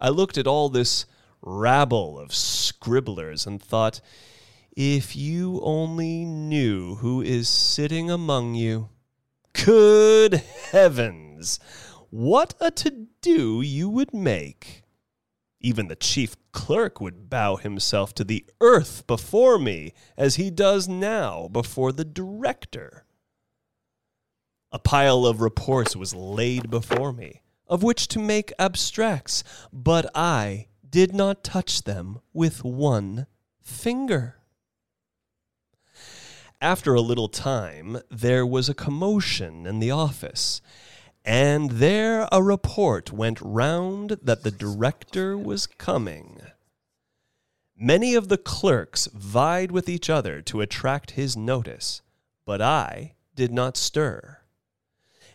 I 0.00 0.08
looked 0.08 0.38
at 0.38 0.46
all 0.46 0.68
this 0.68 1.06
rabble 1.40 2.18
of 2.18 2.34
scribblers 2.34 3.46
and 3.46 3.62
thought, 3.62 4.00
if 4.76 5.16
you 5.16 5.60
only 5.62 6.24
knew 6.24 6.96
who 6.96 7.20
is 7.20 7.48
sitting 7.48 8.10
among 8.10 8.54
you. 8.54 8.88
Good 9.52 10.34
heavens! 10.70 11.58
What 12.10 12.54
a 12.58 12.70
to 12.70 13.08
do 13.20 13.60
you 13.60 13.90
would 13.90 14.14
make! 14.14 14.84
Even 15.60 15.88
the 15.88 15.96
chief 15.96 16.36
clerk 16.52 17.00
would 17.00 17.28
bow 17.28 17.56
himself 17.56 18.14
to 18.14 18.24
the 18.24 18.46
earth 18.60 19.06
before 19.06 19.58
me, 19.58 19.92
as 20.16 20.36
he 20.36 20.50
does 20.50 20.88
now 20.88 21.48
before 21.48 21.92
the 21.92 22.06
director. 22.06 23.04
A 24.72 24.78
pile 24.78 25.26
of 25.26 25.40
reports 25.40 25.96
was 25.96 26.14
laid 26.14 26.70
before 26.70 27.12
me, 27.12 27.42
of 27.66 27.82
which 27.82 28.08
to 28.08 28.18
make 28.18 28.52
abstracts, 28.58 29.44
but 29.72 30.10
I 30.14 30.68
did 30.88 31.14
not 31.14 31.44
touch 31.44 31.82
them 31.82 32.20
with 32.32 32.64
one 32.64 33.26
finger. 33.60 34.36
After 36.60 36.94
a 36.94 37.00
little 37.02 37.28
time, 37.28 37.98
there 38.10 38.46
was 38.46 38.68
a 38.68 38.74
commotion 38.74 39.66
in 39.66 39.78
the 39.78 39.90
office, 39.90 40.62
and 41.28 41.72
there 41.72 42.26
a 42.32 42.42
report 42.42 43.12
went 43.12 43.40
round 43.40 44.18
that 44.22 44.42
the 44.42 44.50
director 44.50 45.38
was 45.38 45.66
coming. 45.66 46.40
Many 47.76 48.14
of 48.14 48.28
the 48.28 48.38
clerks 48.38 49.06
vied 49.12 49.70
with 49.70 49.88
each 49.88 50.10
other 50.10 50.42
to 50.42 50.60
attract 50.60 51.12
his 51.12 51.36
notice, 51.36 52.02
but 52.44 52.60
I 52.60 53.14
did 53.36 53.52
not 53.52 53.76
stir. 53.76 54.38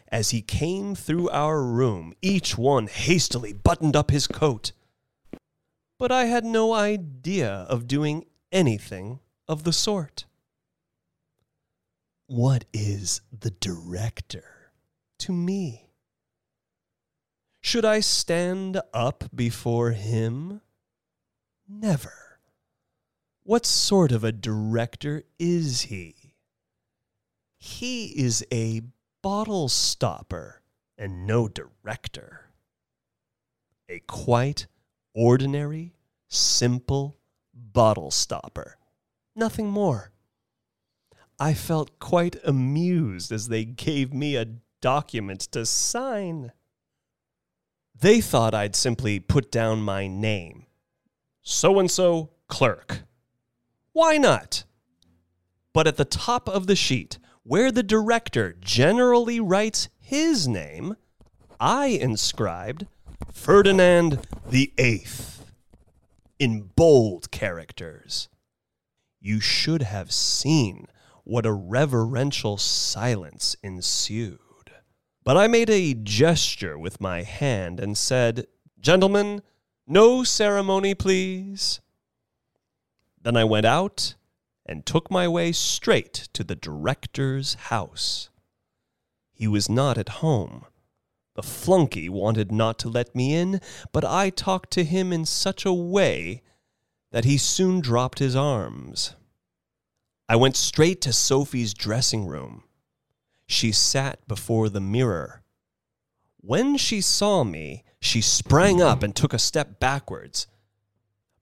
As 0.09 0.31
he 0.31 0.41
came 0.41 0.95
through 0.95 1.29
our 1.29 1.63
room, 1.63 2.13
each 2.21 2.57
one 2.57 2.87
hastily 2.87 3.53
buttoned 3.53 3.95
up 3.95 4.11
his 4.11 4.27
coat 4.27 4.73
but 6.03 6.11
I 6.11 6.25
had 6.25 6.43
no 6.43 6.73
idea 6.73 7.49
of 7.69 7.87
doing 7.87 8.25
anything 8.51 9.21
of 9.47 9.63
the 9.63 9.71
sort. 9.71 10.25
What 12.27 12.65
is 12.73 13.21
the 13.31 13.51
director 13.51 14.73
to 15.19 15.31
me? 15.31 15.82
Should 17.65 17.85
I 17.85 18.01
stand 18.01 18.81
up 18.93 19.23
before 19.33 19.91
him? 19.91 20.59
Never. 21.65 22.39
What 23.43 23.65
sort 23.65 24.11
of 24.11 24.25
a 24.25 24.33
director 24.33 25.23
is 25.39 25.83
he? 25.83 26.35
He 27.57 28.07
is 28.07 28.45
a 28.51 28.81
bottle 29.21 29.69
stopper 29.69 30.61
and 30.97 31.25
no 31.25 31.47
director. 31.47 32.51
A 33.87 33.99
quite 33.99 34.67
ordinary, 35.15 35.95
simple, 36.27 37.17
bottle 37.53 38.11
stopper. 38.11 38.77
Nothing 39.37 39.69
more. 39.69 40.11
I 41.39 41.53
felt 41.53 41.97
quite 41.99 42.35
amused 42.43 43.31
as 43.31 43.47
they 43.47 43.63
gave 43.63 44.13
me 44.13 44.35
a 44.35 44.47
document 44.81 45.39
to 45.53 45.65
sign. 45.65 46.51
They 47.99 48.21
thought 48.21 48.53
I'd 48.53 48.75
simply 48.75 49.19
put 49.19 49.51
down 49.51 49.81
my 49.81 50.07
name. 50.07 50.65
So 51.41 51.79
and 51.79 51.89
so, 51.89 52.31
clerk. 52.47 53.03
Why 53.91 54.17
not? 54.17 54.63
But 55.73 55.87
at 55.87 55.97
the 55.97 56.05
top 56.05 56.47
of 56.49 56.67
the 56.67 56.75
sheet, 56.75 57.19
where 57.43 57.71
the 57.71 57.83
director 57.83 58.55
generally 58.59 59.39
writes 59.39 59.89
his 59.99 60.47
name, 60.47 60.95
I 61.59 61.87
inscribed 61.87 62.87
Ferdinand 63.31 64.27
the 64.49 64.73
Eighth 64.77 65.51
in 66.39 66.69
bold 66.75 67.31
characters. 67.31 68.29
You 69.19 69.39
should 69.39 69.81
have 69.81 70.11
seen 70.11 70.87
what 71.23 71.45
a 71.45 71.53
reverential 71.53 72.57
silence 72.57 73.55
ensued. 73.63 74.39
But 75.23 75.37
I 75.37 75.47
made 75.47 75.69
a 75.69 75.93
gesture 75.93 76.77
with 76.77 76.99
my 76.99 77.23
hand 77.23 77.79
and 77.79 77.97
said, 77.97 78.47
Gentlemen, 78.79 79.41
no 79.87 80.23
ceremony, 80.23 80.93
please. 80.95 81.79
Then 83.21 83.37
I 83.37 83.45
went 83.45 83.65
out 83.65 84.15
and 84.65 84.85
took 84.85 85.09
my 85.09 85.27
way 85.27 85.51
straight 85.51 86.27
to 86.33 86.43
the 86.43 86.55
director's 86.55 87.53
house. 87.55 88.29
He 89.31 89.47
was 89.47 89.69
not 89.69 89.97
at 89.97 90.09
home. 90.09 90.65
The 91.35 91.43
flunky 91.43 92.09
wanted 92.09 92.51
not 92.51 92.77
to 92.79 92.89
let 92.89 93.15
me 93.15 93.33
in, 93.33 93.59
but 93.91 94.05
I 94.05 94.29
talked 94.29 94.71
to 94.71 94.83
him 94.83 95.11
in 95.11 95.25
such 95.25 95.65
a 95.65 95.73
way 95.73 96.43
that 97.11 97.25
he 97.25 97.37
soon 97.37 97.79
dropped 97.79 98.19
his 98.19 98.35
arms. 98.35 99.15
I 100.29 100.35
went 100.35 100.55
straight 100.55 101.01
to 101.01 101.13
Sophie's 101.13 101.73
dressing 101.73 102.25
room. 102.25 102.63
She 103.53 103.71
sat 103.71 104.27
before 104.27 104.67
the 104.67 104.81
mirror. 104.81 105.43
When 106.37 106.75
she 106.75 107.01
saw 107.01 107.43
me, 107.43 107.83
she 107.99 108.19
sprang 108.19 108.81
up 108.81 109.03
and 109.03 109.15
took 109.15 109.31
a 109.31 109.37
step 109.37 109.79
backwards. 109.79 110.47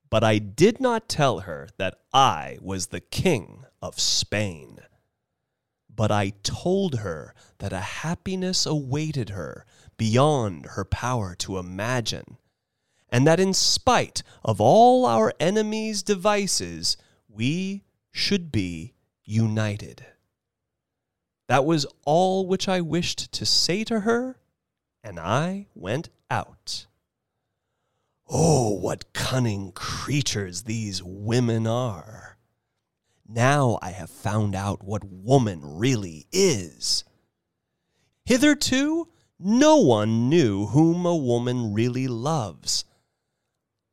But 0.09 0.21
I 0.21 0.37
did 0.37 0.81
not 0.81 1.07
tell 1.07 1.39
her 1.39 1.69
that 1.77 1.99
I 2.13 2.57
was 2.61 2.87
the 2.87 2.99
king 2.99 3.63
of 3.81 3.97
Spain. 3.97 4.79
But 5.89 6.11
I 6.11 6.33
told 6.43 6.95
her 6.95 7.33
that 7.59 7.71
a 7.71 7.79
happiness 7.79 8.65
awaited 8.65 9.29
her 9.29 9.65
beyond 9.95 10.65
her 10.71 10.83
power 10.83 11.33
to 11.35 11.57
imagine, 11.57 12.37
and 13.07 13.25
that 13.25 13.39
in 13.39 13.53
spite 13.53 14.21
of 14.43 14.59
all 14.59 15.05
our 15.05 15.31
enemies' 15.39 16.03
devices, 16.03 16.97
we 17.29 17.85
should 18.11 18.51
be 18.51 18.95
united. 19.23 20.05
That 21.51 21.65
was 21.65 21.85
all 22.05 22.47
which 22.47 22.69
I 22.69 22.79
wished 22.79 23.33
to 23.33 23.45
say 23.45 23.83
to 23.83 23.99
her, 23.99 24.39
and 25.03 25.19
I 25.19 25.67
went 25.75 26.07
out. 26.29 26.87
Oh, 28.29 28.69
what 28.69 29.11
cunning 29.11 29.73
creatures 29.73 30.61
these 30.61 31.03
women 31.03 31.67
are! 31.67 32.37
Now 33.27 33.79
I 33.81 33.89
have 33.89 34.09
found 34.09 34.55
out 34.55 34.81
what 34.81 35.03
woman 35.03 35.59
really 35.77 36.25
is. 36.31 37.03
Hitherto, 38.23 39.09
no 39.37 39.75
one 39.75 40.29
knew 40.29 40.67
whom 40.67 41.05
a 41.05 41.17
woman 41.17 41.73
really 41.73 42.07
loves. 42.07 42.85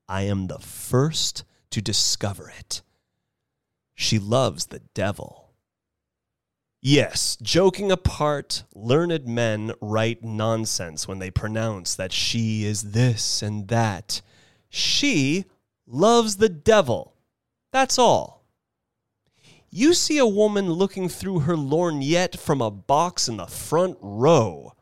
I 0.09 0.23
am 0.23 0.47
the 0.47 0.61
first 0.61 1.43
to 1.71 1.83
discover 1.83 2.53
it. 2.57 2.83
She 3.97 4.21
loves 4.21 4.67
the 4.67 4.83
devil. 4.95 5.48
Yes, 6.91 7.37
joking 7.43 7.93
apart, 7.93 8.63
learned 8.75 9.27
men 9.27 9.73
write 9.83 10.25
nonsense 10.25 11.07
when 11.07 11.19
they 11.19 11.31
pronounce 11.31 11.95
that 11.95 12.13
she 12.13 12.65
is 12.65 12.93
this 12.93 13.43
and 13.43 13.69
that. 13.69 14.23
She 14.71 15.45
loves 15.87 16.39
the 16.39 16.49
devil. 16.49 17.15
That's 17.73 17.99
all. 17.99 18.47
You 19.69 19.93
see 19.93 20.17
a 20.17 20.25
woman 20.25 20.73
looking 20.73 21.11
through 21.11 21.41
her 21.41 21.57
lorgnette 21.57 22.39
from 22.39 22.63
a 22.63 22.71
box 22.71 23.29
in 23.29 23.37
the 23.37 23.47
front 23.47 23.99
row. 24.01 24.73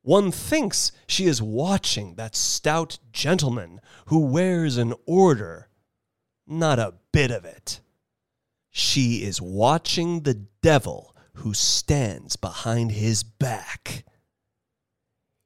One 0.00 0.30
thinks 0.30 0.92
she 1.06 1.26
is 1.26 1.42
watching 1.42 2.14
that 2.14 2.34
stout 2.34 2.98
gentleman 3.12 3.82
who 4.06 4.20
wears 4.20 4.78
an 4.78 4.94
order. 5.04 5.68
Not 6.46 6.78
a 6.78 6.94
bit 7.12 7.30
of 7.30 7.44
it. 7.44 7.80
She 8.70 9.24
is 9.24 9.42
watching 9.42 10.22
the 10.22 10.46
devil 10.62 11.13
who 11.34 11.54
stands 11.54 12.36
behind 12.36 12.92
his 12.92 13.22
back. 13.22 14.04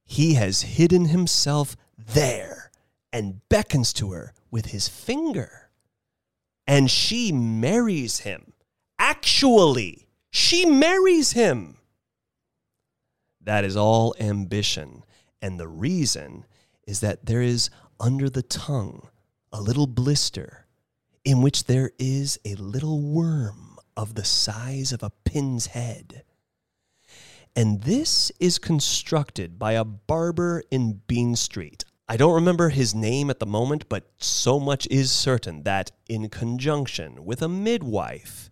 He 0.05 0.34
has 0.34 0.62
hidden 0.62 1.07
himself 1.07 1.76
there 1.97 2.70
and 3.12 3.41
beckons 3.49 3.93
to 3.95 4.12
her 4.12 4.32
with 4.51 4.66
his 4.66 4.89
finger. 4.89 5.70
And 6.66 6.91
she 6.91 7.32
marries 7.32 8.20
him. 8.20 8.53
Actually, 8.99 10.09
she 10.30 10.66
marries 10.66 11.32
him. 11.32 11.78
That 13.41 13.64
is 13.64 13.76
all 13.76 14.14
ambition. 14.20 15.05
And 15.41 15.59
the 15.59 15.68
reason 15.68 16.45
is 16.86 17.01
that 17.01 17.26
there 17.26 17.43
is 17.43 17.70
under 17.99 18.28
the 18.28 18.43
tongue 18.43 19.09
a 19.53 19.61
little 19.61 19.86
blister 19.86 20.66
in 21.24 21.43
which 21.43 21.64
there 21.64 21.91
is 21.99 22.39
a 22.45 22.55
little 22.55 23.01
worm 23.01 23.68
of 23.99 24.14
the 24.14 24.24
size 24.24 24.92
of 24.92 25.03
a 25.03 25.11
pin's 25.24 25.66
head. 25.66 26.22
And 27.57 27.82
this 27.82 28.30
is 28.38 28.59
constructed 28.61 29.59
by 29.59 29.72
a 29.72 29.84
barber 29.84 30.62
in 30.70 31.03
Bean 31.09 31.34
Street. 31.34 31.84
I 32.09 32.16
don't 32.16 32.34
remember 32.34 32.68
his 32.68 32.94
name 32.94 33.28
at 33.28 33.40
the 33.40 33.44
moment, 33.44 33.88
but 33.88 34.09
so 34.18 34.61
much 34.61 34.86
is 34.88 35.11
certain 35.11 35.64
that, 35.64 35.90
in 36.09 36.28
conjunction 36.28 37.24
with 37.24 37.42
a 37.42 37.49
midwife, 37.49 38.51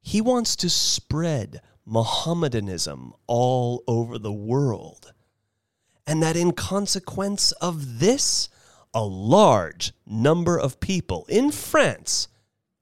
he 0.00 0.20
wants 0.20 0.54
to 0.56 0.70
spread 0.70 1.60
Mohammedanism 1.84 3.12
all 3.26 3.82
over 3.88 4.16
the 4.16 4.32
world. 4.32 5.12
And 6.06 6.22
that 6.22 6.36
in 6.36 6.52
consequence 6.52 7.50
of 7.52 7.98
this, 7.98 8.48
a 8.94 9.02
large 9.02 9.92
number 10.06 10.56
of 10.56 10.78
people 10.78 11.26
in 11.28 11.50
France 11.50 12.28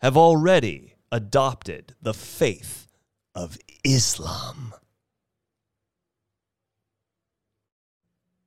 have 0.03 0.17
already 0.17 0.92
adopted 1.13 1.95
the 2.01 2.15
faith 2.15 2.89
of 3.35 3.59
Islam. 3.85 4.73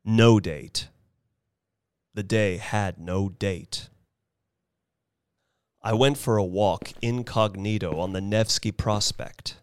No 0.04 0.40
date. 0.40 0.90
The 2.16 2.24
day 2.24 2.58
had 2.58 2.98
no 2.98 3.30
date. 3.30 3.90
I 5.84 5.94
went 5.94 6.18
for 6.18 6.38
a 6.38 6.44
walk 6.44 6.92
incognito 7.04 8.00
on 8.00 8.14
the 8.14 8.22
Nevsky 8.22 8.72
Prospect. 8.72 9.58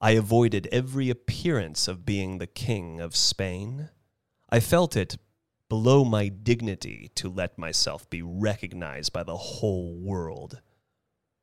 I 0.00 0.12
avoided 0.12 0.68
every 0.70 1.10
appearance 1.10 1.88
of 1.88 2.06
being 2.06 2.38
the 2.38 2.46
king 2.46 3.00
of 3.00 3.16
Spain. 3.16 3.88
I 4.48 4.60
felt 4.60 4.96
it 4.96 5.16
below 5.68 6.04
my 6.04 6.28
dignity 6.28 7.10
to 7.16 7.28
let 7.28 7.58
myself 7.58 8.08
be 8.10 8.22
recognized 8.22 9.12
by 9.12 9.24
the 9.24 9.36
whole 9.36 9.96
world, 9.96 10.60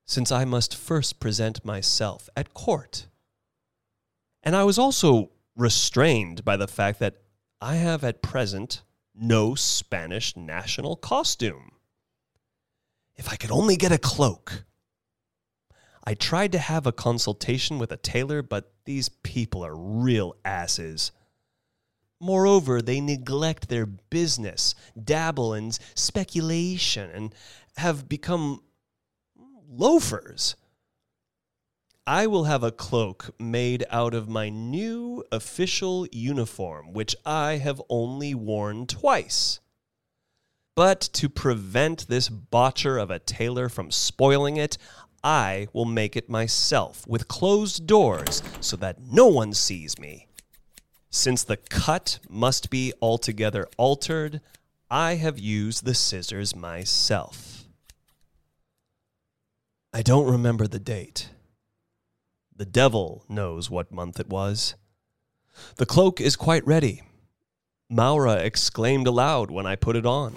since 0.10 0.32
I 0.32 0.43
must 0.43 0.76
first 0.76 1.20
present 1.20 1.64
myself 1.64 2.30
at 2.36 2.55
court. 2.55 3.05
And 4.41 4.55
I 4.55 4.64
was 4.64 4.80
also 4.80 5.30
restrained 5.55 6.43
by 6.43 6.57
the 6.57 6.68
fact 6.68 6.97
that 6.99 7.18
I 7.62 7.76
have 7.76 8.03
at 8.03 8.24
present 8.24 8.82
no 9.14 9.53
Spanish 9.53 10.36
national 10.36 10.95
costume. 10.95 11.74
If 13.18 13.32
I 13.32 13.36
could 13.36 13.51
only 13.51 13.76
get 13.76 13.91
a 13.91 13.99
cloak. 13.99 14.66
I 16.03 16.16
tried 16.16 16.53
to 16.53 16.60
have 16.60 16.88
a 16.88 16.91
consultation 16.91 17.78
with 17.78 17.91
a 17.91 17.97
tailor, 17.97 18.41
but 18.41 18.74
these 18.86 19.10
people 19.10 19.64
are 19.64 19.76
real 19.76 20.36
asses. 20.43 21.12
Moreover, 22.20 22.82
they 22.82 22.99
neglect 22.99 23.70
their 23.70 23.86
business, 23.86 24.74
dabble 25.01 25.53
in 25.53 25.72
speculation, 25.93 27.12
and 27.12 27.36
have 27.76 28.10
become 28.10 28.64
loafers. 29.70 30.55
I 32.07 32.26
will 32.26 32.45
have 32.45 32.63
a 32.63 32.72
cloak 32.72 33.30
made 33.39 33.86
out 33.91 34.15
of 34.15 34.28
my 34.28 34.49
new 34.49 35.24
official 35.32 36.07
uniform, 36.11 36.91
which 36.91 37.15
I 37.24 37.57
have 37.57 37.82
only 37.88 38.34
worn 38.34 38.88
twice. 38.88 39.59
But 40.76 41.01
to 41.13 41.30
prevent 41.30 42.07
this 42.07 42.30
botcher 42.30 42.97
of 42.97 43.11
a 43.11 43.20
tailor 43.20 43.70
from 43.70 43.91
spoiling 43.91 44.57
it, 44.57 44.78
I 45.24 45.67
will 45.72 45.86
make 45.86 46.15
it 46.15 46.30
myself 46.30 47.05
with 47.05 47.28
closed 47.28 47.86
doors 47.86 48.41
so 48.59 48.76
that 48.78 49.01
no 49.01 49.28
one 49.28 49.53
sees 49.53 49.99
me. 49.99 50.26
Since 51.11 51.43
the 51.43 51.57
cut 51.57 52.20
must 52.28 52.70
be 52.70 52.93
altogether 53.01 53.67
altered, 53.78 54.41
I 54.89 55.15
have 55.15 55.38
used 55.38 55.86
the 55.86 55.93
scissors 55.93 56.55
myself. 56.55 57.59
I 59.91 60.01
don't 60.03 60.31
remember 60.31 60.67
the 60.67 60.79
date. 60.79 61.29
The 62.55 62.65
devil 62.65 63.25
knows 63.27 63.69
what 63.69 63.91
month 63.91 64.19
it 64.19 64.29
was. 64.29 64.75
The 65.77 65.85
cloak 65.85 66.21
is 66.21 66.35
quite 66.35 66.65
ready. 66.67 67.01
Maura 67.89 68.35
exclaimed 68.35 69.07
aloud 69.07 69.49
when 69.49 69.65
I 69.65 69.75
put 69.75 69.95
it 69.95 70.05
on. 70.05 70.35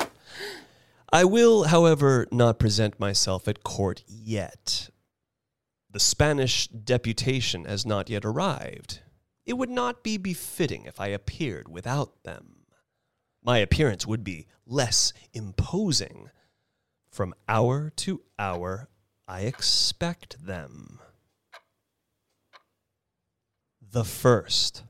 I 1.12 1.24
will, 1.24 1.64
however, 1.64 2.26
not 2.32 2.58
present 2.58 2.98
myself 2.98 3.46
at 3.46 3.62
court 3.62 4.02
yet. 4.08 4.88
The 5.90 6.00
Spanish 6.00 6.68
deputation 6.68 7.66
has 7.66 7.84
not 7.84 8.08
yet 8.08 8.24
arrived. 8.24 9.00
It 9.44 9.54
would 9.54 9.68
not 9.68 10.02
be 10.02 10.16
befitting 10.16 10.86
if 10.86 10.98
I 10.98 11.08
appeared 11.08 11.68
without 11.68 12.22
them. 12.24 12.64
My 13.44 13.58
appearance 13.58 14.06
would 14.06 14.24
be 14.24 14.46
less 14.64 15.12
imposing. 15.34 16.30
From 17.10 17.34
hour 17.46 17.92
to 17.96 18.22
hour, 18.38 18.88
I 19.28 19.40
expect 19.42 20.44
them. 20.44 20.98
The 23.80 24.04
first. 24.04 24.82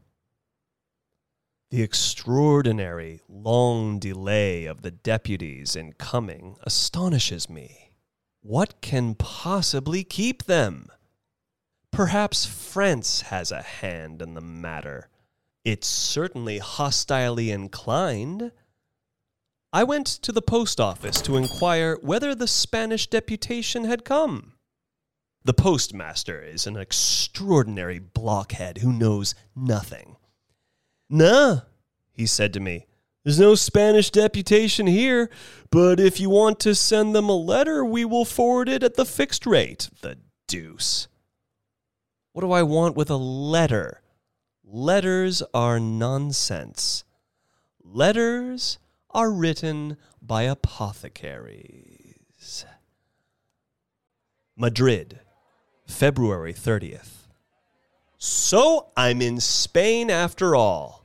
The 1.70 1.82
extraordinary 1.82 3.22
long 3.28 3.98
delay 3.98 4.66
of 4.66 4.82
the 4.82 4.90
deputies 4.90 5.74
in 5.74 5.94
coming 5.94 6.56
astonishes 6.62 7.48
me. 7.48 7.92
What 8.40 8.80
can 8.80 9.14
possibly 9.14 10.04
keep 10.04 10.44
them? 10.44 10.88
Perhaps 11.90 12.46
France 12.46 13.22
has 13.22 13.52
a 13.52 13.62
hand 13.62 14.22
in 14.22 14.34
the 14.34 14.40
matter. 14.40 15.08
It's 15.64 15.86
certainly 15.86 16.58
hostilely 16.58 17.50
inclined. 17.50 18.52
I 19.74 19.84
went 19.84 20.06
to 20.06 20.32
the 20.32 20.42
post 20.42 20.78
office 20.78 21.22
to 21.22 21.38
inquire 21.38 21.96
whether 22.02 22.34
the 22.34 22.46
Spanish 22.46 23.06
deputation 23.06 23.84
had 23.84 24.04
come. 24.04 24.52
The 25.44 25.54
postmaster 25.54 26.42
is 26.42 26.66
an 26.66 26.76
extraordinary 26.76 27.98
blockhead 27.98 28.78
who 28.78 28.92
knows 28.92 29.34
nothing. 29.56 30.16
Nah, 31.08 31.60
he 32.12 32.26
said 32.26 32.52
to 32.52 32.60
me. 32.60 32.86
There's 33.24 33.40
no 33.40 33.54
Spanish 33.54 34.10
deputation 34.10 34.86
here, 34.86 35.30
but 35.70 35.98
if 35.98 36.20
you 36.20 36.28
want 36.28 36.60
to 36.60 36.74
send 36.74 37.14
them 37.14 37.28
a 37.28 37.36
letter, 37.36 37.84
we 37.84 38.04
will 38.04 38.24
forward 38.24 38.68
it 38.68 38.82
at 38.82 38.94
the 38.94 39.06
fixed 39.06 39.46
rate. 39.46 39.88
The 40.02 40.18
deuce. 40.48 41.08
What 42.32 42.42
do 42.42 42.52
I 42.52 42.62
want 42.62 42.94
with 42.94 43.10
a 43.10 43.16
letter? 43.16 44.02
Letters 44.64 45.42
are 45.54 45.80
nonsense. 45.80 47.04
Letters 47.82 48.78
are 49.12 49.30
written 49.30 49.96
by 50.20 50.42
apothecaries. 50.42 52.64
Madrid, 54.56 55.20
February 55.86 56.54
30th. 56.54 57.26
So 58.18 58.88
I'm 58.96 59.20
in 59.20 59.40
Spain 59.40 60.10
after 60.10 60.54
all. 60.54 61.04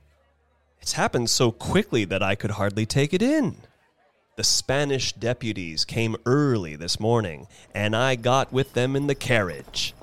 It's 0.80 0.92
happened 0.92 1.28
so 1.28 1.50
quickly 1.50 2.04
that 2.04 2.22
I 2.22 2.34
could 2.34 2.52
hardly 2.52 2.86
take 2.86 3.12
it 3.12 3.22
in. 3.22 3.56
The 4.36 4.44
Spanish 4.44 5.12
deputies 5.12 5.84
came 5.84 6.16
early 6.24 6.76
this 6.76 7.00
morning, 7.00 7.48
and 7.74 7.96
I 7.96 8.14
got 8.14 8.52
with 8.52 8.74
them 8.74 8.94
in 8.94 9.08
the 9.08 9.16
carriage. 9.16 9.94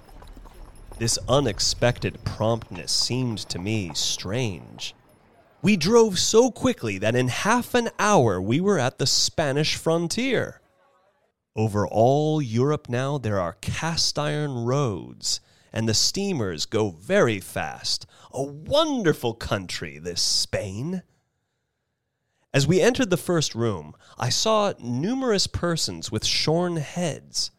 This 0.98 1.18
unexpected 1.30 2.24
promptness 2.24 2.92
seemed 2.92 3.40
to 3.50 3.60
me 3.60 3.92
strange. 3.94 4.94
We 5.66 5.78
drove 5.78 6.20
so 6.20 6.52
quickly 6.52 7.00
that 7.00 7.16
in 7.16 7.28
half 7.28 7.74
an 7.74 7.90
hour 7.98 8.40
we 8.40 8.62
were 8.62 8.78
at 8.78 9.00
the 9.00 9.08
Spanish 9.08 9.76
frontier. 9.76 10.62
Over 11.56 11.88
all 11.88 12.40
Europe 12.40 12.88
now 12.88 13.18
there 13.18 13.40
are 13.40 13.58
cast 13.62 14.20
iron 14.20 14.66
roads, 14.66 15.40
and 15.74 15.90
the 15.90 15.96
steamers 15.96 16.68
go 16.68 16.92
very 16.92 17.40
fast. 17.40 18.06
A 18.32 18.44
wonderful 18.44 19.34
country, 19.34 19.98
this 19.98 20.22
Spain. 20.22 21.02
As 22.54 22.68
we 22.68 22.80
entered 22.80 23.10
the 23.10 23.18
first 23.18 23.56
room, 23.56 23.96
I 24.20 24.30
saw 24.30 24.74
numerous 24.78 25.48
persons 25.48 26.12
with 26.12 26.26
shorn 26.26 26.76
heads. 26.76 27.50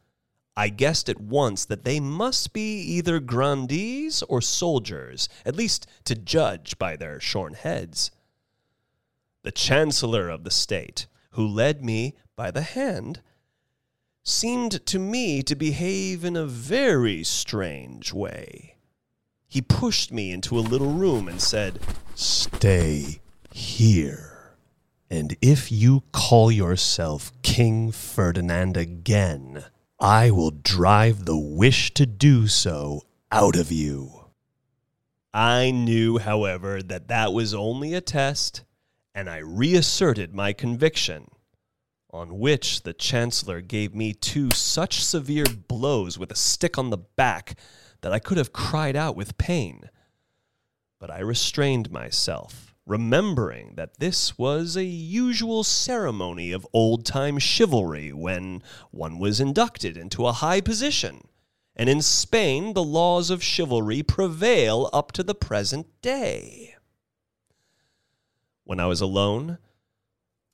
I 0.56 0.70
guessed 0.70 1.08
at 1.10 1.20
once 1.20 1.66
that 1.66 1.84
they 1.84 2.00
must 2.00 2.52
be 2.54 2.80
either 2.80 3.20
grandees 3.20 4.22
or 4.22 4.40
soldiers, 4.40 5.28
at 5.44 5.54
least 5.54 5.86
to 6.04 6.14
judge 6.14 6.78
by 6.78 6.96
their 6.96 7.20
shorn 7.20 7.54
heads. 7.54 8.10
The 9.42 9.52
chancellor 9.52 10.30
of 10.30 10.44
the 10.44 10.50
state, 10.50 11.06
who 11.32 11.46
led 11.46 11.84
me 11.84 12.14
by 12.36 12.50
the 12.50 12.62
hand, 12.62 13.20
seemed 14.22 14.84
to 14.86 14.98
me 14.98 15.42
to 15.42 15.54
behave 15.54 16.24
in 16.24 16.36
a 16.36 16.46
very 16.46 17.22
strange 17.22 18.12
way. 18.12 18.76
He 19.46 19.60
pushed 19.60 20.10
me 20.10 20.32
into 20.32 20.58
a 20.58 20.60
little 20.60 20.92
room 20.92 21.28
and 21.28 21.40
said, 21.40 21.78
Stay 22.14 23.20
here. 23.52 24.54
And 25.08 25.36
if 25.40 25.70
you 25.70 26.02
call 26.12 26.50
yourself 26.50 27.30
King 27.42 27.92
Ferdinand 27.92 28.76
again, 28.76 29.64
I 29.98 30.30
will 30.30 30.50
drive 30.50 31.24
the 31.24 31.38
wish 31.38 31.94
to 31.94 32.04
do 32.04 32.48
so 32.48 33.02
out 33.32 33.56
of 33.56 33.72
you. 33.72 34.26
I 35.32 35.70
knew, 35.70 36.18
however, 36.18 36.82
that 36.82 37.08
that 37.08 37.32
was 37.32 37.54
only 37.54 37.94
a 37.94 38.02
test, 38.02 38.64
and 39.14 39.28
I 39.30 39.38
reasserted 39.38 40.34
my 40.34 40.52
conviction 40.52 41.28
on 42.10 42.38
which 42.38 42.82
the 42.82 42.92
Chancellor 42.92 43.62
gave 43.62 43.94
me 43.94 44.12
two 44.12 44.50
such 44.50 45.02
severe 45.02 45.46
blows 45.46 46.18
with 46.18 46.30
a 46.30 46.36
stick 46.36 46.76
on 46.76 46.90
the 46.90 46.98
back 46.98 47.58
that 48.02 48.12
I 48.12 48.18
could 48.18 48.36
have 48.36 48.52
cried 48.52 48.96
out 48.96 49.16
with 49.16 49.38
pain. 49.38 49.88
But 50.98 51.10
I 51.10 51.20
restrained 51.20 51.90
myself, 51.90 52.74
remembering 52.86 53.74
that 53.74 53.98
this 53.98 54.38
was 54.38 54.76
a 54.76 54.84
usual 54.84 55.64
ceremony 55.64 56.52
of 56.52 56.66
old 56.72 57.04
time 57.04 57.38
chivalry 57.38 58.12
when 58.12 58.62
one 58.92 59.18
was 59.18 59.40
inducted 59.40 59.96
into 59.96 60.26
a 60.26 60.32
high 60.32 60.60
position. 60.60 61.26
And 61.74 61.90
in 61.90 62.00
Spain, 62.00 62.72
the 62.72 62.84
laws 62.84 63.28
of 63.28 63.42
chivalry 63.42 64.02
prevail 64.02 64.88
up 64.92 65.12
to 65.12 65.22
the 65.22 65.34
present 65.34 65.88
day. 66.00 66.76
When 68.64 68.80
I 68.80 68.86
was 68.86 69.00
alone, 69.00 69.58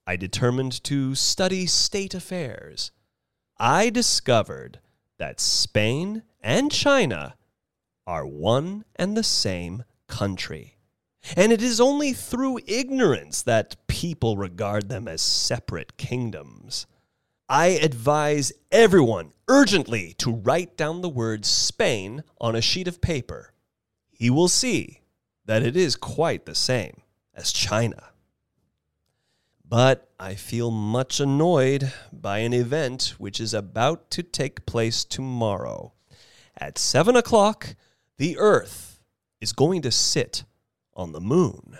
I 0.06 0.16
determined 0.16 0.82
to 0.84 1.14
study 1.14 1.66
state 1.66 2.14
affairs. 2.14 2.90
I 3.58 3.90
discovered 3.90 4.80
that 5.18 5.38
Spain 5.38 6.24
and 6.40 6.72
China 6.72 7.36
are 8.06 8.26
one 8.26 8.84
and 8.96 9.16
the 9.16 9.22
same 9.22 9.84
country. 10.08 10.76
And 11.36 11.52
it 11.52 11.62
is 11.62 11.80
only 11.80 12.12
through 12.12 12.60
ignorance 12.66 13.42
that 13.42 13.76
people 13.86 14.36
regard 14.36 14.88
them 14.88 15.06
as 15.08 15.22
separate 15.22 15.96
kingdoms. 15.96 16.86
I 17.48 17.66
advise 17.66 18.52
everyone 18.70 19.32
urgently 19.48 20.14
to 20.18 20.32
write 20.32 20.76
down 20.76 21.00
the 21.00 21.08
word 21.08 21.44
Spain 21.44 22.24
on 22.40 22.56
a 22.56 22.62
sheet 22.62 22.88
of 22.88 23.00
paper. 23.00 23.52
He 24.10 24.30
will 24.30 24.48
see 24.48 25.02
that 25.44 25.62
it 25.62 25.76
is 25.76 25.96
quite 25.96 26.46
the 26.46 26.54
same 26.54 27.02
as 27.34 27.52
China. 27.52 28.10
But 29.64 30.10
I 30.18 30.34
feel 30.34 30.70
much 30.70 31.18
annoyed 31.18 31.92
by 32.12 32.38
an 32.38 32.52
event 32.52 33.14
which 33.18 33.40
is 33.40 33.54
about 33.54 34.10
to 34.12 34.22
take 34.22 34.66
place 34.66 35.04
tomorrow. 35.04 35.92
At 36.56 36.78
seven 36.78 37.16
o'clock, 37.16 37.74
the 38.18 38.36
Earth 38.38 39.00
is 39.40 39.52
going 39.52 39.82
to 39.82 39.90
sit 39.90 40.44
on 40.94 41.12
the 41.12 41.20
moon. 41.20 41.78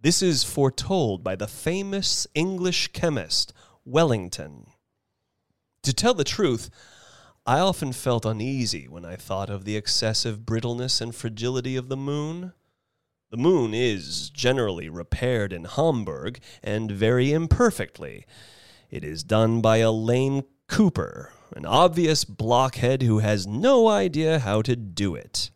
This 0.00 0.22
is 0.22 0.44
foretold 0.44 1.24
by 1.24 1.36
the 1.36 1.48
famous 1.48 2.26
English 2.34 2.88
chemist 2.92 3.52
Wellington. 3.84 4.66
To 5.82 5.92
tell 5.92 6.14
the 6.14 6.24
truth, 6.24 6.70
I 7.46 7.60
often 7.60 7.92
felt 7.92 8.26
uneasy 8.26 8.86
when 8.88 9.04
I 9.04 9.16
thought 9.16 9.48
of 9.48 9.64
the 9.64 9.76
excessive 9.76 10.44
brittleness 10.44 11.00
and 11.00 11.14
fragility 11.14 11.76
of 11.76 11.88
the 11.88 11.96
moon. 11.96 12.52
The 13.30 13.36
moon 13.36 13.74
is 13.74 14.30
generally 14.30 14.88
repaired 14.88 15.52
in 15.52 15.64
Hamburg, 15.64 16.40
and 16.62 16.90
very 16.90 17.32
imperfectly. 17.32 18.26
It 18.90 19.04
is 19.04 19.22
done 19.22 19.60
by 19.60 19.78
a 19.78 19.90
lame 19.90 20.42
cooper, 20.66 21.32
an 21.56 21.66
obvious 21.66 22.24
blockhead 22.24 23.02
who 23.02 23.18
has 23.18 23.46
no 23.46 23.88
idea 23.88 24.38
how 24.38 24.62
to 24.62 24.76
do 24.76 25.14
it. 25.14 25.50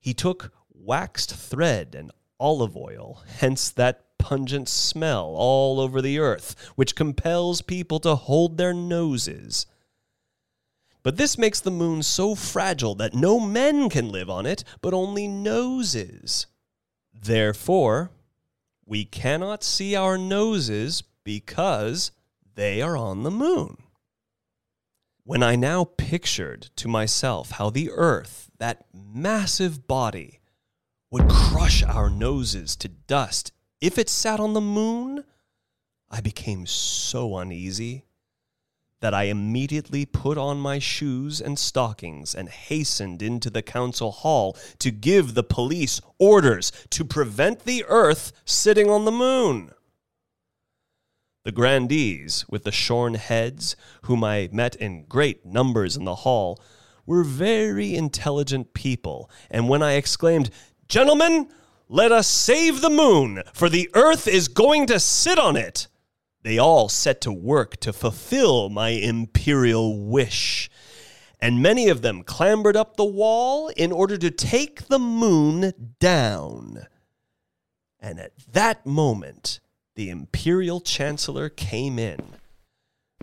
He 0.00 0.14
took 0.14 0.52
waxed 0.84 1.34
thread 1.34 1.94
and 1.94 2.10
olive 2.38 2.76
oil, 2.76 3.22
hence 3.38 3.70
that 3.70 4.04
pungent 4.18 4.68
smell 4.68 5.34
all 5.36 5.80
over 5.80 6.00
the 6.00 6.18
earth, 6.18 6.54
which 6.76 6.96
compels 6.96 7.62
people 7.62 8.00
to 8.00 8.14
hold 8.14 8.56
their 8.56 8.74
noses. 8.74 9.66
But 11.02 11.18
this 11.18 11.36
makes 11.36 11.60
the 11.60 11.70
moon 11.70 12.02
so 12.02 12.34
fragile 12.34 12.94
that 12.94 13.14
no 13.14 13.38
men 13.38 13.90
can 13.90 14.08
live 14.08 14.30
on 14.30 14.46
it, 14.46 14.64
but 14.80 14.94
only 14.94 15.28
noses. 15.28 16.46
Therefore, 17.12 18.10
we 18.86 19.04
cannot 19.04 19.62
see 19.62 19.94
our 19.94 20.16
noses 20.16 21.02
because 21.22 22.10
they 22.54 22.80
are 22.80 22.96
on 22.96 23.22
the 23.22 23.30
moon. 23.30 23.76
When 25.24 25.42
I 25.42 25.56
now 25.56 25.84
pictured 25.84 26.70
to 26.76 26.88
myself 26.88 27.52
how 27.52 27.70
the 27.70 27.90
earth, 27.90 28.50
that 28.58 28.84
massive 28.92 29.86
body, 29.86 30.40
would 31.14 31.28
crush 31.28 31.84
our 31.84 32.10
noses 32.10 32.74
to 32.74 32.88
dust 32.88 33.52
if 33.80 33.98
it 33.98 34.08
sat 34.08 34.40
on 34.40 34.52
the 34.52 34.60
moon, 34.60 35.22
I 36.10 36.20
became 36.20 36.66
so 36.66 37.38
uneasy 37.38 38.06
that 39.00 39.14
I 39.14 39.24
immediately 39.24 40.06
put 40.06 40.36
on 40.36 40.58
my 40.58 40.80
shoes 40.80 41.40
and 41.40 41.56
stockings 41.56 42.34
and 42.34 42.48
hastened 42.48 43.22
into 43.22 43.48
the 43.48 43.62
council 43.62 44.10
hall 44.10 44.56
to 44.80 44.90
give 44.90 45.34
the 45.34 45.44
police 45.44 46.00
orders 46.18 46.72
to 46.90 47.04
prevent 47.04 47.60
the 47.60 47.84
earth 47.86 48.32
sitting 48.44 48.90
on 48.90 49.04
the 49.04 49.12
moon. 49.12 49.70
The 51.44 51.52
grandees, 51.52 52.44
with 52.50 52.64
the 52.64 52.72
shorn 52.72 53.14
heads, 53.14 53.76
whom 54.02 54.24
I 54.24 54.48
met 54.50 54.74
in 54.74 55.04
great 55.04 55.46
numbers 55.46 55.96
in 55.96 56.06
the 56.06 56.16
hall, 56.16 56.60
were 57.06 57.22
very 57.22 57.94
intelligent 57.94 58.74
people, 58.74 59.30
and 59.50 59.68
when 59.68 59.82
I 59.82 59.92
exclaimed, 59.92 60.50
Gentlemen, 60.94 61.48
let 61.88 62.12
us 62.12 62.28
save 62.28 62.80
the 62.80 62.88
moon, 62.88 63.42
for 63.52 63.68
the 63.68 63.90
earth 63.94 64.28
is 64.28 64.46
going 64.46 64.86
to 64.86 65.00
sit 65.00 65.40
on 65.40 65.56
it, 65.56 65.88
they 66.42 66.56
all 66.56 66.88
set 66.88 67.20
to 67.22 67.32
work 67.32 67.78
to 67.78 67.92
fulfill 67.92 68.70
my 68.70 68.90
imperial 68.90 70.04
wish, 70.04 70.70
and 71.40 71.60
many 71.60 71.88
of 71.88 72.02
them 72.02 72.22
clambered 72.22 72.76
up 72.76 72.96
the 72.96 73.04
wall 73.04 73.70
in 73.70 73.90
order 73.90 74.16
to 74.16 74.30
take 74.30 74.86
the 74.86 75.00
moon 75.00 75.72
down. 75.98 76.86
And 77.98 78.20
at 78.20 78.30
that 78.52 78.86
moment, 78.86 79.58
the 79.96 80.10
imperial 80.10 80.80
chancellor 80.80 81.48
came 81.48 81.98
in. 81.98 82.20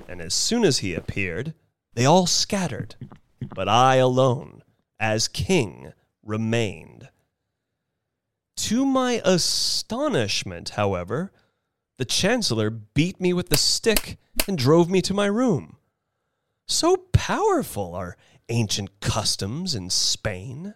And 0.10 0.20
as 0.20 0.34
soon 0.34 0.66
as 0.66 0.80
he 0.80 0.94
appeared, 0.94 1.54
they 1.94 2.04
all 2.04 2.28
scattered, 2.28 2.96
but 3.56 3.70
I 3.70 3.96
alone, 3.96 4.62
as 5.00 5.30
king, 5.30 5.94
remained. 6.22 7.01
To 8.66 8.86
my 8.86 9.22
astonishment, 9.26 10.70
however, 10.70 11.32
the 11.98 12.06
chancellor 12.06 12.70
beat 12.70 13.20
me 13.20 13.34
with 13.34 13.50
the 13.50 13.58
stick 13.58 14.20
and 14.48 14.56
drove 14.56 14.88
me 14.88 15.02
to 15.02 15.16
my 15.16 15.26
room. 15.26 15.78
So 16.68 16.96
powerful 17.12 17.96
are 17.96 18.18
ancient 18.50 19.00
customs 19.00 19.74
in 19.74 19.90
Spain. 19.90 20.76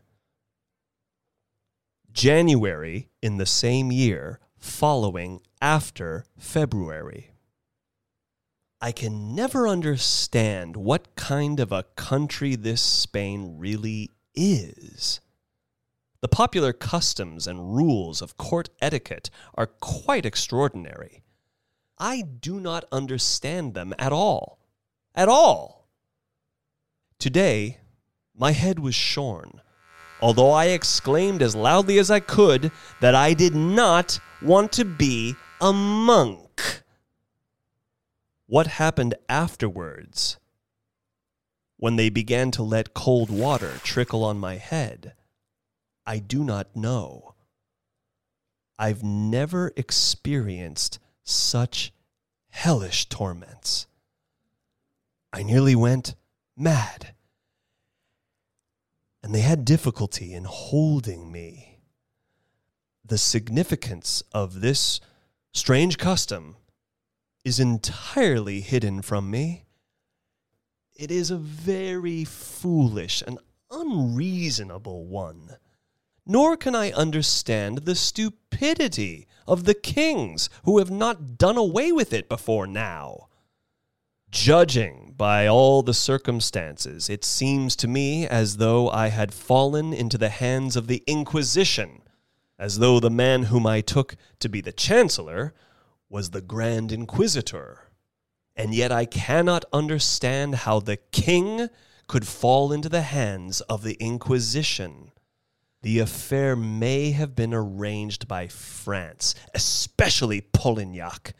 January 2.11 3.09
in 3.21 3.37
the 3.37 3.45
same 3.45 3.91
year, 3.91 4.39
following 4.57 5.41
after 5.61 6.25
February. 6.39 7.35
I 8.81 8.91
can 8.91 9.35
never 9.35 9.67
understand 9.67 10.75
what 10.75 11.15
kind 11.15 11.59
of 11.59 11.71
a 11.71 11.85
country 11.95 12.55
this 12.55 12.81
Spain 12.81 13.59
really 13.59 14.09
is. 14.33 15.19
The 16.21 16.27
popular 16.27 16.73
customs 16.73 17.47
and 17.47 17.75
rules 17.75 18.21
of 18.21 18.37
court 18.37 18.69
etiquette 18.81 19.29
are 19.53 19.67
quite 19.67 20.25
extraordinary. 20.25 21.23
I 21.97 22.21
do 22.21 22.59
not 22.59 22.85
understand 22.91 23.73
them 23.73 23.93
at 23.99 24.11
all. 24.11 24.59
At 25.13 25.29
all. 25.29 25.87
Today, 27.19 27.79
my 28.35 28.51
head 28.51 28.79
was 28.79 28.95
shorn, 28.95 29.61
although 30.21 30.51
I 30.51 30.65
exclaimed 30.65 31.41
as 31.41 31.55
loudly 31.55 31.97
as 31.97 32.11
I 32.11 32.19
could 32.19 32.71
that 32.99 33.15
I 33.15 33.33
did 33.33 33.55
not 33.55 34.19
want 34.41 34.71
to 34.73 34.85
be 34.85 35.35
a 35.61 35.71
monk. 35.71 36.83
What 38.47 38.67
happened 38.67 39.15
afterwards? 39.29 40.37
When 41.77 41.95
they 41.95 42.09
began 42.09 42.51
to 42.51 42.63
let 42.63 42.93
cold 42.93 43.29
water 43.29 43.79
trickle 43.83 44.23
on 44.23 44.37
my 44.37 44.55
head, 44.55 45.13
I 46.05 46.19
do 46.19 46.43
not 46.43 46.75
know. 46.75 47.33
I've 48.77 49.03
never 49.03 49.71
experienced 49.75 50.99
such 51.23 51.93
hellish 52.49 53.07
torments. 53.07 53.87
I 55.33 55.43
nearly 55.43 55.75
went 55.75 56.15
mad, 56.55 57.15
and 59.23 59.33
they 59.33 59.41
had 59.41 59.65
difficulty 59.65 60.33
in 60.33 60.43
holding 60.43 61.31
me. 61.31 61.79
The 63.03 63.17
significance 63.17 64.23
of 64.33 64.61
this 64.61 64.99
strange 65.53 65.97
custom 65.97 66.57
is 67.43 67.59
entirely 67.59 68.61
hidden 68.61 69.01
from 69.01 69.29
me. 69.29 69.65
It 70.95 71.11
is 71.11 71.31
a 71.31 71.37
very 71.37 72.23
foolish 72.23 73.23
and 73.25 73.39
unreasonable 73.69 75.05
one 75.05 75.57
nor 76.25 76.57
can 76.57 76.75
I 76.75 76.91
understand 76.91 77.79
the 77.79 77.95
stupidity 77.95 79.27
of 79.47 79.65
the 79.65 79.73
kings 79.73 80.49
who 80.63 80.79
have 80.79 80.91
not 80.91 81.37
done 81.37 81.57
away 81.57 81.91
with 81.91 82.13
it 82.13 82.27
before 82.27 82.65
now. 82.65 83.27
Judging 84.31 85.13
by 85.15 85.47
all 85.47 85.81
the 85.81 85.93
circumstances, 85.93 87.09
it 87.09 87.23
seems 87.23 87.75
to 87.77 87.87
me 87.87 88.27
as 88.27 88.57
though 88.57 88.89
I 88.89 89.07
had 89.07 89.33
fallen 89.33 89.93
into 89.93 90.17
the 90.17 90.29
hands 90.29 90.75
of 90.75 90.87
the 90.87 91.03
Inquisition, 91.07 92.01
as 92.57 92.79
though 92.79 92.99
the 92.99 93.09
man 93.09 93.43
whom 93.43 93.67
I 93.67 93.81
took 93.81 94.15
to 94.39 94.49
be 94.49 94.61
the 94.61 94.73
Chancellor 94.73 95.53
was 96.09 96.31
the 96.31 96.41
Grand 96.41 96.91
Inquisitor. 96.91 97.91
And 98.55 98.73
yet 98.73 98.91
I 98.91 99.05
cannot 99.05 99.65
understand 99.71 100.55
how 100.55 100.79
the 100.79 100.97
king 100.97 101.69
could 102.07 102.27
fall 102.27 102.71
into 102.71 102.89
the 102.89 103.01
hands 103.01 103.61
of 103.61 103.83
the 103.83 103.95
Inquisition. 103.95 105.11
The 105.85 105.99
affair 105.99 106.55
may 106.55 107.11
have 107.11 107.35
been 107.35 107.53
arranged 107.53 108.27
by 108.27 108.47
France, 108.47 109.35
especially 109.53 110.41
Polignac. 110.41 111.33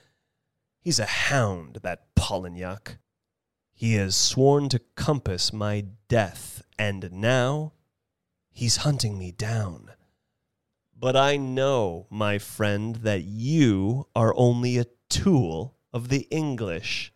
He's 0.80 1.00
a 1.00 1.08
hound, 1.08 1.80
that 1.82 2.14
Polignac. 2.14 3.00
He 3.74 3.96
has 3.96 4.16
sworn 4.16 4.70
to 4.70 4.82
compass 4.96 5.52
my 5.52 5.86
death, 6.08 6.62
and 6.78 7.12
now 7.12 7.74
he's 8.52 8.78
hunting 8.78 9.18
me 9.18 9.32
down. 9.32 9.94
But 10.96 11.16
I 11.16 11.38
know, 11.38 12.06
my 12.12 12.38
friend, 12.38 12.98
that 12.98 13.24
you 13.24 14.06
are 14.16 14.36
only 14.38 14.78
a 14.78 14.86
tool 15.10 15.76
of 15.92 16.10
the 16.10 16.28
English. 16.30 17.12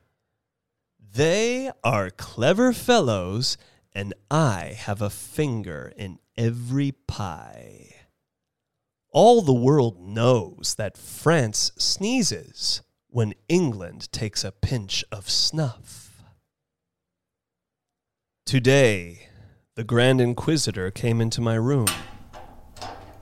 They 0.99 1.69
are 1.83 2.09
clever 2.09 2.73
fellows, 2.73 3.55
and 3.93 4.15
I 4.31 4.75
have 4.75 5.03
a 5.03 5.11
finger 5.11 5.93
in 5.95 6.17
every 6.39 6.93
pie. 7.05 7.93
All 9.11 9.41
the 9.41 9.53
world 9.53 9.99
knows 9.99 10.75
that 10.77 10.97
France 10.97 11.73
sneezes 11.77 12.81
when 13.09 13.33
England 13.49 14.09
takes 14.13 14.45
a 14.45 14.51
pinch 14.51 15.03
of 15.11 15.29
snuff. 15.29 16.23
Today, 18.45 19.27
the 19.75 19.83
Grand 19.83 20.21
Inquisitor 20.21 20.89
came 20.91 21.19
into 21.19 21.41
my 21.41 21.55
room. 21.55 21.87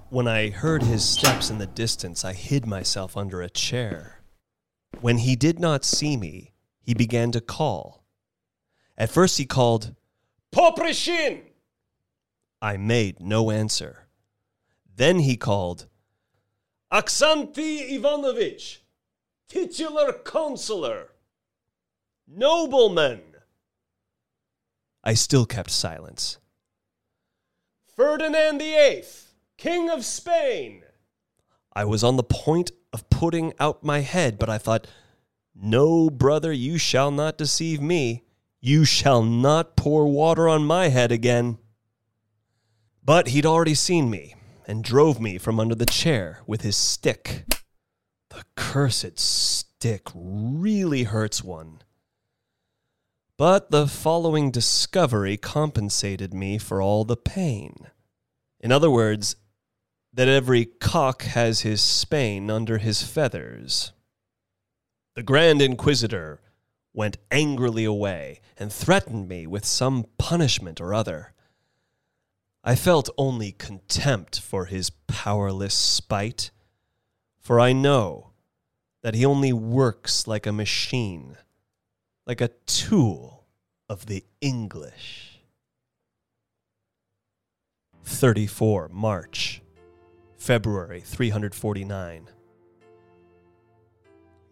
When 0.09 0.27
I 0.27 0.49
heard 0.49 0.83
his 0.83 1.03
steps 1.03 1.49
in 1.49 1.57
the 1.57 1.65
distance, 1.65 2.23
I 2.23 2.33
hid 2.33 2.67
myself 2.67 3.17
under 3.17 3.41
a 3.41 3.49
chair. 3.49 4.21
When 5.01 5.17
he 5.17 5.35
did 5.35 5.59
not 5.59 5.83
see 5.83 6.17
me, 6.17 6.53
he 6.81 6.93
began 6.93 7.31
to 7.31 7.41
call. 7.41 8.05
At 8.95 9.09
first, 9.09 9.37
he 9.39 9.45
called, 9.45 9.95
Poprishchin! 10.53 11.41
I 12.61 12.77
made 12.77 13.19
no 13.19 13.51
answer. 13.51 14.07
Then 14.95 15.19
he 15.19 15.37
called, 15.37 15.85
Aksanti 16.91 17.91
Ivanovich, 17.91 18.81
titular 19.47 20.13
councillor, 20.13 21.09
nobleman. 22.27 23.21
I 25.03 25.13
still 25.13 25.45
kept 25.45 25.69
silence. 25.69 26.39
Ferdinand 27.95 28.59
VIII, 28.59 29.03
King 29.57 29.89
of 29.89 30.03
Spain. 30.03 30.83
I 31.73 31.85
was 31.85 32.03
on 32.03 32.17
the 32.17 32.23
point 32.23 32.71
of 32.91 33.09
putting 33.09 33.53
out 33.59 33.83
my 33.83 33.99
head, 33.99 34.39
but 34.39 34.49
I 34.49 34.57
thought, 34.57 34.87
No, 35.53 36.09
brother, 36.09 36.51
you 36.51 36.77
shall 36.77 37.11
not 37.11 37.37
deceive 37.37 37.81
me. 37.81 38.23
You 38.59 38.83
shall 38.83 39.21
not 39.23 39.75
pour 39.75 40.07
water 40.07 40.49
on 40.49 40.65
my 40.65 40.87
head 40.87 41.11
again. 41.11 41.59
But 43.07 43.29
he'd 43.29 43.45
already 43.45 43.73
seen 43.73 44.09
me 44.09 44.35
and 44.67 44.83
drove 44.83 45.21
me 45.21 45.37
from 45.37 45.61
under 45.61 45.75
the 45.75 45.85
chair 45.85 46.41
with 46.45 46.61
his 46.61 46.75
stick. 46.75 47.45
The 48.31 48.43
cursed 48.57 49.17
stick 49.17 50.09
really 50.13 51.03
hurts 51.03 51.41
one. 51.41 51.79
But 53.37 53.71
the 53.71 53.87
following 53.87 54.51
discovery 54.51 55.37
compensated 55.37 56.33
me 56.33 56.57
for 56.57 56.81
all 56.81 57.05
the 57.05 57.15
pain. 57.15 57.87
In 58.59 58.73
other 58.73 58.91
words, 58.91 59.37
that 60.11 60.27
every 60.27 60.65
cock 60.65 61.21
has 61.21 61.61
his 61.61 61.81
Spain 61.81 62.51
under 62.51 62.77
his 62.77 63.03
feathers. 63.03 63.93
The 65.15 65.23
Grand 65.23 65.61
Inquisitor 65.61 66.41
went 66.93 67.19
angrily 67.31 67.85
away 67.85 68.41
and 68.57 68.69
threatened 68.69 69.29
me 69.29 69.47
with 69.47 69.63
some 69.63 70.07
punishment 70.17 70.81
or 70.81 70.93
other. 70.93 71.33
I 72.67 72.75
felt 72.75 73.09
only 73.17 73.53
contempt 73.53 74.41
for 74.41 74.65
his 74.65 74.89
powerless 74.89 75.73
spite, 75.73 76.51
for 77.39 77.61
I 77.61 77.71
know 77.71 78.31
that 79.03 79.15
he 79.15 79.25
only 79.25 79.53
works 79.53 80.27
like 80.27 80.45
a 80.45 80.51
machine, 80.51 81.37
like 82.25 82.41
a 82.41 82.49
tool 82.65 83.45
of 83.87 84.07
the 84.07 84.25
English. 84.41 85.39
34 88.03 88.89
March, 88.89 89.61
February 90.35 90.99
349. 90.99 92.27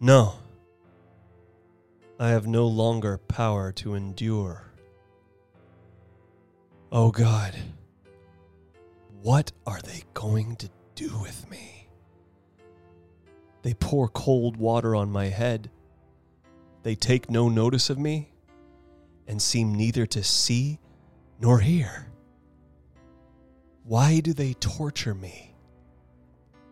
No, 0.00 0.36
I 2.18 2.30
have 2.30 2.46
no 2.46 2.66
longer 2.66 3.18
power 3.18 3.72
to 3.72 3.92
endure. 3.92 4.72
Oh 6.90 7.10
God, 7.10 7.54
what 9.26 9.50
are 9.66 9.80
they 9.80 10.04
going 10.14 10.54
to 10.54 10.70
do 10.94 11.10
with 11.18 11.50
me? 11.50 11.88
They 13.62 13.74
pour 13.74 14.06
cold 14.06 14.56
water 14.56 14.94
on 14.94 15.10
my 15.10 15.24
head. 15.24 15.68
They 16.84 16.94
take 16.94 17.28
no 17.28 17.48
notice 17.48 17.90
of 17.90 17.98
me 17.98 18.30
and 19.26 19.42
seem 19.42 19.74
neither 19.74 20.06
to 20.06 20.22
see 20.22 20.78
nor 21.40 21.58
hear. 21.58 22.06
Why 23.82 24.20
do 24.20 24.32
they 24.32 24.54
torture 24.54 25.16
me? 25.16 25.56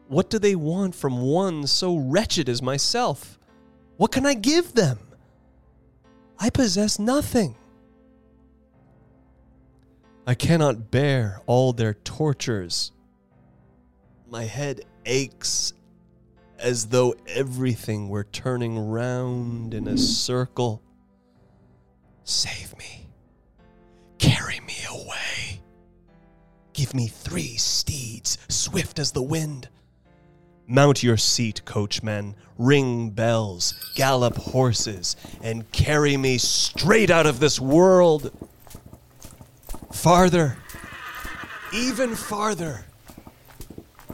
What 0.06 0.30
do 0.30 0.38
they 0.38 0.54
want 0.54 0.94
from 0.94 1.22
one 1.22 1.66
so 1.66 1.96
wretched 1.96 2.48
as 2.48 2.62
myself? 2.62 3.36
What 3.96 4.12
can 4.12 4.24
I 4.24 4.34
give 4.34 4.74
them? 4.74 5.00
I 6.38 6.50
possess 6.50 7.00
nothing. 7.00 7.56
I 10.26 10.34
cannot 10.34 10.90
bear 10.90 11.42
all 11.46 11.74
their 11.74 11.94
tortures. 11.94 12.92
My 14.26 14.44
head 14.44 14.80
aches 15.04 15.74
as 16.58 16.86
though 16.86 17.14
everything 17.28 18.08
were 18.08 18.24
turning 18.24 18.78
round 18.78 19.74
in 19.74 19.86
a 19.86 19.98
circle. 19.98 20.82
Save 22.24 22.76
me. 22.78 23.06
Carry 24.16 24.60
me 24.60 24.76
away. 24.90 25.60
Give 26.72 26.94
me 26.94 27.06
three 27.06 27.56
steeds, 27.58 28.38
swift 28.48 28.98
as 28.98 29.12
the 29.12 29.22
wind. 29.22 29.68
Mount 30.66 31.02
your 31.02 31.18
seat, 31.18 31.62
coachmen, 31.66 32.34
ring 32.56 33.10
bells, 33.10 33.74
gallop 33.94 34.36
horses, 34.36 35.16
and 35.42 35.70
carry 35.70 36.16
me 36.16 36.38
straight 36.38 37.10
out 37.10 37.26
of 37.26 37.40
this 37.40 37.60
world. 37.60 38.32
Farther, 39.94 40.58
even 41.72 42.14
farther, 42.14 42.84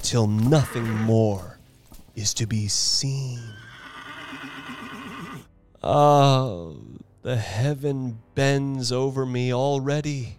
till 0.01 0.29
nothing 0.29 0.89
more 0.89 1.59
is 2.15 2.33
to 2.35 2.47
be 2.47 2.69
seen. 2.69 3.41
Ah, 5.83 6.69
the 7.23 7.37
heaven 7.37 8.21
bends 8.37 8.93
over 8.93 9.27
me 9.27 9.53
already. 9.53 10.37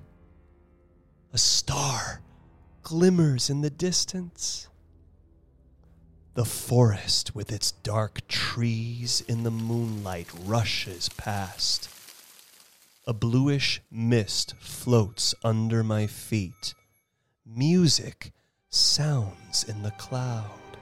A 1.34 1.38
star 1.38 2.22
glimmers 2.84 3.49
in 3.49 3.59
the 3.59 3.69
distance. 3.69 4.69
The 6.35 6.45
forest 6.45 7.35
with 7.35 7.51
its 7.51 7.72
dark 7.72 8.26
trees 8.30 9.22
in 9.27 9.43
the 9.43 9.51
moonlight 9.51 10.30
rushes 10.45 11.09
past. 11.09 11.89
A 13.07 13.14
bluish 13.14 13.82
mist 13.90 14.53
floats 14.60 15.34
under 15.44 15.84
my 15.84 16.06
feet. 16.06 16.76
Music 17.44 18.32
sounds 18.69 19.64
in 19.64 19.82
the 19.82 19.90
cloud. 19.91 20.78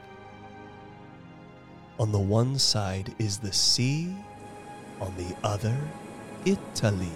On 1.98 2.12
the 2.12 2.20
one 2.20 2.60
side 2.60 3.16
is 3.20 3.38
the 3.38 3.54
sea, 3.54 4.14
on 5.00 5.16
the 5.16 5.34
other, 5.46 5.78
Italy. 6.44 7.08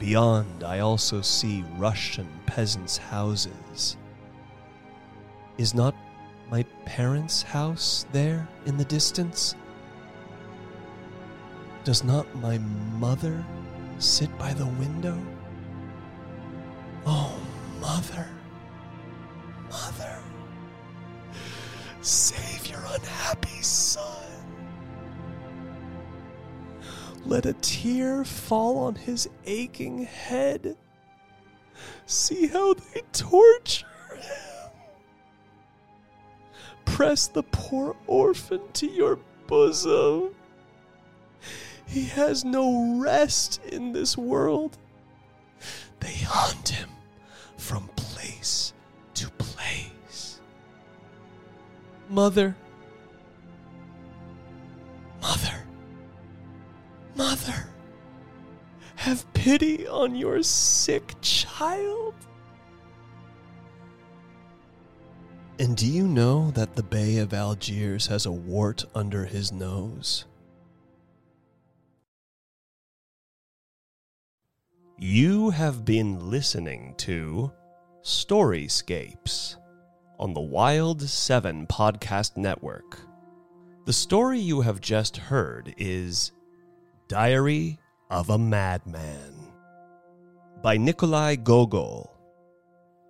Beyond, 0.00 0.64
I 0.64 0.80
also 0.80 1.20
see 1.20 1.64
Russian 1.76 2.28
peasants' 2.46 2.96
houses. 2.96 3.96
Is 5.56 5.72
not 5.72 5.94
my 6.50 6.64
parents' 6.84 7.42
house 7.42 8.06
there 8.10 8.48
in 8.66 8.76
the 8.76 8.84
distance? 8.84 9.54
Does 11.86 12.02
not 12.02 12.26
my 12.42 12.58
mother 12.98 13.44
sit 14.00 14.36
by 14.38 14.52
the 14.52 14.66
window? 14.66 15.16
Oh, 17.06 17.38
mother, 17.80 18.28
mother, 19.70 20.18
save 22.00 22.66
your 22.66 22.84
unhappy 22.88 23.62
son. 23.62 24.26
Let 27.24 27.46
a 27.46 27.52
tear 27.52 28.24
fall 28.24 28.78
on 28.78 28.96
his 28.96 29.28
aching 29.44 30.06
head. 30.06 30.76
See 32.06 32.48
how 32.48 32.74
they 32.74 33.02
torture 33.12 33.86
him. 34.10 34.70
Press 36.84 37.28
the 37.28 37.44
poor 37.44 37.94
orphan 38.08 38.62
to 38.72 38.88
your 38.88 39.20
bosom. 39.46 40.34
He 41.86 42.04
has 42.06 42.44
no 42.44 42.98
rest 43.00 43.60
in 43.64 43.92
this 43.92 44.18
world. 44.18 44.76
They 46.00 46.14
hunt 46.14 46.68
him 46.68 46.90
from 47.56 47.88
place 47.96 48.74
to 49.14 49.30
place. 49.30 50.40
Mother, 52.08 52.56
mother, 55.22 55.66
mother, 57.16 57.66
have 58.96 59.32
pity 59.32 59.86
on 59.86 60.14
your 60.14 60.42
sick 60.42 61.14
child. 61.20 62.14
And 65.58 65.76
do 65.76 65.86
you 65.86 66.06
know 66.06 66.50
that 66.50 66.76
the 66.76 66.82
Bey 66.82 67.16
of 67.18 67.32
Algiers 67.32 68.08
has 68.08 68.26
a 68.26 68.32
wart 68.32 68.84
under 68.94 69.24
his 69.24 69.50
nose? 69.50 70.26
You 74.98 75.50
have 75.50 75.84
been 75.84 76.30
listening 76.30 76.94
to 76.98 77.52
Storyscapes 78.02 79.56
on 80.18 80.32
the 80.32 80.40
Wild 80.40 81.02
7 81.02 81.66
Podcast 81.66 82.38
Network. 82.38 82.98
The 83.84 83.92
story 83.92 84.38
you 84.38 84.62
have 84.62 84.80
just 84.80 85.18
heard 85.18 85.74
is 85.76 86.32
Diary 87.08 87.78
of 88.08 88.30
a 88.30 88.38
Madman 88.38 89.34
by 90.62 90.78
Nikolai 90.78 91.36
Gogol, 91.36 92.18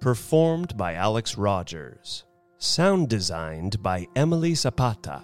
performed 0.00 0.76
by 0.76 0.94
Alex 0.94 1.38
Rogers, 1.38 2.24
sound 2.58 3.08
designed 3.08 3.80
by 3.80 4.08
Emily 4.16 4.56
Zapata, 4.56 5.22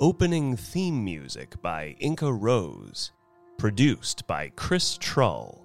opening 0.00 0.54
theme 0.54 1.02
music 1.02 1.54
by 1.62 1.96
Inca 1.98 2.30
Rose, 2.30 3.12
produced 3.56 4.26
by 4.26 4.50
Chris 4.54 4.98
Trull. 4.98 5.64